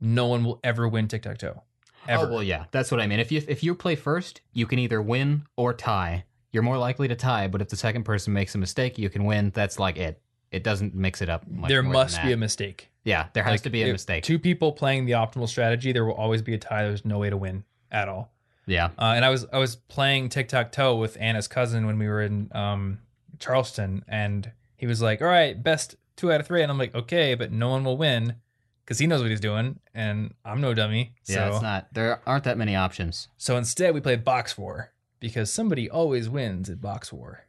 no 0.00 0.26
one 0.26 0.44
will 0.44 0.60
ever 0.62 0.86
win 0.86 1.08
tic 1.08 1.22
tac 1.22 1.38
toe. 1.38 1.62
Ever. 2.08 2.26
Oh 2.26 2.32
well, 2.34 2.42
yeah, 2.42 2.64
that's 2.70 2.90
what 2.90 3.00
I 3.00 3.06
mean. 3.06 3.20
If 3.20 3.32
you 3.32 3.42
if 3.48 3.62
you 3.62 3.74
play 3.74 3.96
first, 3.96 4.40
you 4.52 4.66
can 4.66 4.78
either 4.78 5.00
win 5.02 5.46
or 5.56 5.72
tie. 5.74 6.24
You're 6.52 6.62
more 6.62 6.78
likely 6.78 7.08
to 7.08 7.16
tie, 7.16 7.48
but 7.48 7.60
if 7.62 7.68
the 7.68 7.76
second 7.76 8.04
person 8.04 8.32
makes 8.32 8.54
a 8.54 8.58
mistake, 8.58 8.96
you 8.98 9.10
can 9.10 9.24
win. 9.24 9.50
That's 9.54 9.78
like 9.78 9.96
it. 9.96 10.20
It 10.52 10.62
doesn't 10.62 10.94
mix 10.94 11.20
it 11.20 11.28
up. 11.28 11.46
Much 11.48 11.68
there 11.68 11.82
must 11.82 12.22
be 12.22 12.30
a 12.32 12.36
mistake. 12.36 12.90
yeah. 13.02 13.26
There 13.32 13.42
has 13.42 13.54
Like, 13.54 13.62
to 13.62 13.70
be 13.70 13.82
a 13.82 13.90
mistake. 13.92 14.22
Two 14.22 14.38
people 14.38 14.70
playing 14.70 15.04
the 15.06 15.12
optimal 15.12 15.48
strategy, 15.48 15.90
there 15.90 16.04
will 16.04 16.14
always 16.14 16.42
be 16.42 16.54
a 16.54 16.58
tie. 16.58 16.84
There's 16.84 17.04
no 17.04 17.18
way 17.18 17.28
to 17.28 17.36
win 17.36 17.64
at 17.90 18.08
all. 18.08 18.32
yeah, 18.66 18.90
Uh, 18.98 19.14
and 19.16 19.24
I 19.24 19.30
was 19.30 19.46
I 19.52 19.58
was 19.58 19.74
playing 19.76 20.28
tic 20.28 20.46
tac 20.48 20.70
toe 20.70 20.94
with 20.96 21.16
Anna's 21.20 21.48
cousin 21.48 21.86
when 21.86 21.98
we 21.98 22.06
were 22.06 22.22
in 22.22 22.50
um, 22.54 23.00
Charleston, 23.40 24.04
and 24.06 24.52
he 24.76 24.86
was 24.86 25.02
like, 25.02 25.20
"All 25.20 25.28
right, 25.28 25.60
best 25.60 25.96
two 26.16 26.32
out 26.32 26.40
of 26.40 26.46
three. 26.46 26.62
and 26.62 26.70
I'm 26.70 26.78
like, 26.78 26.94
"Okay, 26.94 27.34
but 27.34 27.50
no 27.50 27.68
one 27.70 27.82
will 27.84 27.96
win 27.96 28.36
because 28.84 28.98
he 28.98 29.06
knows 29.06 29.20
what 29.22 29.30
he's 29.30 29.40
doing, 29.40 29.80
and 29.94 30.34
I'm 30.44 30.60
no 30.60 30.74
dummy." 30.74 31.14
yeah. 31.26 31.48
so 31.48 31.54
It's 31.54 31.62
not. 31.62 31.88
There 31.92 32.20
aren't 32.26 32.44
that 32.44 32.58
many 32.58 32.76
options. 32.76 33.28
so 33.36 33.56
instead, 33.56 33.94
we 33.94 34.00
played 34.00 34.24
box 34.24 34.56
war 34.58 34.92
because 35.20 35.52
somebody 35.52 35.88
always 35.90 36.28
wins 36.28 36.68
at 36.70 36.80
box 36.80 37.12
war. 37.12 37.46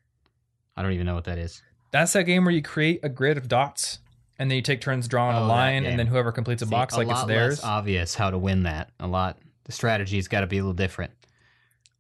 I 0.78 0.82
don't 0.82 0.91
even 0.93 1.06
know 1.06 1.15
what 1.15 1.26
that 1.26 1.38
is. 1.38 1.62
That's 1.91 2.13
that 2.13 2.24
game 2.24 2.43
where 2.45 2.54
you 2.54 2.62
create 2.62 3.00
a 3.04 3.10
grid 3.10 3.38
of 3.38 3.48
dots, 3.48 4.00
and 4.38 4.50
then 4.52 4.56
you 4.58 4.62
take 4.62 4.82
turns 4.82 5.08
drawing 5.08 5.38
Oh, 5.38 5.43
a 5.43 5.48
line, 5.48 5.86
and 5.86 5.98
then 5.98 6.08
whoever 6.08 6.32
completes 6.32 6.62
a 6.62 6.65
See, 6.65 6.71
box 6.71 6.95
like 6.98 7.08
a 7.08 7.12
it's 7.12 7.19
lot 7.21 7.28
theirs. 7.28 7.50
less 7.60 7.63
obvious 7.63 8.15
how 8.15 8.30
to 8.32 8.38
win 8.38 8.63
that. 8.63 8.89
A 9.00 9.08
lot. 9.08 9.38
The 9.65 9.71
strategy's 9.71 10.28
got 10.28 10.41
to 10.41 10.48
be 10.48 10.58
a 10.58 10.62
little 10.62 10.74
different. 10.74 11.12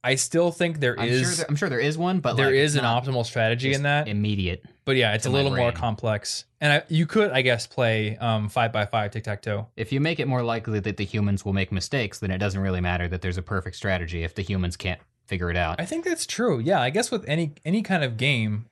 I 0.05 0.15
still 0.15 0.51
think 0.51 0.79
there 0.79 0.99
I'm 0.99 1.09
is 1.09 1.21
sure. 1.21 1.35
There, 1.37 1.45
I'm 1.49 1.55
sure 1.55 1.67
there 1.67 1.79
is 1.79 1.97
one, 1.97 2.19
but 2.19 2.35
there 2.37 2.45
like, 2.45 2.55
is 2.55 2.75
an 2.75 2.83
optimal 2.83 3.25
strategy 3.25 3.73
in 3.73 3.83
that. 3.83 4.07
immediate. 4.07 4.63
But 4.85 4.97
yeah, 4.97 5.15
it's 5.15 5.25
a 5.25 5.31
little 5.31 5.55
more 5.55 5.71
complex. 5.71 6.45
And 6.61 6.71
I, 6.73 6.83
you 6.89 7.07
could, 7.07 7.31
I 7.31 7.41
guess, 7.41 7.65
play 7.65 8.15
um, 8.17 8.47
five 8.47 8.71
by 8.71 8.85
five 8.85 9.09
tic 9.11 9.23
tac 9.23 9.41
toe. 9.41 9.67
If 9.75 9.91
you 9.91 9.99
make 9.99 10.19
it 10.19 10.27
more 10.27 10.43
likely 10.43 10.79
that 10.81 10.97
the 10.97 11.05
humans 11.05 11.43
will 11.43 11.53
make 11.53 11.71
mistakes, 11.71 12.19
then 12.19 12.29
it 12.29 12.37
doesn't 12.37 12.61
really 12.61 12.81
matter 12.81 13.07
that 13.07 13.21
there's 13.21 13.37
a 13.37 13.41
perfect 13.41 13.75
strategy 13.75 14.23
if 14.23 14.35
the 14.35 14.43
humans 14.43 14.77
can't 14.77 15.01
figure 15.25 15.49
it 15.49 15.57
out. 15.57 15.81
I 15.81 15.85
think 15.85 16.05
that's 16.05 16.27
true. 16.27 16.59
Yeah, 16.59 16.79
I 16.79 16.91
guess 16.91 17.09
with 17.09 17.27
any 17.27 17.53
any 17.65 17.81
kind 17.81 18.03
of 18.03 18.15
game 18.15 18.67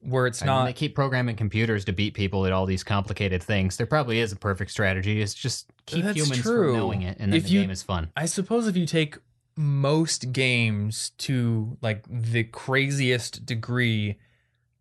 where 0.00 0.26
it's 0.26 0.42
I 0.42 0.46
mean, 0.46 0.54
not 0.54 0.64
they 0.66 0.72
keep 0.72 0.94
programming 0.94 1.36
computers 1.36 1.84
to 1.86 1.92
beat 1.92 2.14
people 2.14 2.46
at 2.46 2.52
all 2.52 2.66
these 2.66 2.82
complicated 2.82 3.42
things. 3.42 3.76
There 3.76 3.86
probably 3.86 4.18
is 4.18 4.32
a 4.32 4.36
perfect 4.36 4.72
strategy. 4.72 5.22
It's 5.22 5.34
just 5.34 5.66
keep 5.86 6.04
humans 6.04 6.42
true. 6.42 6.72
from 6.72 6.76
knowing 6.78 7.02
it, 7.02 7.16
and 7.20 7.32
then 7.32 7.38
If 7.38 7.44
the 7.44 7.50
you- 7.50 7.60
game 7.62 7.70
is 7.70 7.82
fun. 7.82 8.10
I 8.16 8.26
suppose 8.26 8.66
if 8.66 8.76
you 8.76 8.86
take 8.86 9.16
most 9.56 10.32
games 10.32 11.10
to 11.18 11.76
like 11.80 12.04
the 12.08 12.44
craziest 12.44 13.46
degree, 13.46 14.18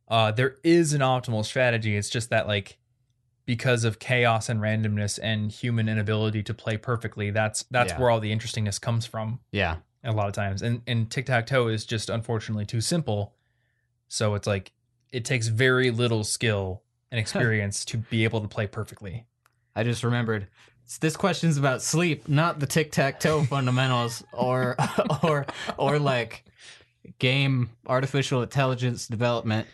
uh, 0.07 0.31
there 0.31 0.55
is 0.63 0.93
an 0.93 1.01
optimal 1.01 1.45
strategy. 1.45 1.95
It's 1.95 2.09
just 2.09 2.29
that 2.29 2.47
like 2.47 2.77
because 3.45 3.83
of 3.83 3.99
chaos 3.99 4.47
and 4.49 4.61
randomness 4.61 5.19
and 5.21 5.51
human 5.51 5.89
inability 5.89 6.41
to 6.43 6.53
play 6.53 6.77
perfectly, 6.77 7.29
that's 7.29 7.63
that's 7.71 7.93
Yeah. 7.93 7.99
where 7.99 8.09
all 8.09 8.19
the 8.19 8.31
interestingness 8.31 8.79
comes 8.79 9.05
from 9.05 9.39
Yeah, 9.51 9.77
a 10.03 10.11
lot 10.11 10.27
of 10.27 10.33
times. 10.33 10.61
And 10.61 10.81
and 10.87 11.09
tic 11.11 11.25
tac 11.25 11.45
toe 11.47 11.67
is 11.67 11.85
just 11.85 12.09
unfortunately 12.09 12.65
too 12.65 12.81
simple. 12.81 13.35
So 14.07 14.35
it's 14.35 14.47
like 14.47 14.71
it 15.11 15.25
takes 15.25 15.47
very 15.47 15.91
little 15.91 16.23
skill 16.23 16.83
and 17.11 17.19
experience 17.23 17.85
to 17.85 17.97
be 17.97 18.23
able 18.23 18.41
to 18.41 18.47
play 18.47 18.65
perfectly. 18.67 19.25
I 19.75 19.83
just 19.83 20.03
remembered. 20.03 20.47
This 20.99 21.15
question's 21.17 21.57
about 21.57 21.81
sleep, 21.81 22.27
not 22.27 22.59
the 22.59 22.67
tic 22.67 22.91
tac 22.91 23.19
toe 23.19 23.43
fundamentals, 23.49 24.23
or 24.31 24.75
or 25.23 25.45
or 25.77 25.99
like 25.99 26.43
game 27.19 27.69
artificial 27.87 28.41
intelligence 28.41 29.07
development. 29.07 29.67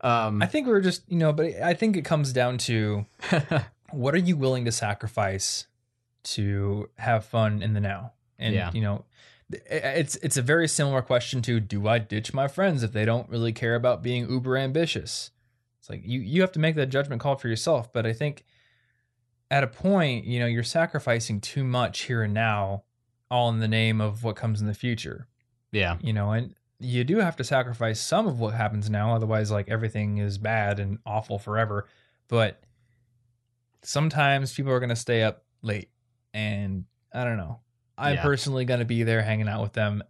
Um, 0.00 0.42
I 0.42 0.46
think 0.46 0.66
we're 0.66 0.82
just, 0.82 1.02
you 1.08 1.16
know, 1.16 1.32
but 1.32 1.46
I 1.62 1.72
think 1.74 1.96
it 1.96 2.04
comes 2.04 2.32
down 2.32 2.58
to 2.58 3.06
what 3.90 4.14
are 4.14 4.18
you 4.18 4.36
willing 4.36 4.64
to 4.66 4.72
sacrifice 4.72 5.66
to 6.24 6.90
have 6.98 7.24
fun 7.24 7.62
in 7.62 7.72
the 7.72 7.80
now? 7.80 8.12
And 8.38 8.54
Yeah. 8.54 8.70
you 8.74 8.82
know, 8.82 9.04
it's 9.50 10.16
it's 10.16 10.36
a 10.36 10.42
very 10.42 10.68
similar 10.68 11.00
question 11.02 11.40
to 11.42 11.60
do 11.60 11.86
I 11.88 11.98
ditch 11.98 12.34
my 12.34 12.48
friends 12.48 12.82
if 12.82 12.92
they 12.92 13.04
don't 13.04 13.28
really 13.28 13.52
care 13.52 13.74
about 13.76 14.02
being 14.02 14.28
uber 14.28 14.56
ambitious? 14.56 15.30
It's 15.78 15.88
like 15.88 16.02
you 16.04 16.20
you 16.20 16.40
have 16.40 16.52
to 16.52 16.58
make 16.58 16.74
that 16.76 16.86
judgment 16.86 17.20
call 17.22 17.36
for 17.36 17.48
yourself, 17.48 17.92
but 17.92 18.04
I 18.06 18.12
think 18.12 18.44
at 19.50 19.62
a 19.64 19.66
point, 19.66 20.24
you 20.24 20.38
know, 20.40 20.46
you're 20.46 20.62
sacrificing 20.62 21.40
too 21.40 21.64
much 21.64 22.02
here 22.02 22.22
and 22.22 22.34
now 22.34 22.84
all 23.30 23.48
in 23.50 23.60
the 23.60 23.68
name 23.68 24.00
of 24.00 24.22
what 24.24 24.36
comes 24.36 24.60
in 24.60 24.66
the 24.66 24.74
future. 24.74 25.28
Yeah, 25.72 25.96
you 26.00 26.12
know 26.12 26.30
and 26.32 26.54
you 26.78 27.02
do 27.04 27.18
have 27.18 27.36
to 27.36 27.44
sacrifice 27.44 28.00
some 28.00 28.26
of 28.26 28.38
what 28.38 28.52
happens 28.54 28.90
now 28.90 29.14
otherwise 29.14 29.50
like 29.50 29.68
everything 29.68 30.18
is 30.18 30.38
bad 30.38 30.78
and 30.80 30.98
awful 31.06 31.38
forever. 31.38 31.86
But 32.28 32.60
sometimes 33.82 34.54
people 34.54 34.72
are 34.72 34.80
going 34.80 34.90
to 34.90 34.96
stay 34.96 35.22
up 35.22 35.44
late 35.62 35.90
and 36.32 36.84
i 37.12 37.24
don't 37.24 37.36
know. 37.36 37.60
I'm 37.96 38.14
Yeah. 38.16 38.22
personally 38.22 38.64
going 38.64 38.80
to 38.80 38.84
be 38.86 39.02
there 39.04 39.22
hanging 39.22 39.48
out 39.48 39.62
with 39.62 39.72
them. 39.72 40.02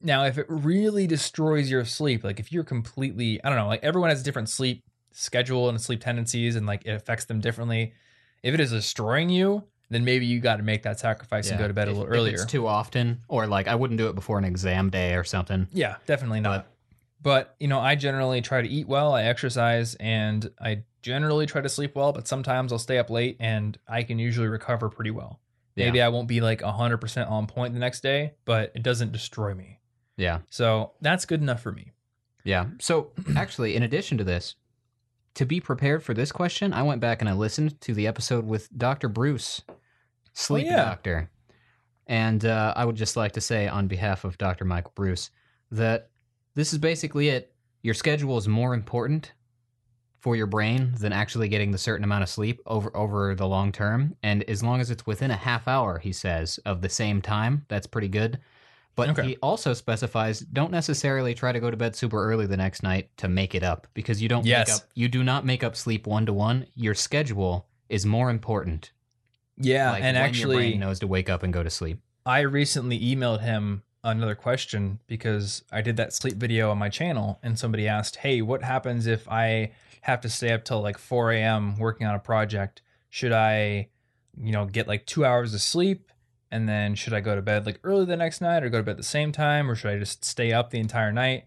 Now 0.00 0.24
if 0.24 0.36
it 0.38 0.46
really 0.48 1.06
destroys 1.06 1.70
your 1.70 1.84
sleep 1.84 2.22
like 2.24 2.38
if 2.40 2.52
you're 2.52 2.64
completely 2.64 3.42
i 3.42 3.48
don't 3.48 3.58
know 3.58 3.66
like 3.66 3.82
everyone 3.82 4.10
has 4.10 4.20
a 4.20 4.24
different 4.24 4.48
sleep 4.48 4.84
schedule 5.12 5.68
and 5.68 5.80
sleep 5.80 6.00
tendencies 6.00 6.54
and 6.56 6.66
like 6.66 6.84
it 6.86 6.92
affects 6.92 7.24
them 7.24 7.40
differently 7.40 7.92
if 8.42 8.54
it 8.54 8.60
is 8.60 8.70
destroying 8.70 9.28
you 9.30 9.64
then 9.90 10.04
maybe 10.04 10.26
you 10.26 10.38
got 10.38 10.56
to 10.56 10.62
make 10.62 10.82
that 10.82 11.00
sacrifice 11.00 11.48
and 11.48 11.58
yeah. 11.58 11.64
go 11.64 11.68
to 11.68 11.72
bed 11.72 11.88
a 11.88 11.92
If- 11.92 11.96
little 11.96 12.12
if 12.12 12.18
earlier 12.18 12.34
it's 12.34 12.44
too 12.44 12.66
often, 12.66 13.22
or 13.26 13.46
like 13.46 13.68
I 13.68 13.74
wouldn't 13.74 13.96
do 13.96 14.08
it 14.08 14.14
before 14.14 14.36
an 14.36 14.44
exam 14.44 14.90
day 14.90 15.14
or 15.14 15.24
something. 15.24 15.66
Yeah, 15.72 15.96
definitely 16.04 16.40
not. 16.40 16.66
But, 17.22 17.56
you 17.58 17.68
know, 17.68 17.80
I 17.80 17.94
generally 17.94 18.42
try 18.42 18.60
to 18.60 18.68
eat 18.68 18.86
well, 18.86 19.14
I 19.14 19.22
exercise, 19.24 19.94
and 19.94 20.50
I 20.60 20.82
generally 21.00 21.46
try 21.46 21.62
to 21.62 21.68
sleep 21.70 21.96
well, 21.96 22.12
but 22.12 22.28
sometimes 22.28 22.70
I'll 22.70 22.78
stay 22.78 22.98
up 22.98 23.08
late 23.08 23.38
and 23.40 23.78
I 23.88 24.02
can 24.02 24.18
usually 24.18 24.46
recover 24.48 24.90
pretty 24.90 25.10
well. 25.10 25.40
Maybe 25.74 26.02
I 26.02 26.08
won't 26.10 26.28
be 26.28 26.42
like 26.42 26.60
100% 26.60 27.30
on 27.30 27.46
point 27.46 27.72
the 27.72 27.80
next 27.80 28.02
day, 28.02 28.34
but 28.44 28.72
it 28.74 28.82
doesn't 28.82 29.12
destroy 29.12 29.54
me. 29.54 29.78
Yeah, 30.18 30.40
So 30.50 30.92
that's 31.00 31.24
good 31.24 31.40
enough 31.40 31.62
for 31.62 31.72
me. 31.72 31.92
yeah. 32.44 32.66
So 32.78 33.12
actually, 33.36 33.74
in 33.74 33.82
addition 33.84 34.18
to 34.18 34.24
this, 34.24 34.54
to 35.38 35.46
be 35.46 35.60
prepared 35.60 36.02
for 36.02 36.14
this 36.14 36.32
question, 36.32 36.72
I 36.72 36.82
went 36.82 37.00
back 37.00 37.22
and 37.22 37.28
I 37.28 37.32
listened 37.32 37.80
to 37.82 37.94
the 37.94 38.08
episode 38.08 38.44
with 38.44 38.76
Dr. 38.76 39.08
Breus, 39.08 39.62
sleep 40.32 40.66
yeah. 40.66 40.84
doctor. 40.84 41.30
And 42.08 42.44
uh, 42.44 42.74
I 42.74 42.84
would 42.84 42.96
just 42.96 43.16
like 43.16 43.30
to 43.32 43.40
say, 43.40 43.68
on 43.68 43.86
behalf 43.86 44.24
of 44.24 44.36
Dr. 44.36 44.64
Michael 44.64 44.90
Breus, 44.96 45.30
that 45.70 46.10
this 46.56 46.72
is 46.72 46.80
basically 46.80 47.28
it. 47.28 47.54
Your 47.82 47.94
schedule 47.94 48.36
is 48.36 48.48
more 48.48 48.74
important 48.74 49.32
for 50.18 50.34
your 50.34 50.48
brain 50.48 50.92
than 50.98 51.12
actually 51.12 51.46
getting 51.46 51.70
the 51.70 51.78
certain 51.78 52.02
amount 52.02 52.24
of 52.24 52.28
sleep 52.28 52.60
over 52.66 52.94
over 52.96 53.36
the 53.36 53.46
long 53.46 53.70
term. 53.70 54.16
And 54.24 54.42
as 54.50 54.64
long 54.64 54.80
as 54.80 54.90
it's 54.90 55.06
within 55.06 55.30
a 55.30 55.36
half 55.36 55.68
hour, 55.68 56.00
he 56.00 56.12
says, 56.12 56.58
of 56.66 56.82
the 56.82 56.88
same 56.88 57.22
time, 57.22 57.64
that's 57.68 57.86
pretty 57.86 58.08
good. 58.08 58.40
But 58.98 59.10
Okay. 59.10 59.28
he 59.28 59.36
also 59.36 59.72
specifies 59.74 60.40
don't 60.40 60.72
necessarily 60.72 61.32
try 61.32 61.52
to 61.52 61.60
go 61.60 61.70
to 61.70 61.76
bed 61.76 61.94
super 61.96 62.22
early 62.30 62.46
the 62.46 62.56
next 62.56 62.82
night 62.82 63.10
to 63.18 63.28
make 63.28 63.54
it 63.54 63.62
up 63.62 63.86
because 63.94 64.20
you 64.20 64.28
don't 64.28 64.44
Yes. 64.44 64.68
make 64.68 64.74
up 64.76 64.82
you 64.94 65.08
do 65.08 65.22
not 65.22 65.46
make 65.46 65.62
up 65.62 65.76
sleep 65.76 66.06
one 66.06 66.26
to 66.26 66.32
one. 66.32 66.66
Your 66.74 66.94
schedule 66.94 67.68
is 67.88 68.04
more 68.04 68.28
important 68.28 68.90
Yeah, 69.56 69.92
like 69.92 70.02
and 70.04 70.16
actually, 70.16 70.56
brain 70.56 70.80
knows 70.80 70.98
to 70.98 71.06
wake 71.06 71.30
up 71.30 71.42
and 71.44 71.52
go 71.52 71.62
to 71.62 71.70
sleep. 71.70 72.00
I 72.26 72.40
recently 72.40 72.98
emailed 73.00 73.40
him 73.40 73.82
another 74.04 74.34
question 74.34 74.98
because 75.06 75.62
I 75.72 75.80
did 75.80 75.96
that 75.96 76.12
sleep 76.12 76.34
video 76.34 76.70
on 76.70 76.78
my 76.78 76.88
channel, 76.88 77.38
and 77.42 77.58
somebody 77.58 77.86
asked, 77.88 78.16
"Hey, 78.16 78.42
what 78.42 78.62
happens 78.62 79.06
if 79.06 79.28
I 79.28 79.70
have 80.02 80.20
to 80.22 80.28
stay 80.28 80.52
up 80.52 80.64
till 80.64 80.80
like 80.82 80.98
4 80.98 81.32
a.m. 81.32 81.78
working 81.78 82.06
on 82.06 82.14
a 82.14 82.18
project? 82.20 82.82
Should 83.10 83.32
I, 83.32 83.88
you 84.36 84.52
know, 84.52 84.64
get 84.66 84.86
like 84.88 85.06
two 85.06 85.24
hours 85.24 85.54
of 85.54 85.60
sleep, 85.60 86.10
and 86.50 86.68
then 86.68 86.94
should 86.94 87.12
I 87.12 87.20
go 87.20 87.34
to 87.34 87.42
bed 87.42 87.66
like 87.66 87.80
early 87.84 88.04
the 88.04 88.16
next 88.16 88.40
night, 88.40 88.62
or 88.62 88.68
go 88.68 88.78
to 88.78 88.84
bed 88.84 88.92
at 88.92 88.96
the 88.96 89.02
same 89.02 89.32
time, 89.32 89.70
or 89.70 89.74
should 89.74 89.90
I 89.90 89.98
just 89.98 90.24
stay 90.24 90.52
up 90.52 90.70
the 90.70 90.78
entire 90.78 91.12
night?" 91.12 91.44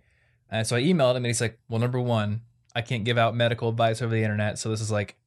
And 0.49 0.65
so 0.67 0.75
I 0.75 0.81
emailed 0.81 1.11
him, 1.11 1.17
and 1.17 1.27
he's 1.27 1.41
like, 1.41 1.59
"Well, 1.69 1.79
number 1.79 1.99
one, 1.99 2.41
I 2.75 2.81
can't 2.81 3.03
give 3.03 3.17
out 3.17 3.35
medical 3.35 3.69
advice 3.69 4.01
over 4.01 4.13
the 4.13 4.23
internet, 4.23 4.59
so 4.59 4.69
this 4.69 4.81
is 4.81 4.91
like." 4.91 5.17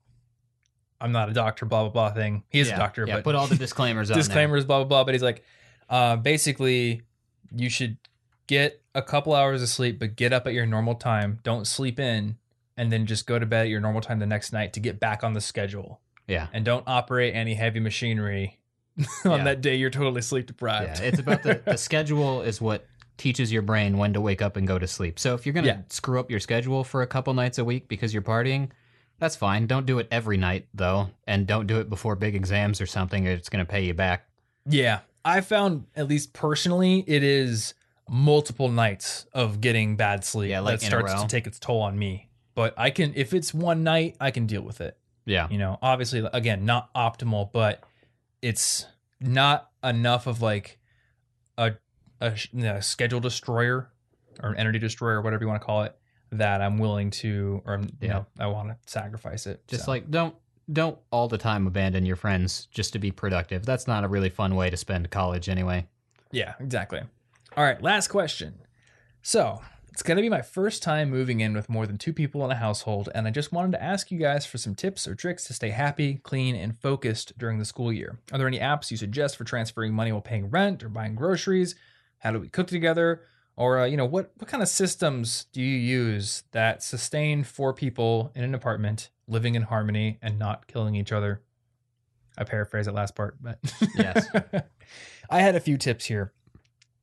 I'm 1.01 1.13
not 1.13 1.29
a 1.29 1.33
doctor, 1.35 1.67
blah 1.67 1.83
blah 1.83 1.91
blah 1.91 2.13
thing. 2.13 2.45
He 2.49 2.61
is 2.61 2.69
yeah, 2.69 2.77
a 2.77 2.79
doctor, 2.79 3.05
yeah, 3.07 3.17
but 3.17 3.25
put 3.25 3.35
all 3.35 3.47
the 3.47 3.57
disclaimers 3.57 4.11
on 4.11 4.15
there. 4.15 4.23
disclaimers, 4.23 4.65
blah 4.65 4.79
blah 4.79 4.87
blah. 4.87 5.05
But 5.05 5.15
he's 5.15 5.23
like, 5.23 5.45
uh, 5.91 6.17
basically, 6.17 7.03
you 7.55 7.69
should 7.69 7.99
get 8.47 8.81
a 8.95 9.03
couple 9.03 9.35
hours 9.35 9.61
of 9.61 9.69
sleep, 9.69 9.99
but 9.99 10.17
get 10.17 10.33
up 10.33 10.47
at 10.47 10.55
your 10.55 10.65
normal 10.65 10.95
time. 10.95 11.41
Don't 11.43 11.67
sleep 11.67 11.99
in, 11.99 12.39
and 12.77 12.91
then 12.91 13.07
just 13.07 13.27
go 13.27 13.39
to 13.39 13.45
bed 13.45 13.63
at 13.63 13.69
your 13.69 13.81
normal 13.81 14.01
time 14.01 14.19
the 14.19 14.27
next 14.27 14.53
night 14.53 14.73
to 14.73 14.81
get 14.81 14.99
back 14.99 15.23
on 15.23 15.35
the 15.35 15.41
schedule. 15.41 16.01
Yeah. 16.27 16.49
And 16.53 16.65
don't 16.65 16.85
operate 16.87 17.35
any 17.35 17.55
heavy 17.55 17.81
machinery 17.81 18.59
on 19.25 19.39
Yeah. 19.39 19.45
that 19.45 19.61
day 19.61 19.77
you're 19.77 19.91
totally 19.91 20.23
sleep 20.23 20.47
deprived. 20.47 21.01
Yeah, 21.01 21.07
it's 21.07 21.19
about 21.19 21.43
the, 21.43 21.61
the 21.65 21.77
schedule 21.79 22.43
is 22.43 22.61
what 22.61 22.87
teaches 23.17 23.53
your 23.53 23.63
brain 23.63 23.97
when 23.99 24.13
to 24.13 24.21
wake 24.21 24.43
up 24.43 24.57
and 24.57 24.67
go 24.67 24.79
to 24.79 24.87
sleep. 24.87 25.19
So 25.19 25.35
if 25.35 25.47
you're 25.47 25.53
gonna 25.53 25.67
Yeah. 25.69 25.79
screw 25.89 26.19
up 26.21 26.31
your 26.31 26.41
schedule 26.41 26.85
for 26.85 27.03
a 27.03 27.07
couple 27.07 27.33
nights 27.35 27.59
a 27.59 27.65
week 27.65 27.89
because 27.89 28.13
you're 28.13 28.23
partying, 28.23 28.71
that's 29.19 29.37
fine. 29.37 29.67
Don't 29.67 29.87
do 29.87 29.99
it 30.01 30.09
every 30.11 30.37
night 30.37 30.67
though, 30.75 31.11
and 31.27 31.47
don't 31.47 31.67
do 31.67 31.79
it 31.81 31.89
before 31.89 32.17
big 32.17 32.35
exams 32.35 32.81
or 32.81 32.87
something. 32.87 33.27
Or 33.29 33.31
it's 33.31 33.49
gonna 33.49 33.65
pay 33.65 33.85
you 33.85 33.95
back. 33.95 34.29
yeah, 34.69 35.01
I 35.25 35.41
found 35.41 35.87
at 35.97 36.07
least 36.09 36.33
personally, 36.33 37.05
it 37.07 37.23
is 37.23 37.75
multiple 38.09 38.69
nights 38.69 39.27
of 39.33 39.61
getting 39.61 39.97
bad 39.97 40.25
sleep 40.25 40.51
Yeah, 40.51 40.61
like 40.61 40.81
that 40.81 40.87
starts 40.87 41.15
to 41.23 41.27
take 41.29 41.47
its 41.47 41.59
toll 41.59 41.81
on 41.81 41.99
me. 41.99 42.29
But 42.55 42.75
I 42.77 42.91
can, 42.91 43.13
if 43.17 43.33
it's 43.33 43.55
one 43.55 43.83
night, 43.83 44.17
I 44.21 44.31
can 44.31 44.47
deal 44.47 44.63
with 44.63 44.81
it. 44.81 44.97
Yeah, 45.27 45.49
you 45.51 45.57
know 45.57 45.79
obviously 45.81 46.29
again 46.35 46.67
not 46.67 46.93
optimal 46.95 47.51
but 47.51 47.83
it's 48.45 48.87
not 49.21 49.71
enough 49.83 50.27
of 50.27 50.43
like 50.43 50.79
a, 51.57 51.73
a, 52.21 52.35
a 52.63 52.83
schedule 52.83 53.21
destroyer 53.21 53.91
or 54.43 54.51
an 54.51 54.59
energy 54.59 54.79
destroyer 54.79 55.21
whatever 55.23 55.43
you 55.45 55.49
want 55.49 55.61
to 55.61 55.65
call 55.65 55.83
it 55.85 55.97
that 56.33 56.61
i'm 56.61 56.77
willing 56.79 57.11
to 57.11 57.63
or 57.65 57.81
you 57.81 57.89
Yeah. 58.09 58.13
know 58.13 58.27
i 58.39 58.47
want 58.47 58.69
to 58.69 58.77
sacrifice 58.87 59.47
it 59.47 59.67
just 59.69 59.85
So, 59.87 59.91
like 59.93 60.11
don't 60.11 60.35
don't 60.73 60.99
all 61.11 61.29
the 61.29 61.39
time 61.39 61.67
abandon 61.67 62.05
your 62.07 62.17
friends 62.17 62.67
just 62.73 62.95
to 62.95 62.99
be 62.99 63.11
productive. 63.11 63.67
That's 63.67 63.87
not 63.87 64.03
a 64.03 64.09
really 64.09 64.31
fun 64.31 64.55
way 64.57 64.71
to 64.71 64.77
spend 64.79 65.11
college 65.11 65.49
anyway. 65.49 65.87
yeah 66.33 66.55
exactly 66.61 67.01
all 67.57 67.65
right 67.65 67.81
last 67.83 68.09
question 68.09 68.55
so 69.23 69.63
it's 69.95 70.03
going 70.03 70.17
to 70.17 70.23
be 70.23 70.29
my 70.29 70.43
first 70.43 70.83
time 70.83 71.09
moving 71.09 71.39
in 71.39 71.55
with 71.55 71.69
more 71.69 71.87
than 71.87 71.97
two 71.97 72.13
people 72.13 72.45
in 72.45 72.51
a 72.51 72.57
household 72.57 73.09
and 73.15 73.29
i 73.29 73.31
just 73.31 73.53
wanted 73.53 73.71
to 73.71 73.81
ask 73.81 74.11
you 74.11 74.19
guys 74.19 74.45
for 74.45 74.59
some 74.59 74.75
tips 74.75 75.07
or 75.07 75.15
tricks 75.15 75.45
to 75.45 75.55
stay 75.55 75.71
happy 75.71 76.15
clean 76.25 76.57
and 76.57 76.77
focused 76.81 77.39
during 77.39 77.61
the 77.61 77.65
school 77.65 77.93
year. 77.93 78.19
Are 78.33 78.39
there 78.39 78.49
any 78.49 78.59
apps 78.59 78.91
you 78.91 78.97
suggest 78.97 79.37
for 79.37 79.45
transferring 79.45 79.95
money 79.95 80.11
while 80.11 80.21
paying 80.21 80.51
rent 80.51 80.83
or 80.83 80.89
buying 80.89 81.15
groceries? 81.15 81.77
How 82.19 82.33
do 82.33 82.41
we 82.41 82.49
cook 82.49 82.67
together? 82.67 83.23
Or 83.57 83.79
uh, 83.79 83.85
you 83.85 83.97
know 83.97 84.05
what 84.05 84.33
what 84.39 84.49
kind 84.49 84.65
of 84.65 84.69
systems 84.69 85.47
do 85.53 85.63
you 85.63 85.77
use 85.79 86.43
that 86.51 86.83
sustain 86.83 87.45
four 87.45 87.73
people 87.73 88.33
in 88.35 88.43
an 88.43 88.53
apartment 88.53 89.11
living 89.29 89.55
in 89.55 89.63
harmony 89.63 90.19
and 90.21 90.41
not 90.41 90.67
killing 90.67 90.97
each 90.97 91.13
other? 91.13 91.41
I 92.37 92.43
paraphrase 92.43 92.87
that 92.87 92.95
last 92.95 93.15
part 93.15 93.37
but 93.41 93.61
Yes. 93.97 94.27
i 95.31 95.41
had 95.41 95.55
a 95.55 95.61
few 95.61 95.79
tips 95.79 96.07
here. 96.07 96.33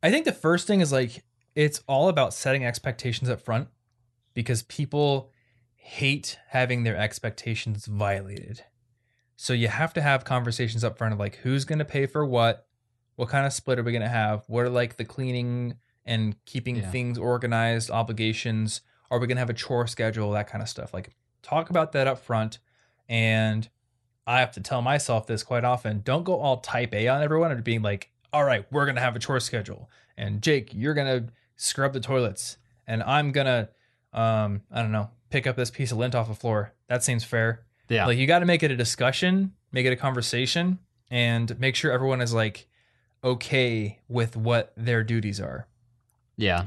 I 0.03 0.11
think 0.11 0.25
the 0.25 0.33
first 0.33 0.67
thing 0.67 0.81
is 0.81 0.91
like 0.91 1.23
it's 1.55 1.81
all 1.87 2.07
about 2.09 2.33
setting 2.33 2.65
expectations 2.65 3.29
up 3.29 3.41
front 3.41 3.67
because 4.33 4.63
people 4.63 5.31
hate 5.75 6.37
having 6.49 6.83
their 6.83 6.95
expectations 6.95 7.85
violated. 7.85 8.63
So 9.35 9.53
you 9.53 9.67
have 9.67 9.93
to 9.93 10.01
have 10.01 10.23
conversations 10.23 10.83
up 10.83 10.97
front 10.97 11.13
of 11.13 11.19
like 11.19 11.37
who's 11.37 11.65
going 11.65 11.79
to 11.79 11.85
pay 11.85 12.05
for 12.05 12.25
what? 12.25 12.67
What 13.15 13.29
kind 13.29 13.45
of 13.45 13.53
split 13.53 13.79
are 13.79 13.83
we 13.83 13.91
going 13.91 14.03
to 14.03 14.07
have? 14.07 14.43
What 14.47 14.65
are 14.65 14.69
like 14.69 14.97
the 14.97 15.05
cleaning 15.05 15.75
and 16.05 16.35
keeping 16.45 16.77
Yeah. 16.77 16.89
things 16.91 17.17
organized 17.17 17.89
obligations? 17.91 18.81
Are 19.09 19.19
we 19.19 19.27
going 19.27 19.35
to 19.35 19.41
have 19.41 19.49
a 19.49 19.53
chore 19.55 19.87
schedule? 19.87 20.31
That 20.31 20.47
kind 20.47 20.61
of 20.61 20.69
stuff. 20.69 20.93
Like 20.93 21.15
talk 21.41 21.69
about 21.69 21.91
that 21.93 22.07
up 22.07 22.19
front. 22.19 22.59
And 23.09 23.69
i 24.27 24.39
have 24.39 24.51
to 24.51 24.61
tell 24.61 24.83
myself 24.83 25.25
this 25.25 25.41
quite 25.41 25.63
often 25.63 25.99
don't 26.01 26.23
go 26.23 26.39
all 26.39 26.57
type 26.57 26.93
a 26.93 27.07
on 27.07 27.23
everyone 27.23 27.51
and 27.51 27.63
being 27.63 27.81
like 27.81 28.11
all 28.31 28.43
right 28.43 28.71
we're 28.71 28.85
going 28.85 28.95
to 28.95 29.01
have 29.01 29.15
a 29.15 29.19
chore 29.19 29.39
schedule. 29.39 29.89
And 30.15 30.41
jake 30.41 30.73
you're 30.73 30.93
going 30.93 31.25
to 31.25 31.33
scrub 31.61 31.93
the 31.93 31.99
toilets 31.99 32.57
and 32.87 33.03
i'm 33.03 33.31
to 33.31 33.69
um 34.13 34.61
i 34.71 34.81
don't 34.81 34.91
know 34.91 35.09
pick 35.29 35.45
up 35.47 35.55
this 35.55 35.69
piece 35.71 35.91
of 35.91 35.97
lint 35.97 36.15
off 36.15 36.27
the 36.27 36.33
floor 36.33 36.73
that 36.87 37.03
seems 37.03 37.23
fair 37.23 37.63
Yeah, 37.87 38.05
like 38.07 38.17
you 38.17 38.25
got 38.27 38.39
to 38.39 38.45
make 38.45 38.63
it 38.63 38.71
a 38.71 38.75
discussion, 38.75 39.53
make 39.71 39.85
it 39.85 39.91
a 39.93 39.95
conversation, 39.95 40.79
and 41.09 41.57
make 41.59 41.75
sure 41.75 41.91
everyone 41.91 42.21
is 42.21 42.33
like 42.33 42.67
okay 43.23 43.99
with 44.07 44.35
what 44.35 44.73
their 44.75 45.03
duties 45.03 45.39
are. 45.39 45.67
yeah. 46.37 46.63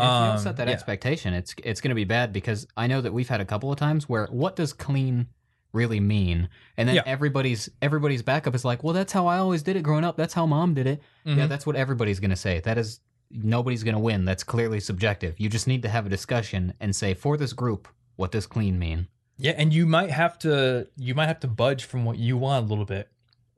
If 0.00 0.02
you 0.04 0.08
don't 0.10 0.32
Um, 0.34 0.38
set 0.38 0.56
that 0.58 0.68
yeah. 0.68 0.74
expectation, 0.74 1.34
it's 1.34 1.54
it's 1.64 1.80
going 1.80 1.88
to 1.90 1.94
be 1.96 2.04
bad 2.04 2.32
because 2.32 2.68
I 2.76 2.86
know 2.86 3.00
that 3.00 3.12
we've 3.12 3.28
had 3.28 3.40
a 3.40 3.44
couple 3.44 3.72
of 3.72 3.78
times 3.80 4.08
where 4.08 4.26
what 4.30 4.54
does 4.54 4.72
clean 4.72 5.26
really 5.72 5.98
mean, 6.00 6.48
and 6.76 6.88
then 6.88 6.94
Yeah. 6.96 7.02
everybody's 7.04 7.68
everybody's 7.82 8.22
backup 8.22 8.54
is 8.54 8.64
like, 8.64 8.84
well, 8.84 8.94
that's 8.94 9.12
how 9.12 9.26
I 9.26 9.38
always 9.38 9.62
did 9.64 9.74
it 9.74 9.82
growing 9.82 10.04
up. 10.04 10.16
That's 10.16 10.34
how 10.34 10.46
mom 10.46 10.72
did 10.74 10.86
it. 10.86 11.02
Yeah, 11.24 11.34
Mhm. 11.34 11.48
that's 11.48 11.66
what 11.66 11.74
everybody's 11.74 12.20
going 12.20 12.30
to 12.30 12.36
say. 12.36 12.60
That 12.60 12.78
is 12.78 13.00
nobody's 13.30 13.82
going 13.82 13.94
to 13.94 14.00
win. 14.00 14.24
That's 14.24 14.44
clearly 14.44 14.80
subjective. 14.80 15.38
You 15.38 15.48
just 15.48 15.66
need 15.66 15.82
to 15.82 15.88
have 15.88 16.06
a 16.06 16.10
discussion 16.10 16.74
and 16.80 16.94
say 16.94 17.14
for 17.14 17.36
this 17.36 17.52
group, 17.52 17.88
what 18.16 18.32
does 18.32 18.46
clean 18.46 18.78
mean? 18.78 19.08
Yeah, 19.36 19.54
and 19.56 19.72
you 19.72 19.86
might 19.86 20.10
have 20.10 20.38
to 20.40 20.88
you 20.96 21.14
might 21.14 21.26
have 21.26 21.40
to 21.40 21.48
budge 21.48 21.84
from 21.84 22.04
what 22.04 22.18
you 22.18 22.36
want 22.36 22.66
a 22.66 22.68
little 22.68 22.84
bit. 22.84 23.08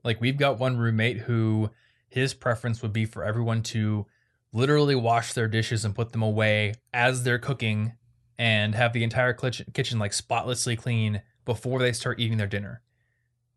Like 0.03 0.21
we've 0.21 0.37
got 0.37 0.59
one 0.59 0.77
roommate 0.77 1.17
who 1.17 1.71
his 2.07 2.33
preference 2.33 2.81
would 2.81 2.93
be 2.93 3.05
for 3.05 3.23
everyone 3.23 3.63
to 3.63 4.05
literally 4.53 4.95
wash 4.95 5.33
their 5.33 5.47
dishes 5.47 5.83
and 5.83 5.95
put 5.95 6.11
them 6.11 6.21
away 6.21 6.73
as 6.93 7.23
they're 7.23 7.39
cooking 7.39 7.93
and 8.37 8.75
have 8.75 8.93
the 8.93 9.03
entire 9.03 9.33
kitchen, 9.33 9.99
like 9.99 10.13
spotlessly 10.13 10.75
clean 10.75 11.21
before 11.45 11.79
they 11.79 11.93
start 11.93 12.19
eating 12.19 12.37
their 12.37 12.47
dinner. 12.47 12.81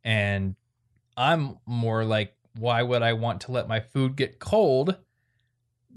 And 0.03 0.57
I'm 1.17 1.59
more 1.67 2.05
like 2.05 2.35
why 2.57 2.83
would 2.83 3.03
I 3.03 3.15
want 3.15 3.43
to 3.43 3.53
let 3.53 3.69
my 3.69 3.81
food 3.81 4.17
get 4.17 4.39
cold 4.39 4.97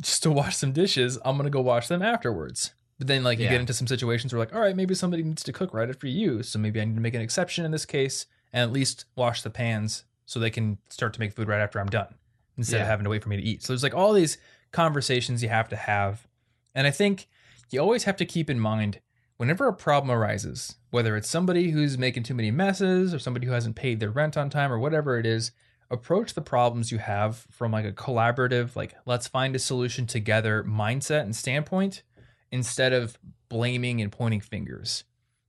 just 0.01 0.23
to 0.23 0.31
wash 0.31 0.57
some 0.57 0.71
dishes? 0.71 1.17
I'm 1.25 1.35
going 1.37 1.45
to 1.45 1.49
go 1.51 1.61
wash 1.61 1.87
them 1.87 2.01
afterwards. 2.01 2.73
But 2.99 3.07
then, 3.07 3.23
like, 3.23 3.37
you 3.37 3.45
Yeah. 3.45 3.51
get 3.51 3.61
into 3.61 3.73
some 3.73 3.87
situations 3.87 4.33
where, 4.33 4.39
like, 4.39 4.53
all 4.55 4.61
right, 4.61 4.75
maybe 4.75 4.95
somebody 4.95 5.23
needs 5.23 5.43
to 5.43 5.53
cook 5.53 5.73
right 5.73 5.89
after 5.89 6.07
you. 6.07 6.41
So 6.43 6.57
maybe 6.59 6.81
I 6.81 6.85
need 6.85 6.95
to 6.95 7.01
make 7.01 7.13
an 7.13 7.21
exception 7.21 7.63
in 7.65 7.71
this 7.71 7.85
case 7.85 8.25
and 8.51 8.63
at 8.63 8.71
least 8.73 9.05
wash 9.15 9.41
the 9.41 9.49
pans 9.49 10.03
so 10.25 10.39
they 10.39 10.49
can 10.49 10.77
start 10.89 11.13
to 11.13 11.19
make 11.19 11.33
food 11.33 11.47
right 11.47 11.61
after 11.61 11.79
I'm 11.79 11.89
done 11.89 12.15
instead 12.57 12.81
of 12.81 12.87
having 12.87 13.03
to 13.03 13.09
wait 13.09 13.21
for 13.21 13.29
me 13.29 13.37
to 13.37 13.43
eat. 13.43 13.61
So 13.63 13.71
there's 13.73 13.83
like 13.83 13.93
all 13.93 14.13
these 14.13 14.37
conversations 14.71 15.43
you 15.43 15.49
have 15.49 15.69
to 15.69 15.75
have. 15.75 16.27
And 16.73 16.87
I 16.87 16.91
think 16.91 17.27
you 17.69 17.79
always 17.79 18.05
have 18.05 18.17
to 18.17 18.25
keep 18.25 18.49
in 18.49 18.59
mind 18.59 18.99
whenever 19.37 19.67
a 19.67 19.73
problem 19.73 20.09
arises, 20.11 20.75
whether 20.89 21.15
it's 21.15 21.29
somebody 21.29 21.69
who's 21.71 21.97
making 21.97 22.23
too 22.23 22.33
many 22.33 22.49
messes 22.51 23.13
or 23.13 23.19
somebody 23.19 23.45
who 23.45 23.53
hasn't 23.53 23.75
paid 23.75 23.99
their 23.99 24.09
rent 24.09 24.35
on 24.37 24.49
time 24.49 24.71
or 24.71 24.79
whatever 24.79 25.19
it 25.19 25.25
is, 25.25 25.51
approach 25.89 26.33
the 26.33 26.41
problems 26.41 26.91
you 26.91 26.97
have 26.97 27.47
from 27.49 27.71
like 27.71 27.85
a 27.85 27.91
collaborative, 27.91 28.75
like 28.75 28.95
let's 29.05 29.27
find 29.27 29.55
a 29.55 29.59
solution 29.59 30.05
together 30.05 30.63
mindset 30.67 31.21
and 31.21 31.35
standpoint 31.35 32.03
instead 32.51 32.93
of 32.93 33.17
blaming 33.49 34.01
and 34.01 34.11
pointing 34.11 34.41
fingers. 34.41 35.03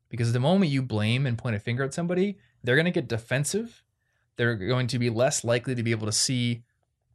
Because 0.09 0.33
the 0.33 0.41
moment 0.41 0.71
you 0.71 0.83
blame 0.83 1.27
and 1.27 1.37
point 1.37 1.57
a 1.57 1.59
finger 1.59 1.85
at 1.85 1.93
somebody, 1.93 2.39
they're 2.63 2.77
going 2.77 2.87
to 2.87 2.91
get 2.91 3.09
defensive. 3.09 3.83
They're 4.37 4.57
going 4.57 4.87
to 4.89 4.99
be 4.99 5.11
less 5.11 5.45
likely 5.45 5.75
to 5.75 5.83
be 5.83 5.91
able 5.91 6.07
to 6.07 6.13
see 6.13 6.63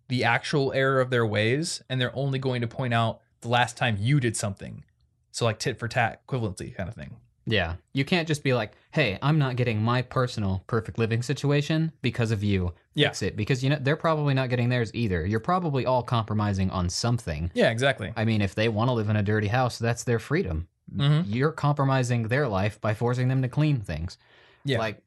the 0.10 0.24
actual 0.24 0.74
error 0.74 1.00
of 1.00 1.10
their 1.10 1.26
ways, 1.26 1.82
and 1.90 2.00
they're 2.00 2.16
only 2.16 2.38
going 2.38 2.62
to 2.62 2.68
point 2.68 2.94
out 2.94 3.22
the 3.42 3.48
last 3.48 3.78
time 3.78 3.98
you 4.00 4.20
did 4.20 4.36
something. 4.36 4.84
So, 5.32 5.46
like 5.46 5.58
tit 5.58 5.80
for 5.80 5.88
tat 5.88 6.22
equivalency 6.28 6.76
kind 6.76 6.90
of 6.90 6.96
thing. 6.96 7.16
Yeah. 7.46 7.76
You 7.92 8.06
can't 8.06 8.28
just 8.28 8.44
be 8.44 8.54
like, 8.54 8.72
hey, 8.92 9.20
I'm 9.22 9.38
not 9.38 9.56
getting 9.56 9.82
my 9.82 10.02
personal 10.02 10.64
perfect 10.68 10.98
living 10.98 11.22
situation 11.22 11.92
because 12.02 12.32
of 12.32 12.44
you. 12.44 12.74
Yeah. 12.94 13.10
Fix 13.10 13.22
it. 13.22 13.36
Because, 13.36 13.64
you 13.64 13.70
know, 13.70 13.78
they're 13.82 13.96
probably 13.96 14.34
not 14.34 14.50
getting 14.50 14.70
theirs 14.70 14.92
either. 14.94 15.26
You're 15.26 15.40
probably 15.40 15.86
all 15.86 16.04
compromising 16.04 16.70
on 16.70 16.90
something. 16.90 17.52
Yeah, 17.54 17.70
exactly. 17.72 18.14
I 18.16 18.26
mean, 18.26 18.42
if 18.42 18.56
they 18.56 18.70
want 18.70 18.90
to 18.90 18.94
live 18.94 19.10
in 19.10 19.16
a 19.16 19.24
dirty 19.24 19.48
house, 19.48 19.78
that's 19.78 20.04
their 20.04 20.20
freedom. 20.20 20.68
Mhm. 20.96 21.26
You're 21.28 21.52
compromising 21.52 22.28
their 22.28 22.48
life 22.48 22.80
by 22.80 22.94
forcing 22.94 23.28
them 23.28 23.42
to 23.42 23.50
clean 23.50 23.82
things. 23.82 24.18
Yeah. 24.64 24.80
Like, 24.80 25.02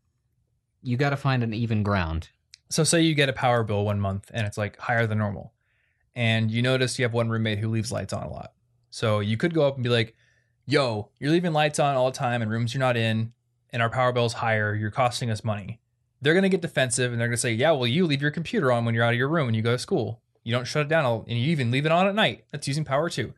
you 0.82 0.96
got 0.96 1.10
to 1.10 1.16
find 1.16 1.42
an 1.42 1.54
even 1.54 1.82
ground. 1.82 2.28
So 2.68 2.84
say 2.84 3.00
you 3.00 3.14
get 3.14 3.28
a 3.28 3.32
power 3.32 3.62
bill 3.62 3.84
one 3.84 4.00
month 4.00 4.30
and 4.34 4.46
it's 4.46 4.58
like 4.58 4.76
higher 4.78 5.06
than 5.06 5.18
normal. 5.18 5.52
And 6.14 6.50
you 6.50 6.62
notice 6.62 6.98
you 6.98 7.04
have 7.04 7.12
one 7.12 7.28
roommate 7.28 7.58
who 7.58 7.68
leaves 7.68 7.92
lights 7.92 8.12
on 8.12 8.22
a 8.24 8.30
lot. 8.30 8.52
So 8.90 9.20
you 9.20 9.36
could 9.36 9.54
go 9.54 9.66
up 9.66 9.74
and 9.74 9.84
be 9.84 9.90
like, 9.90 10.16
yo, 10.66 11.08
you're 11.18 11.30
leaving 11.30 11.52
lights 11.52 11.78
on 11.78 11.96
all 11.96 12.10
the 12.10 12.16
time 12.16 12.42
in 12.42 12.48
rooms 12.48 12.74
you're 12.74 12.80
not 12.80 12.96
in, 12.96 13.32
and 13.70 13.82
our 13.82 13.90
power 13.90 14.12
bill's 14.12 14.34
higher. 14.34 14.74
You're 14.74 14.90
costing 14.90 15.30
us 15.30 15.44
money. 15.44 15.80
they're 16.22 16.34
going 16.34 16.42
to 16.42 16.48
get 16.48 16.62
defensive 16.62 17.12
and 17.12 17.20
they're 17.20 17.28
going 17.28 17.36
to 17.36 17.40
say, 17.40 17.52
"Yeah, 17.52 17.72
well, 17.72 17.86
you 17.86 18.06
leave 18.06 18.22
your 18.22 18.30
computer 18.30 18.72
on 18.72 18.84
when 18.84 18.94
you're 18.94 19.04
out 19.04 19.12
of 19.12 19.18
your 19.18 19.28
room 19.28 19.48
and 19.48 19.56
you 19.56 19.62
go 19.62 19.72
to 19.72 19.78
school. 19.78 20.20
You 20.42 20.52
don't 20.52 20.64
shut 20.66 20.86
it 20.86 20.88
down, 20.88 21.24
and 21.28 21.38
you 21.38 21.50
even 21.50 21.70
leave 21.70 21.86
it 21.86 21.92
on 21.92 22.06
at 22.06 22.14
night. 22.14 22.44
That's 22.50 22.66
using 22.66 22.84
power 22.84 23.08
too." 23.10 23.34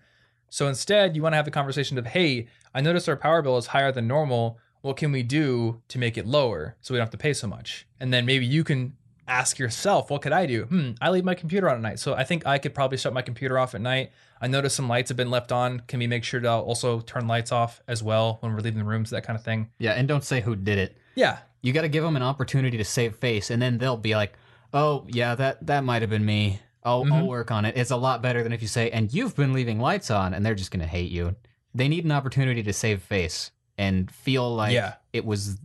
So 0.49 0.69
instead, 0.69 1.15
you 1.15 1.23
want 1.23 1.33
to 1.35 1.37
have 1.37 1.45
the 1.45 1.51
conversation 1.51 1.99
of, 1.99 2.07
"Hey, 2.07 2.49
I 2.75 2.81
noticed 2.81 3.09
our 3.09 3.17
power 3.17 3.43
bill 3.43 3.59
is 3.59 3.67
higher 3.69 3.93
than 3.93 4.07
normal. 4.07 4.59
What 4.81 4.97
can 4.97 5.13
we 5.13 5.23
do 5.23 5.83
to 5.89 5.99
make 5.99 6.17
it 6.17 6.27
lower 6.27 6.77
so 6.81 6.95
we 6.95 6.99
don't 6.99 7.07
have 7.07 7.11
to 7.11 7.19
pay 7.19 7.35
so 7.35 7.47
much?" 7.47 7.87
And 8.01 8.13
then 8.13 8.25
maybe 8.25 8.47
you 8.47 8.65
can 8.65 8.97
ask 9.29 9.59
yourself, 9.59 10.11
"What 10.11 10.23
could 10.23 10.33
I 10.33 10.47
do?" 10.47 10.65
Hmm, 10.65 10.91
I 11.01 11.11
leave 11.11 11.25
my 11.25 11.35
computer 11.35 11.69
on 11.69 11.77
at 11.77 11.83
night, 11.83 11.99
so 11.99 12.15
I 12.15 12.25
think 12.25 12.47
I 12.47 12.59
could 12.59 12.75
probably 12.75 12.99
shut 12.99 13.13
my 13.13 13.23
computer 13.23 13.59
off 13.59 13.75
at 13.75 13.81
night. 13.81 14.11
I 14.41 14.47
noticed 14.47 14.77
some 14.77 14.89
lights 14.89 15.09
have 15.11 15.17
been 15.17 15.31
left 15.31 15.53
on. 15.53 15.81
Can 15.89 15.99
we 15.99 16.07
make 16.07 16.25
sure 16.25 16.41
to 16.41 16.51
also 16.51 17.01
turn 17.01 17.27
lights 17.27 17.53
off 17.53 17.83
as 17.89 18.03
well 18.03 18.39
when 18.41 18.53
we're 18.53 18.61
leaving 18.61 18.79
the 18.79 18.85
rooms, 18.85 19.11
that 19.11 19.25
kind 19.25 19.37
of 19.39 19.45
thing? 19.45 19.71
Yeah, 19.79 19.93
and 19.93 20.07
don't 20.09 20.25
say 20.25 20.41
who 20.41 20.55
did 20.57 20.79
it. 20.79 20.97
Yeah, 21.15 21.39
You 21.61 21.73
got 21.73 21.83
to 21.83 21.89
give 21.89 22.05
them 22.05 22.15
an 22.15 22.23
opportunity 22.23 22.77
to 22.79 22.85
save 22.85 23.17
face, 23.17 23.51
and 23.51 23.61
then 23.61 23.79
they'll 23.79 23.97
be 23.97 24.15
like, 24.15 24.35
"Oh, 24.73 25.05
yeah, 25.09 25.35
that 25.35 25.67
that 25.67 25.83
might 25.85 26.03
have 26.03 26.11
been 26.11 26.25
me. 26.25 26.61
I'll, 26.85 27.01
I'll 27.13 27.23
Mhm. 27.23 27.27
work 27.27 27.51
on 27.51 27.65
it." 27.65 27.77
It's 27.77 27.91
a 27.91 27.97
lot 27.97 28.23
better 28.23 28.43
than 28.45 28.53
if 28.53 28.63
you 28.63 28.69
say, 28.69 28.91
"And 28.91 29.13
you've 29.13 29.35
been 29.35 29.53
leaving 29.53 29.81
lights 29.81 30.09
on," 30.11 30.33
and 30.35 30.47
they're 30.47 30.55
just 30.55 30.71
gonna 30.71 30.87
hate 30.87 31.11
you. 31.11 31.35
They 31.75 31.89
need 31.89 32.05
an 32.05 32.13
opportunity 32.13 32.63
to 32.63 32.73
save 32.73 33.03
face 33.03 33.51
and 33.77 34.09
feel 34.11 34.55
like 34.55 34.73
Yeah. 34.73 34.95
it 35.13 35.25
was 35.25 35.59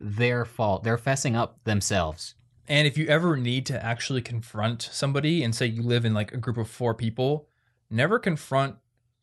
their 0.00 0.44
fault. 0.44 0.84
They're 0.84 0.96
fessing 0.96 1.34
up 1.36 1.58
themselves. 1.64 2.34
And 2.70 2.86
if 2.86 2.96
you 2.96 3.08
ever 3.08 3.36
need 3.36 3.66
to 3.66 3.84
actually 3.84 4.22
confront 4.22 4.80
somebody 4.92 5.42
and 5.42 5.52
say 5.52 5.66
you 5.66 5.82
live 5.82 6.04
in 6.04 6.14
like 6.14 6.32
a 6.32 6.36
group 6.36 6.56
of 6.56 6.70
four 6.70 6.94
people, 6.94 7.48
never 7.90 8.20
confront 8.20 8.76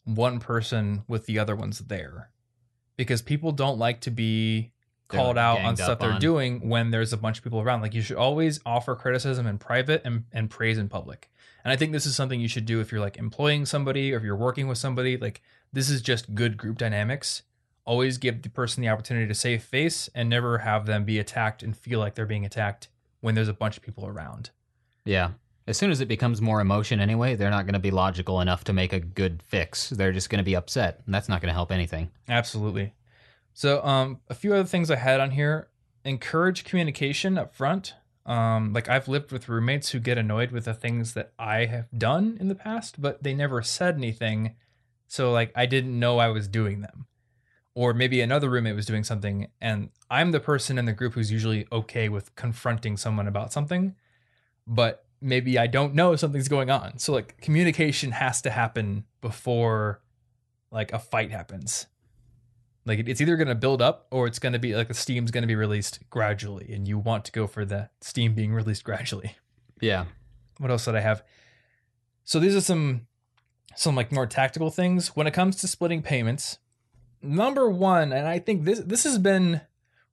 one 0.03 0.41
person 0.41 1.03
with 1.07 1.27
the 1.27 1.39
other 1.39 1.55
ones 1.55 1.79
there. 1.79 2.29
Because 2.97 3.21
people 3.21 3.53
don't 3.53 3.79
like 3.79 4.01
to 4.01 4.11
be 4.11 4.73
They're, 5.09 5.21
called 5.21 5.37
out 5.37 5.61
on 5.61 5.77
stuff 5.77 5.99
they're 5.99 6.11
on. 6.11 6.19
doing 6.19 6.67
when 6.67 6.91
there's 6.91 7.13
a 7.13 7.17
bunch 7.17 7.37
of 7.37 7.43
people 7.45 7.61
around. 7.61 7.79
Like 7.79 7.93
you 7.93 8.01
should 8.01 8.17
always 8.17 8.59
offer 8.65 8.95
criticism 8.95 9.47
in 9.47 9.59
private 9.59 10.01
and, 10.03 10.25
and 10.33 10.49
praise 10.49 10.77
in 10.77 10.89
public. 10.89 11.31
And 11.63 11.71
I 11.71 11.77
think 11.77 11.93
this 11.93 12.05
is 12.05 12.17
something 12.17 12.41
you 12.41 12.49
should 12.49 12.65
do 12.65 12.81
if 12.81 12.91
you're 12.91 12.99
like 12.99 13.15
employing 13.15 13.65
somebody 13.65 14.13
or 14.13 14.17
if 14.17 14.23
you're 14.23 14.35
working 14.35 14.67
with 14.67 14.77
somebody. 14.77 15.15
Like 15.15 15.41
this 15.71 15.89
is 15.89 16.01
just 16.01 16.35
good 16.35 16.57
group 16.57 16.77
dynamics. 16.77 17.43
Always 17.85 18.17
give 18.17 18.41
the 18.41 18.49
person 18.49 18.81
the 18.81 18.89
opportunity 18.89 19.25
to 19.25 19.33
save 19.33 19.63
face 19.63 20.09
and 20.13 20.29
never 20.29 20.57
have 20.57 20.85
them 20.85 21.05
be 21.05 21.17
attacked 21.17 21.63
and 21.63 21.77
feel 21.77 21.99
like 21.99 22.15
they're 22.15 22.25
being 22.25 22.45
attacked 22.45 22.89
when 23.27 23.35
there's 23.35 23.49
a 23.49 23.53
bunch 23.53 23.75
of 23.75 23.83
people 23.83 24.07
around. 24.07 24.51
Yeah. 25.03 25.31
As 25.67 25.77
soon 25.77 25.91
as 25.91 25.99
it 25.99 26.07
becomes 26.07 26.41
more 26.41 26.61
emotion 26.61 27.01
anyway, 27.01 27.35
they're 27.35 27.51
not 27.51 27.65
going 27.65 27.73
to 27.73 27.79
be 27.79 27.91
logical 27.91 28.39
enough 28.39 28.63
to 28.63 28.71
make 28.71 28.93
a 28.93 29.01
good 29.01 29.43
fix. 29.43 29.89
They're 29.89 30.13
just 30.13 30.29
going 30.29 30.37
to 30.37 30.45
be 30.45 30.55
upset, 30.55 31.01
and 31.05 31.13
that's 31.13 31.27
not 31.27 31.41
going 31.41 31.49
to 31.49 31.53
help 31.53 31.73
anything. 31.73 32.09
Absolutely. 32.29 32.93
So, 33.53 33.83
um, 33.83 34.21
a 34.29 34.33
few 34.33 34.53
other 34.53 34.63
things 34.63 34.89
I 34.89 34.95
had 34.95 35.19
on 35.19 35.31
here: 35.31 35.67
encourage 36.05 36.63
communication 36.63 37.37
up 37.37 37.53
front. 37.53 37.95
Um, 38.25 38.71
like 38.71 38.87
I've 38.87 39.09
lived 39.09 39.33
with 39.33 39.49
roommates 39.49 39.89
who 39.89 39.99
get 39.99 40.17
annoyed 40.17 40.51
with 40.51 40.63
the 40.63 40.73
things 40.73 41.13
that 41.15 41.33
I 41.37 41.65
have 41.65 41.87
done 41.97 42.37
in 42.39 42.47
the 42.47 42.55
past, 42.55 43.01
but 43.01 43.23
they 43.23 43.33
never 43.33 43.61
said 43.61 43.95
anything. 43.95 44.55
So, 45.09 45.33
like, 45.33 45.51
I 45.53 45.65
didn't 45.65 45.99
know 45.99 46.17
I 46.17 46.29
was 46.29 46.47
doing 46.47 46.79
them. 46.79 47.07
Or 47.77 47.93
maybe 47.93 48.21
another 48.21 48.49
roommate 48.49 48.75
was 48.75 48.87
doing 48.87 49.03
something, 49.03 49.49
and 49.61 49.89
I'm 50.09 50.31
the 50.31 50.39
person 50.39 50.79
in 50.79 50.85
the 50.85 50.93
group 50.93 51.13
who's 51.13 51.31
usually 51.31 51.67
okay 51.71 52.09
with 52.09 52.33
confronting 52.33 52.97
someone 52.97 53.27
about 53.27 53.53
something, 53.53 53.93
but 54.65 55.05
maybe 55.21 55.59
I 55.59 55.67
don't 55.67 55.93
know 55.93 56.15
something's 56.15 56.47
going 56.47 56.71
on. 56.71 56.97
So, 56.97 57.13
like, 57.13 57.39
communication 57.39 58.13
has 58.13 58.41
to 58.41 58.49
happen 58.49 59.03
before 59.21 60.01
like 60.71 60.91
a 60.91 60.99
fight 60.99 61.31
happens. 61.31 61.87
Like 62.85 63.07
it's 63.07 63.19
either 63.19 63.35
going 63.35 63.49
to 63.49 63.55
build 63.55 63.81
up 63.81 64.07
or 64.11 64.27
it's 64.27 64.39
going 64.39 64.53
to 64.53 64.59
be 64.59 64.75
like 64.75 64.87
the 64.87 64.93
steam's 64.93 65.29
going 65.29 65.41
to 65.41 65.47
be 65.47 65.55
released 65.55 65.99
gradually, 66.09 66.71
and 66.73 66.87
you 66.87 66.97
want 66.97 67.25
to 67.25 67.31
go 67.31 67.45
for 67.45 67.65
the 67.65 67.89
steam 68.01 68.33
being 68.33 68.53
released 68.53 68.83
gradually. 68.83 69.35
Yeah. 69.81 70.05
What 70.57 70.71
else 70.71 70.85
did 70.85 70.95
I 70.95 71.01
have? 71.01 71.23
So 72.23 72.39
these 72.39 72.55
are 72.55 72.61
some 72.61 73.07
some 73.75 73.95
like 73.95 74.11
more 74.11 74.25
tactical 74.25 74.71
things 74.71 75.09
when 75.09 75.27
it 75.27 75.33
comes 75.33 75.57
to 75.57 75.67
splitting 75.67 76.01
payments. 76.01 76.59
Number 77.21 77.69
one, 77.69 78.11
and 78.13 78.27
I 78.27 78.39
think 78.39 78.63
this 78.63 78.79
this 78.79 79.03
has 79.03 79.17
been 79.17 79.61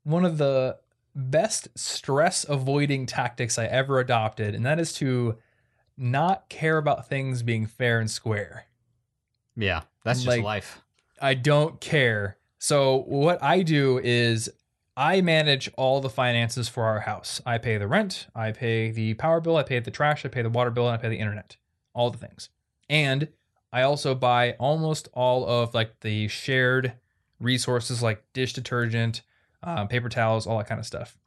one 0.03 0.25
of 0.25 0.39
the 0.39 0.79
best 1.15 1.69
stress 1.77 2.45
avoiding 2.49 3.07
tactics 3.07 3.59
I 3.59 3.67
ever 3.67 4.01
adopted, 4.01 4.55
and 4.55 4.65
that 4.67 4.79
is 4.81 4.93
to 4.95 5.37
not 5.97 6.49
care 6.49 6.77
about 6.79 7.09
things 7.09 7.43
being 7.43 7.67
fair 7.67 8.01
and 8.01 8.11
square. 8.11 8.67
Yeah. 9.57 9.83
That's 10.05 10.21
just 10.21 10.29
Like- 10.29 10.43
life. 10.43 10.81
I 11.21 11.35
don't 11.35 11.81
care. 11.81 12.37
So 12.59 13.05
what 13.07 13.41
I 13.43 13.63
do 13.63 14.01
is 14.03 14.51
I 14.97 15.21
manage 15.21 15.71
all 15.77 16.01
the 16.01 16.11
finances 16.11 16.69
for 16.69 16.85
our 16.85 17.01
house. 17.01 17.41
I 17.47 17.59
pay 17.59 17.79
the 17.79 17.87
rent, 17.87 18.27
I 18.35 18.53
pay 18.53 18.91
the 18.91 19.15
power 19.15 19.41
bill, 19.41 19.57
I 19.57 19.63
pay 19.63 19.79
the 19.79 19.91
trash, 19.91 20.25
I 20.25 20.29
pay 20.29 20.43
the 20.43 20.51
water 20.51 20.71
bill, 20.71 20.89
and 20.89 20.95
I 20.99 21.01
pay 21.01 21.09
the 21.09 21.19
internet. 21.19 21.57
All 21.95 22.11
the 22.11 22.19
things. 22.19 22.49
And 22.89 23.29
I 23.75 23.83
also 23.83 24.15
buy 24.15 24.53
almost 24.53 25.09
all 25.15 25.45
of 25.49 25.75
like 25.75 25.99
the 25.99 26.29
shared 26.29 26.93
resources 27.41 28.05
like 28.05 28.23
dish 28.33 28.53
detergent, 28.53 29.23
um, 29.65 29.89
paper 29.89 30.09
towels, 30.09 30.47
all 30.47 30.59
that 30.59 30.69
kind 30.69 30.79
of 30.79 30.87
stuff. 30.87 31.19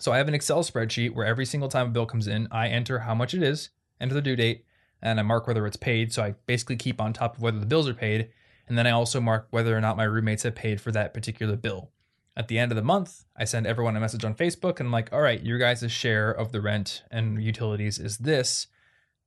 So 0.00 0.10
I 0.10 0.18
have 0.18 0.26
an 0.26 0.34
Excel 0.34 0.64
spreadsheet 0.64 1.14
where 1.14 1.24
every 1.24 1.46
single 1.46 1.68
time 1.68 1.86
a 1.86 1.90
bill 1.90 2.06
comes 2.06 2.26
in, 2.26 2.48
I 2.50 2.66
enter 2.66 2.98
how 2.98 3.14
much 3.14 3.34
it 3.34 3.42
is, 3.44 3.70
enter 4.00 4.14
the 4.14 4.20
due 4.20 4.34
date, 4.34 4.64
and 5.00 5.20
I 5.20 5.22
mark 5.22 5.46
whether 5.46 5.64
it's 5.64 5.76
paid. 5.76 6.12
So 6.12 6.24
I 6.24 6.34
basically 6.46 6.74
keep 6.74 7.00
on 7.00 7.12
top 7.12 7.36
of 7.36 7.42
whether 7.42 7.60
the 7.60 7.66
bills 7.66 7.88
are 7.88 7.94
paid. 7.94 8.30
And 8.66 8.76
then 8.76 8.88
I 8.88 8.90
also 8.90 9.20
mark 9.20 9.46
whether 9.50 9.76
or 9.76 9.80
not 9.80 9.96
my 9.96 10.04
roommates 10.04 10.42
have 10.42 10.56
paid 10.56 10.80
for 10.80 10.90
that 10.90 11.14
particular 11.14 11.54
bill. 11.54 11.92
At 12.36 12.48
the 12.48 12.58
end 12.58 12.72
of 12.72 12.76
the 12.76 12.82
month, 12.82 13.26
I 13.36 13.44
send 13.44 13.68
everyone 13.68 13.94
a 13.94 14.00
message 14.00 14.24
on 14.24 14.34
Facebook 14.34 14.80
and 14.80 14.88
I'm 14.88 14.92
like, 14.92 15.12
all 15.12 15.20
right, 15.20 15.40
your 15.40 15.58
guys' 15.58 15.92
share 15.92 16.32
of 16.32 16.50
the 16.50 16.60
rent 16.60 17.04
and 17.12 17.40
utilities 17.40 18.00
is 18.00 18.18
this. 18.18 18.66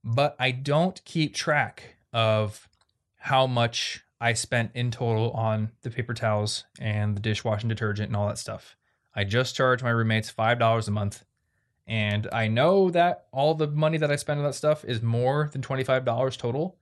But 0.03 0.35
I 0.37 0.51
don't 0.51 1.01
keep 1.05 1.33
track 1.33 1.95
of 2.13 2.67
how 3.17 3.47
much 3.47 4.03
I 4.21 4.33
spent 4.33 4.71
in 4.73 4.91
total 4.91 5.31
on 5.31 5.71
the 5.81 5.89
paper 5.89 6.13
towels 6.13 6.63
and 6.79 7.15
the 7.15 7.19
dishwashing 7.21 7.69
detergent 7.69 8.07
and 8.09 8.15
all 8.15 8.27
that 8.27 8.37
stuff. 8.37 8.75
I 9.15 9.23
just 9.25 9.55
charge 9.55 9.83
my 9.83 9.89
roommates 9.89 10.31
$5 10.31 10.87
a 10.87 10.91
month. 10.91 11.23
And 11.85 12.27
I 12.31 12.47
know 12.47 12.89
that 12.91 13.25
all 13.33 13.55
the 13.55 13.67
money 13.67 13.97
that 13.97 14.09
I 14.11 14.15
spend 14.15 14.39
on 14.39 14.45
that 14.45 14.55
stuff 14.55 14.85
is 14.85 15.01
more 15.01 15.49
than 15.51 15.61
$25 15.61 16.37
total, 16.37 16.77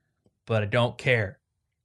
but 0.46 0.62
I 0.62 0.66
don't 0.66 0.98
care. 0.98 1.40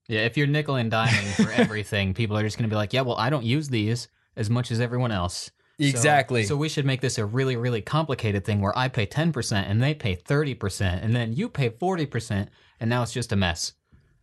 Yeah, 0.09 0.21
if 0.21 0.37
you're 0.37 0.47
nickel 0.47 0.77
and 0.77 0.93
diming 0.93 1.45
for 1.45 1.51
everything, 1.61 2.13
people 2.15 2.37
are 2.37 2.43
just 2.43 2.59
going 2.59 2.69
to 2.69 2.73
be 2.73 2.77
like, 2.77 2.93
yeah, 2.93 3.01
well, 3.01 3.17
I 3.17 3.31
don't 3.31 3.45
use 3.45 3.69
these 3.69 4.09
as 4.37 4.51
much 4.51 4.71
as 4.71 4.81
everyone 4.81 5.13
else. 5.13 5.51
So- 5.81 5.87
Exactly. 5.87 6.45
So, 6.45 6.57
we 6.57 6.69
should 6.69 6.87
make 6.87 7.01
this 7.01 7.19
a 7.19 7.25
really, 7.27 7.57
really 7.57 7.83
complicated 7.83 8.45
thing 8.45 8.61
where 8.61 8.77
I 8.79 8.89
pay 8.89 9.07
10% 9.07 9.53
and 9.69 9.83
they 9.83 9.95
pay 9.95 10.15
30%, 10.17 11.03
and 11.03 11.15
then 11.17 11.33
you 11.33 11.49
pay 11.49 11.71
40%, 11.71 12.49
and 12.81 12.91
now 12.91 13.03
it's 13.03 13.12
just 13.12 13.33
a 13.33 13.37
mess. 13.37 13.74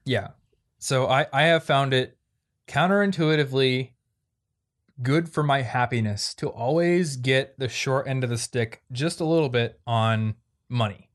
Yeah. 0.06 0.30
So 0.80 1.08
I, 1.08 1.28
I 1.32 1.44
have 1.44 1.64
found 1.64 1.94
it 1.94 2.18
counterintuitively 2.68 3.92
good 5.02 5.30
for 5.30 5.44
my 5.44 5.62
happiness 5.62 6.34
to 6.36 6.50
always 6.50 7.16
get 7.16 7.58
the 7.58 7.68
short 7.68 8.08
end 8.08 8.24
of 8.24 8.30
the 8.30 8.38
stick 8.38 8.84
just 8.92 9.20
a 9.20 9.26
little 9.26 9.50
bit 9.50 9.80
on 9.88 10.36
money. 10.70 11.10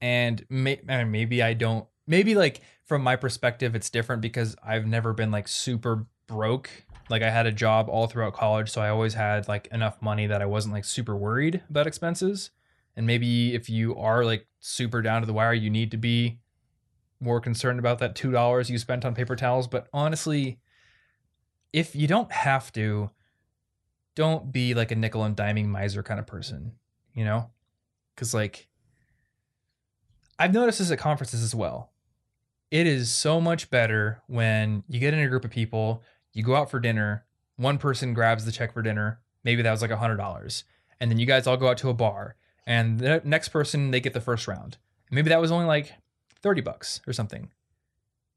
And 0.00 0.44
may, 0.48 0.80
maybe 0.84 1.42
I 1.42 1.54
don't, 1.54 1.86
maybe 2.06 2.34
like 2.34 2.60
from 2.84 3.02
my 3.02 3.16
perspective, 3.16 3.74
it's 3.74 3.90
different 3.90 4.22
because 4.22 4.54
I've 4.64 4.86
never 4.86 5.12
been 5.12 5.30
like 5.30 5.48
super 5.48 6.06
broke. 6.26 6.70
Like 7.08 7.22
I 7.22 7.30
had 7.30 7.46
a 7.46 7.52
job 7.52 7.88
all 7.88 8.06
throughout 8.06 8.34
college. 8.34 8.70
So 8.70 8.80
I 8.80 8.90
always 8.90 9.14
had 9.14 9.48
like 9.48 9.68
enough 9.72 10.00
money 10.00 10.26
that 10.26 10.42
I 10.42 10.46
wasn't 10.46 10.74
like 10.74 10.84
super 10.84 11.16
worried 11.16 11.62
about 11.68 11.86
expenses. 11.86 12.50
And 12.96 13.06
maybe 13.06 13.54
if 13.54 13.68
you 13.68 13.96
are 13.96 14.24
like 14.24 14.46
super 14.60 15.02
down 15.02 15.20
to 15.20 15.26
the 15.26 15.32
wire, 15.32 15.52
you 15.52 15.70
need 15.70 15.90
to 15.90 15.96
be 15.96 16.40
more 17.20 17.40
concerned 17.40 17.78
about 17.78 17.98
that 17.98 18.14
two 18.14 18.30
dollars 18.30 18.70
you 18.70 18.78
spent 18.78 19.04
on 19.04 19.14
paper 19.14 19.36
towels. 19.36 19.68
But 19.68 19.88
honestly, 19.92 20.58
if 21.72 21.94
you 21.94 22.06
don't 22.06 22.32
have 22.32 22.72
to, 22.72 23.10
don't 24.14 24.50
be 24.50 24.74
like 24.74 24.90
a 24.90 24.96
nickel 24.96 25.24
and 25.24 25.36
diming 25.36 25.66
miser 25.66 26.02
kind 26.02 26.18
of 26.18 26.26
person, 26.26 26.72
you 27.14 27.24
know? 27.24 27.50
Because 28.14 28.32
like 28.32 28.68
I've 30.38 30.54
noticed 30.54 30.78
this 30.78 30.90
at 30.90 30.98
conferences 30.98 31.42
as 31.42 31.54
well. 31.54 31.92
It 32.70 32.86
is 32.86 33.14
so 33.14 33.40
much 33.40 33.70
better 33.70 34.22
when 34.26 34.82
you 34.88 34.98
get 34.98 35.14
in 35.14 35.20
a 35.20 35.28
group 35.28 35.44
of 35.44 35.50
people, 35.50 36.02
you 36.32 36.42
go 36.42 36.56
out 36.56 36.70
for 36.70 36.80
dinner, 36.80 37.24
one 37.56 37.78
person 37.78 38.12
grabs 38.12 38.44
the 38.44 38.52
check 38.52 38.72
for 38.72 38.82
dinner, 38.82 39.20
maybe 39.44 39.62
that 39.62 39.70
was 39.70 39.82
like 39.82 39.90
a 39.90 39.96
hundred 39.96 40.16
dollars, 40.16 40.64
and 41.00 41.10
then 41.10 41.18
you 41.18 41.26
guys 41.26 41.46
all 41.46 41.56
go 41.56 41.68
out 41.68 41.78
to 41.78 41.88
a 41.88 41.94
bar, 41.94 42.36
and 42.66 42.98
the 42.98 43.22
next 43.24 43.48
person 43.48 43.90
they 43.90 44.00
get 44.00 44.12
the 44.12 44.20
first 44.20 44.48
round. 44.48 44.78
Maybe 45.10 45.28
that 45.28 45.40
was 45.40 45.52
only 45.52 45.66
like 45.66 45.92
30 46.42 46.60
bucks 46.62 47.00
or 47.06 47.12
something. 47.12 47.50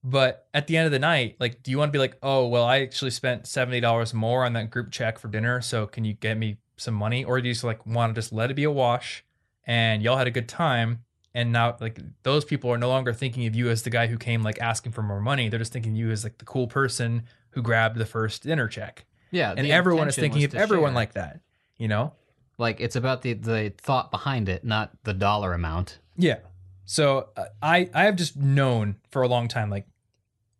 But 0.03 0.47
at 0.53 0.67
the 0.67 0.77
end 0.77 0.85
of 0.85 0.91
the 0.91 0.99
night, 0.99 1.35
like, 1.39 1.61
do 1.61 1.71
you 1.71 1.77
want 1.77 1.89
to 1.89 1.91
be 1.91 1.99
like, 1.99 2.17
oh, 2.23 2.47
well, 2.47 2.63
I 2.63 2.79
actually 2.79 3.11
spent 3.11 3.43
$70 3.43 4.13
more 4.13 4.45
on 4.45 4.53
that 4.53 4.69
group 4.69 4.91
check 4.91 5.19
for 5.19 5.27
dinner. 5.27 5.59
So 5.61 5.87
can 5.87 6.05
you 6.05 6.13
get 6.13 6.37
me 6.37 6.57
some 6.77 6.93
money? 6.93 7.25
Or 7.25 7.41
do 7.41 7.47
you 7.47 7.53
just 7.53 7.65
like 7.65 7.85
want 7.85 8.15
to 8.15 8.21
just 8.21 8.31
let 8.31 8.49
it 8.49 8.53
be 8.53 8.63
a 8.63 8.71
wash 8.71 9.25
and 9.67 10.01
y'all 10.01 10.17
had 10.17 10.27
a 10.27 10.31
good 10.31 10.47
time? 10.47 11.03
And 11.33 11.51
now, 11.51 11.77
like, 11.79 11.99
those 12.23 12.43
people 12.43 12.71
are 12.71 12.77
no 12.77 12.89
longer 12.89 13.13
thinking 13.13 13.45
of 13.45 13.55
you 13.55 13.69
as 13.69 13.83
the 13.83 13.89
guy 13.89 14.07
who 14.07 14.17
came 14.17 14.41
like 14.41 14.59
asking 14.59 14.93
for 14.93 15.03
more 15.03 15.19
money. 15.19 15.49
They're 15.49 15.59
just 15.59 15.73
thinking 15.73 15.91
of 15.91 15.97
you 15.97 16.11
as 16.11 16.23
like 16.23 16.37
the 16.37 16.45
cool 16.45 16.67
person 16.67 17.23
who 17.51 17.61
grabbed 17.61 17.97
the 17.97 18.05
first 18.05 18.43
dinner 18.43 18.67
check. 18.67 19.05
Yeah. 19.31 19.53
And 19.55 19.67
everyone 19.67 20.07
is 20.07 20.15
thinking 20.15 20.43
of 20.43 20.55
everyone 20.55 20.91
share. 20.91 20.95
like 20.95 21.13
that, 21.13 21.41
you 21.77 21.87
know? 21.87 22.13
Like 22.59 22.79
it's 22.79 22.95
about 22.95 23.23
the 23.23 23.33
the 23.33 23.73
thought 23.77 24.11
behind 24.11 24.49
it, 24.49 24.63
not 24.63 24.91
the 25.03 25.13
dollar 25.13 25.53
amount. 25.53 25.97
Yeah. 26.17 26.39
So 26.85 27.29
uh, 27.37 27.45
I 27.63 27.89
I 27.93 28.03
have 28.03 28.15
just 28.15 28.35
known 28.35 28.97
for 29.09 29.21
a 29.23 29.27
long 29.27 29.47
time 29.47 29.69
like 29.71 29.87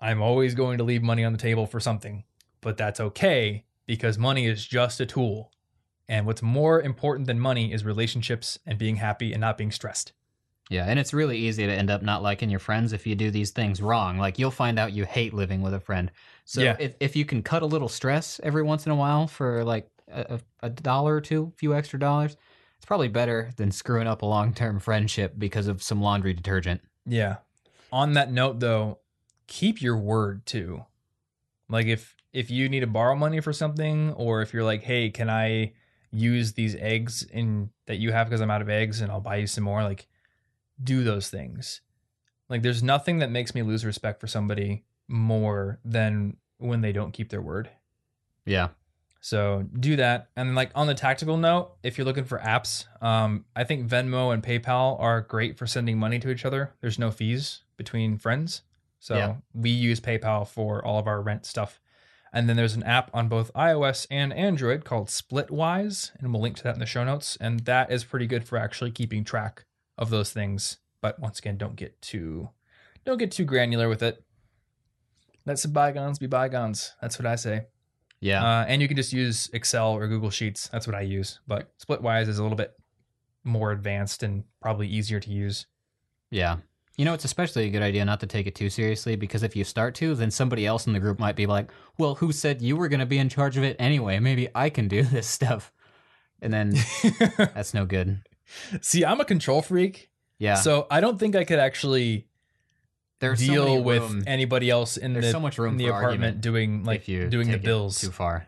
I'm 0.02 0.22
always 0.22 0.56
going 0.56 0.78
to 0.78 0.84
leave 0.84 1.04
money 1.04 1.26
on 1.26 1.34
the 1.34 1.38
table 1.38 1.66
for 1.68 1.80
something, 1.80 2.24
but 2.62 2.78
that's 2.78 3.00
okay 3.02 3.66
because 3.86 4.18
money 4.18 4.46
is 4.48 4.66
just 4.66 5.00
a 5.02 5.06
tool. 5.06 5.52
And 6.08 6.26
what's 6.26 6.42
more 6.42 6.82
important 6.82 7.28
than 7.28 7.40
money 7.40 7.72
is 7.72 7.84
relationships 7.86 8.58
and 8.66 8.80
being 8.80 8.96
happy 8.96 9.32
and 9.34 9.42
not 9.42 9.58
being 9.58 9.72
stressed. 9.72 10.14
Yeah, 10.70 10.86
and 10.86 10.98
it's 11.00 11.14
really 11.14 11.38
easy 11.38 11.66
to 11.66 11.72
end 11.72 11.90
up 11.90 12.02
not 12.02 12.22
liking 12.24 12.50
your 12.50 12.60
friends 12.60 12.94
if 12.94 13.06
you 13.06 13.16
do 13.16 13.30
these 13.32 13.52
things 13.52 13.82
wrong. 13.82 14.18
Like 14.18 14.40
you'll 14.40 14.52
find 14.52 14.80
out 14.80 14.94
you 14.94 15.04
hate 15.04 15.34
living 15.34 15.62
with 15.62 15.74
a 15.74 15.80
friend. 15.80 16.12
So 16.46 16.62
Yeah. 16.62 16.78
if 16.80 16.94
if 17.00 17.16
you 17.16 17.26
can 17.26 17.44
cut 17.44 17.62
a 17.62 17.66
little 17.66 17.90
stress 17.90 18.40
every 18.44 18.64
once 18.64 18.86
in 18.86 18.92
a 18.92 18.96
while 18.96 19.28
for 19.28 19.64
like 19.66 19.90
a, 20.12 20.40
a 20.62 20.70
dollar 20.70 21.16
or 21.16 21.22
two, 21.22 21.52
a 21.54 21.58
few 21.58 21.74
extra 21.74 22.00
dollars, 22.00 22.38
it's 22.78 22.86
probably 22.86 23.08
better 23.08 23.52
than 23.58 23.72
screwing 23.72 24.08
up 24.08 24.22
a 24.22 24.26
long 24.26 24.54
term 24.54 24.80
friendship 24.80 25.34
because 25.38 25.68
of 25.68 25.84
some 25.84 26.02
laundry 26.02 26.34
detergent. 26.34 26.82
Yeah. 27.06 27.38
On 27.92 28.14
that 28.14 28.32
note 28.32 28.60
though, 28.60 29.00
keep 29.48 29.82
your 29.82 29.98
word 29.98 30.46
too. 30.46 30.86
Like 31.70 31.88
if 31.88 32.16
if 32.32 32.50
you 32.52 32.70
need 32.70 32.82
to 32.82 32.88
borrow 32.88 33.16
money 33.16 33.42
for 33.42 33.54
something 33.54 34.14
or 34.14 34.42
if 34.42 34.54
you're 34.54 34.64
like, 34.64 34.84
"Hey, 34.84 35.10
can 35.10 35.30
I 35.30 35.74
use 36.12 36.54
these 36.54 36.76
eggs 36.76 37.24
in 37.24 37.70
that 37.88 37.98
you 37.98 38.12
have 38.12 38.28
because 38.28 38.42
I'm 38.42 38.52
out 38.52 38.62
of 38.62 38.70
eggs 38.70 39.02
and 39.02 39.12
I'll 39.12 39.20
buy 39.20 39.38
you 39.38 39.48
some 39.48 39.64
more?" 39.64 39.84
Like 39.84 40.08
do 40.82 41.04
those 41.04 41.30
things. 41.30 41.82
Like 42.48 42.62
there's 42.62 42.82
nothing 42.82 43.20
that 43.20 43.32
makes 43.32 43.54
me 43.54 43.62
lose 43.62 43.86
respect 43.86 44.20
for 44.20 44.28
somebody 44.28 44.86
more 45.08 45.80
than 45.84 46.38
when 46.58 46.82
they 46.82 46.92
don't 46.92 47.12
keep 47.12 47.30
their 47.30 47.42
word. 47.42 47.70
Yeah. 48.46 48.70
So 49.22 49.66
do 49.78 49.96
that. 49.98 50.30
And 50.36 50.56
like 50.56 50.72
on 50.76 50.88
the 50.88 50.94
tactical 50.94 51.38
note, 51.38 51.74
if 51.84 51.98
you're 51.98 52.06
looking 52.06 52.24
for 52.24 52.40
apps, 52.40 52.86
um, 53.02 53.46
I 53.56 53.64
think 53.64 53.88
Venmo 53.90 54.34
and 54.34 54.42
PayPal 54.42 55.00
are 55.00 55.22
great 55.22 55.58
for 55.58 55.68
sending 55.68 55.98
money 55.98 56.20
to 56.20 56.30
each 56.30 56.46
other. 56.46 56.74
There's 56.82 56.98
no 57.00 57.12
fees 57.12 57.64
between 57.78 58.18
friends. 58.18 58.62
So 59.00 59.16
Yeah. 59.16 59.36
we 59.54 59.70
use 59.70 60.00
PayPal 60.00 60.48
for 60.48 60.84
all 60.86 61.00
of 61.00 61.08
our 61.08 61.22
rent 61.22 61.46
stuff. 61.46 61.80
And 62.32 62.48
then 62.48 62.56
there's 62.56 62.76
an 62.76 62.84
app 62.84 63.10
on 63.14 63.28
both 63.28 63.52
iOS 63.54 64.06
and 64.12 64.32
Android 64.34 64.86
called 64.86 65.08
Splitwise, 65.08 66.12
and 66.20 66.32
we'll 66.32 66.42
link 66.42 66.58
to 66.58 66.64
that 66.64 66.76
in 66.76 66.80
the 66.80 66.86
show 66.86 67.04
notes. 67.04 67.38
And 67.42 67.62
that 67.62 67.92
is 67.92 68.04
pretty 68.04 68.28
good 68.28 68.48
for 68.48 68.58
actually 68.58 68.92
keeping 68.92 69.24
track 69.24 69.66
of 69.98 70.12
those 70.12 70.32
things. 70.32 70.78
But 71.02 71.20
once 71.20 71.40
again, 71.40 71.58
don't 71.58 71.76
get 71.76 72.02
too 72.02 72.50
don't 73.06 73.18
get 73.18 73.32
too 73.32 73.46
granular 73.46 73.90
with 73.90 74.04
it. 74.04 74.24
Let 75.46 75.58
some 75.58 75.72
bygones 75.72 76.20
be 76.20 76.28
bygones. 76.28 76.94
That's 77.02 77.18
what 77.18 77.26
I 77.26 77.36
say. 77.38 77.68
Yeah. 78.22 78.44
Uh, 78.44 78.66
and 78.68 78.82
you 78.82 78.88
can 78.88 78.98
just 78.98 79.14
use 79.14 79.50
Excel 79.54 79.92
or 79.94 80.08
Google 80.08 80.30
Sheets. 80.30 80.68
That's 80.70 80.86
what 80.88 80.96
I 80.96 81.02
use. 81.02 81.40
But 81.48 81.70
Splitwise 81.80 82.28
is 82.28 82.38
a 82.40 82.44
little 82.44 82.58
bit 82.58 82.74
more 83.44 83.72
advanced 83.72 84.24
and 84.24 84.44
probably 84.62 84.88
easier 84.88 85.20
to 85.20 85.30
use. 85.30 85.66
Yeah. 86.32 86.58
You 86.98 87.06
know, 87.06 87.14
it's 87.14 87.24
especially 87.24 87.66
a 87.66 87.70
good 87.70 87.82
idea 87.82 88.04
not 88.04 88.20
to 88.20 88.28
take 88.28 88.46
it 88.46 88.56
too 88.56 88.70
seriously 88.70 89.16
because 89.16 89.42
if 89.42 89.56
you 89.56 89.64
start 89.64 89.96
to, 89.96 90.16
then 90.16 90.32
somebody 90.32 90.66
else 90.66 90.86
in 90.86 90.92
the 90.92 91.00
group 91.00 91.18
might 91.18 91.38
be 91.38 91.46
like, 91.46 91.72
well, 91.98 92.16
who 92.16 92.34
said 92.34 92.62
you 92.62 92.76
were 92.76 92.90
going 92.90 93.00
to 93.00 93.06
be 93.06 93.18
in 93.20 93.30
charge 93.30 93.56
of 93.56 93.64
it 93.64 93.78
anyway? 93.80 94.20
Maybe 94.20 94.50
I 94.54 94.70
can 94.70 94.88
do 94.90 95.04
this 95.04 95.28
stuff. 95.38 95.72
And 96.42 96.52
then 96.54 96.76
that's 97.38 97.74
no 97.74 97.86
good. 97.86 98.22
See, 98.82 99.06
I'm 99.06 99.22
a 99.22 99.26
control 99.26 99.62
freak, 99.62 100.10
Yeah. 100.40 100.56
so 100.56 100.88
I 100.92 101.00
don't 101.02 101.20
think 101.20 101.36
I 101.36 101.44
could 101.46 101.60
actually 101.60 102.28
there's 103.20 103.40
so 103.46 103.52
deal 103.52 103.66
many 103.66 103.82
with 103.82 104.24
anybody 104.28 104.70
else 104.70 104.98
in 104.98 105.14
there's 105.14 105.26
the 105.26 105.32
so 105.32 105.40
much 105.40 105.58
room 105.58 105.72
in 105.74 105.78
the 105.78 105.88
apartment 105.88 106.42
doing 106.42 106.84
like 106.84 107.06
doing 107.06 107.52
the 107.52 107.58
bills. 107.58 108.00
too 108.00 108.12
far. 108.12 108.48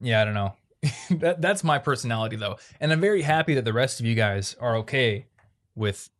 Yeah, 0.00 0.22
I 0.22 0.24
don't 0.24 0.34
know. 0.34 0.54
that 1.10 1.40
that's 1.40 1.64
my 1.64 1.78
personality 1.78 2.36
though, 2.36 2.56
and 2.80 2.92
I'm 2.92 3.00
very 3.00 3.22
happy 3.22 3.54
that 3.54 3.64
the 3.64 3.72
rest 3.72 4.00
of 4.00 4.06
you 4.06 4.14
guys 4.14 4.54
are 4.60 4.76
okay 4.76 5.26
with 5.74 6.10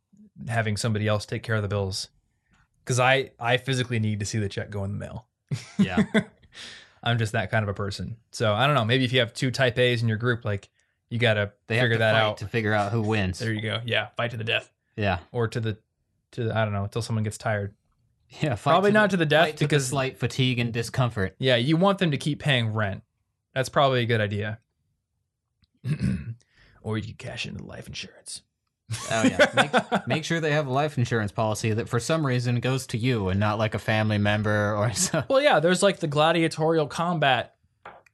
having 0.47 0.77
somebody 0.77 1.07
else 1.07 1.25
take 1.25 1.43
care 1.43 1.55
of 1.55 1.61
the 1.61 1.67
bills, 1.67 2.09
because 2.83 2.99
I 2.99 3.31
I 3.39 3.57
physically 3.57 3.99
need 3.99 4.19
to 4.19 4.25
see 4.25 4.39
the 4.39 4.49
check 4.49 4.69
go 4.69 4.83
in 4.83 4.91
the 4.91 4.97
mail. 4.97 5.27
Yeah. 5.77 6.03
I'm 7.03 7.17
just 7.19 7.31
that 7.33 7.51
kind 7.51 7.63
of 7.63 7.69
a 7.69 7.73
person. 7.73 8.17
So 8.31 8.53
I 8.53 8.65
don't 8.65 8.75
know. 8.75 8.83
Maybe 8.83 9.05
if 9.05 9.13
you 9.13 9.19
have 9.19 9.33
two 9.33 9.51
type 9.51 9.77
A's 9.79 10.01
in 10.01 10.09
your 10.09 10.17
group, 10.17 10.43
like 10.43 10.67
you 11.09 11.19
gotta 11.19 11.53
They 11.67 11.75
figure 11.75 11.89
have 11.89 11.91
to 11.91 11.99
that 11.99 12.13
fight 12.13 12.21
out. 12.21 12.37
to 12.39 12.47
figure 12.47 12.73
out 12.73 12.91
who 12.91 13.01
wins. 13.01 13.39
There 13.39 13.53
you 13.53 13.61
go. 13.61 13.79
Yeah, 13.85 14.07
fight 14.17 14.31
to 14.31 14.37
the 14.37 14.43
death, 14.43 14.69
yeah. 14.97 15.19
or 15.31 15.47
to 15.47 15.59
the 15.59 15.77
to 16.31 16.45
the, 16.45 16.57
I 16.57 16.65
don't 16.65 16.73
know 16.73 16.83
until 16.83 17.01
someone 17.01 17.23
gets 17.23 17.37
tired. 17.37 17.73
Yeah. 18.41 18.55
Probably 18.55 18.89
to 18.91 18.93
not 18.93 19.09
the, 19.09 19.13
to 19.13 19.17
the 19.17 19.25
death 19.25 19.45
fight 19.45 19.57
to 19.57 19.63
the 19.63 19.65
because 19.67 19.87
slight 19.87 20.17
fatigue 20.17 20.59
and 20.59 20.73
discomfort. 20.73 21.35
yeah, 21.39 21.55
you 21.55 21.77
want 21.77 21.99
them 21.99 22.11
to 22.11 22.17
keep 22.17 22.39
paying 22.39 22.73
rent. 22.73 23.03
That's 23.53 23.69
probably 23.69 24.01
a 24.01 24.05
good 24.05 24.21
idea. 24.21 24.59
or 26.81 26.97
you 26.97 27.03
could 27.05 27.17
cash 27.17 27.45
into 27.45 27.59
the 27.59 27.67
life 27.67 27.87
insurance. 27.87 28.41
Oh 29.11 29.23
yeah. 29.23 29.51
Make, 29.55 30.07
make 30.07 30.23
sure 30.25 30.39
they 30.39 30.51
have 30.51 30.67
a 30.67 30.71
life 30.71 30.97
insurance 30.97 31.31
policy 31.31 31.73
that 31.73 31.89
for 31.89 31.99
some 31.99 32.25
reason 32.25 32.59
goes 32.59 32.87
to 32.87 32.97
you 32.97 33.29
and 33.29 33.39
not 33.39 33.57
like 33.57 33.73
a 33.73 33.79
family 33.79 34.17
member 34.17 34.75
or 34.75 34.93
so. 34.93 35.23
Well, 35.29 35.41
yeah, 35.41 35.59
there's 35.59 35.83
like 35.83 35.99
the 35.99 36.07
gladiatorial 36.07 36.87
combat 36.87 37.55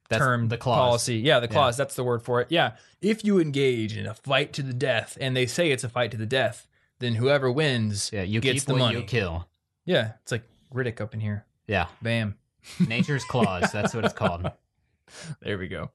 That's 0.09 0.19
term 0.19 0.47
the 0.47 0.57
clause. 0.57 0.77
policy. 0.77 1.17
Yeah, 1.17 1.39
the 1.39 1.47
Yeah. 1.47 1.53
clause. 1.53 1.77
That's 1.77 1.95
the 1.95 2.03
word 2.03 2.23
for 2.23 2.41
it. 2.41 2.47
Yeah. 2.49 2.73
If 3.01 3.23
you 3.23 3.39
engage 3.39 3.95
in 3.97 4.05
a 4.07 4.13
fight 4.13 4.53
to 4.53 4.61
the 4.63 4.73
death 4.73 5.17
and 5.21 5.35
they 5.35 5.45
say 5.45 5.71
it's 5.71 5.83
a 5.83 5.89
fight 5.89 6.11
to 6.11 6.17
the 6.17 6.25
death, 6.25 6.67
then 6.99 7.15
whoever 7.15 7.51
wins 7.51 8.09
Yeah, 8.13 8.23
you 8.23 8.39
gets 8.39 8.63
the 8.63 8.75
money. 8.75 8.97
you 8.99 9.03
kill. 9.03 9.47
Yeah. 9.85 10.13
It's 10.21 10.31
like 10.31 10.43
Riddick 10.73 11.01
up 11.01 11.13
in 11.13 11.19
here. 11.19 11.45
Yeah. 11.67 11.87
Bam. 12.01 12.35
Nature's 12.87 13.23
claws. 13.25 13.71
That's 13.71 13.93
what 13.93 14.05
it's 14.05 14.13
called. 14.13 14.49
There 15.41 15.59
we 15.59 15.67
go. 15.67 15.91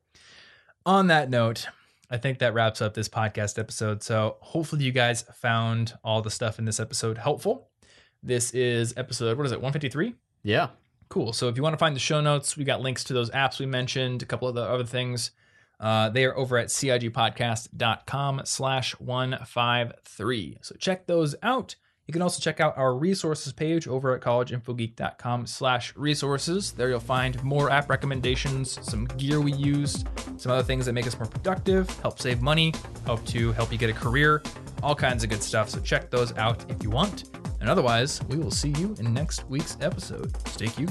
On 0.87 1.09
that 1.09 1.29
note, 1.29 1.67
I 2.09 2.19
think 2.19 2.39
that 2.39 2.55
wraps 2.55 2.81
up 2.81 2.95
this 2.95 3.09
podcast 3.09 3.59
episode. 3.59 4.01
So 4.03 4.37
hopefully 4.41 4.85
you 4.85 4.93
guys 4.93 5.23
found 5.35 5.95
all 6.05 6.23
the 6.23 6.31
stuff 6.31 6.61
in 6.61 6.65
this 6.65 6.79
episode 6.79 7.19
helpful. 7.19 7.69
This 8.23 8.53
is 8.53 8.95
episode, 8.97 9.37
what 9.37 9.47
is 9.47 9.51
it, 9.53 9.57
153? 9.57 10.15
Yeah. 10.45 10.69
Cool. 11.09 11.33
So 11.33 11.49
if 11.49 11.57
you 11.57 11.65
want 11.65 11.73
to 11.73 11.79
find 11.79 11.97
the 11.97 12.01
show 12.01 12.21
notes, 12.21 12.57
we 12.57 12.63
got 12.63 12.81
links 12.81 13.03
to 13.05 13.13
those 13.13 13.31
apps 13.31 13.59
we 13.59 13.67
mentioned, 13.67 14.23
a 14.23 14.27
couple 14.27 14.47
of 14.47 14.55
the 14.55 14.63
other 14.63 14.85
things. 14.85 15.33
Uh, 15.81 16.09
they 16.09 16.25
are 16.25 16.37
over 16.37 16.59
at 16.59 16.69
cigpodcast.com 16.69 18.43
slash 18.45 18.93
153. 19.01 20.59
So 20.63 20.75
check 20.79 21.07
those 21.07 21.35
out. 21.43 21.77
You 22.09 22.13
can 22.13 22.23
also 22.23 22.41
check 22.41 22.59
out 22.59 22.77
our 22.79 22.95
resources 22.95 23.53
page 23.53 23.87
over 23.87 24.15
at 24.15 24.23
collegeinfogeek.com 24.23 25.47
slash 25.47 25.95
resources. 25.95 26.73
There 26.73 26.89
you'll 26.89 27.01
find 27.01 27.41
more 27.45 27.71
app 27.71 27.91
recommendations, 27.91 28.79
some 28.83 29.05
gear 29.19 29.43
we 29.43 29.53
used, 29.53 30.09
some 30.39 30.51
other 30.51 30.63
things 30.63 30.87
that 30.87 30.95
make 30.95 31.07
us 31.07 31.19
more 31.19 31.29
productive, 31.29 31.91
help 32.01 32.19
save 32.19 32.41
money, 32.41 32.73
help 33.05 33.25
to 33.27 33.53
help 33.53 33.71
you 33.71 33.77
get 33.77 33.91
a 33.91 33.93
career, 33.93 34.43
all 34.83 34.95
kinds 34.95 35.23
of 35.23 35.29
good 35.29 35.43
stuff. 35.43 35.69
So 35.69 35.81
check 35.81 36.09
those 36.09 36.35
out 36.39 36.65
if 36.71 36.83
you 36.83 36.89
want. 36.89 37.25
And 37.61 37.69
otherwise, 37.69 38.23
we 38.25 38.39
will 38.39 38.53
see 38.53 38.71
you 38.79 38.97
in 38.99 39.13
next 39.13 39.47
week's 39.51 39.77
episode. 39.83 40.35
Stay 40.49 40.69
cute. 40.69 40.91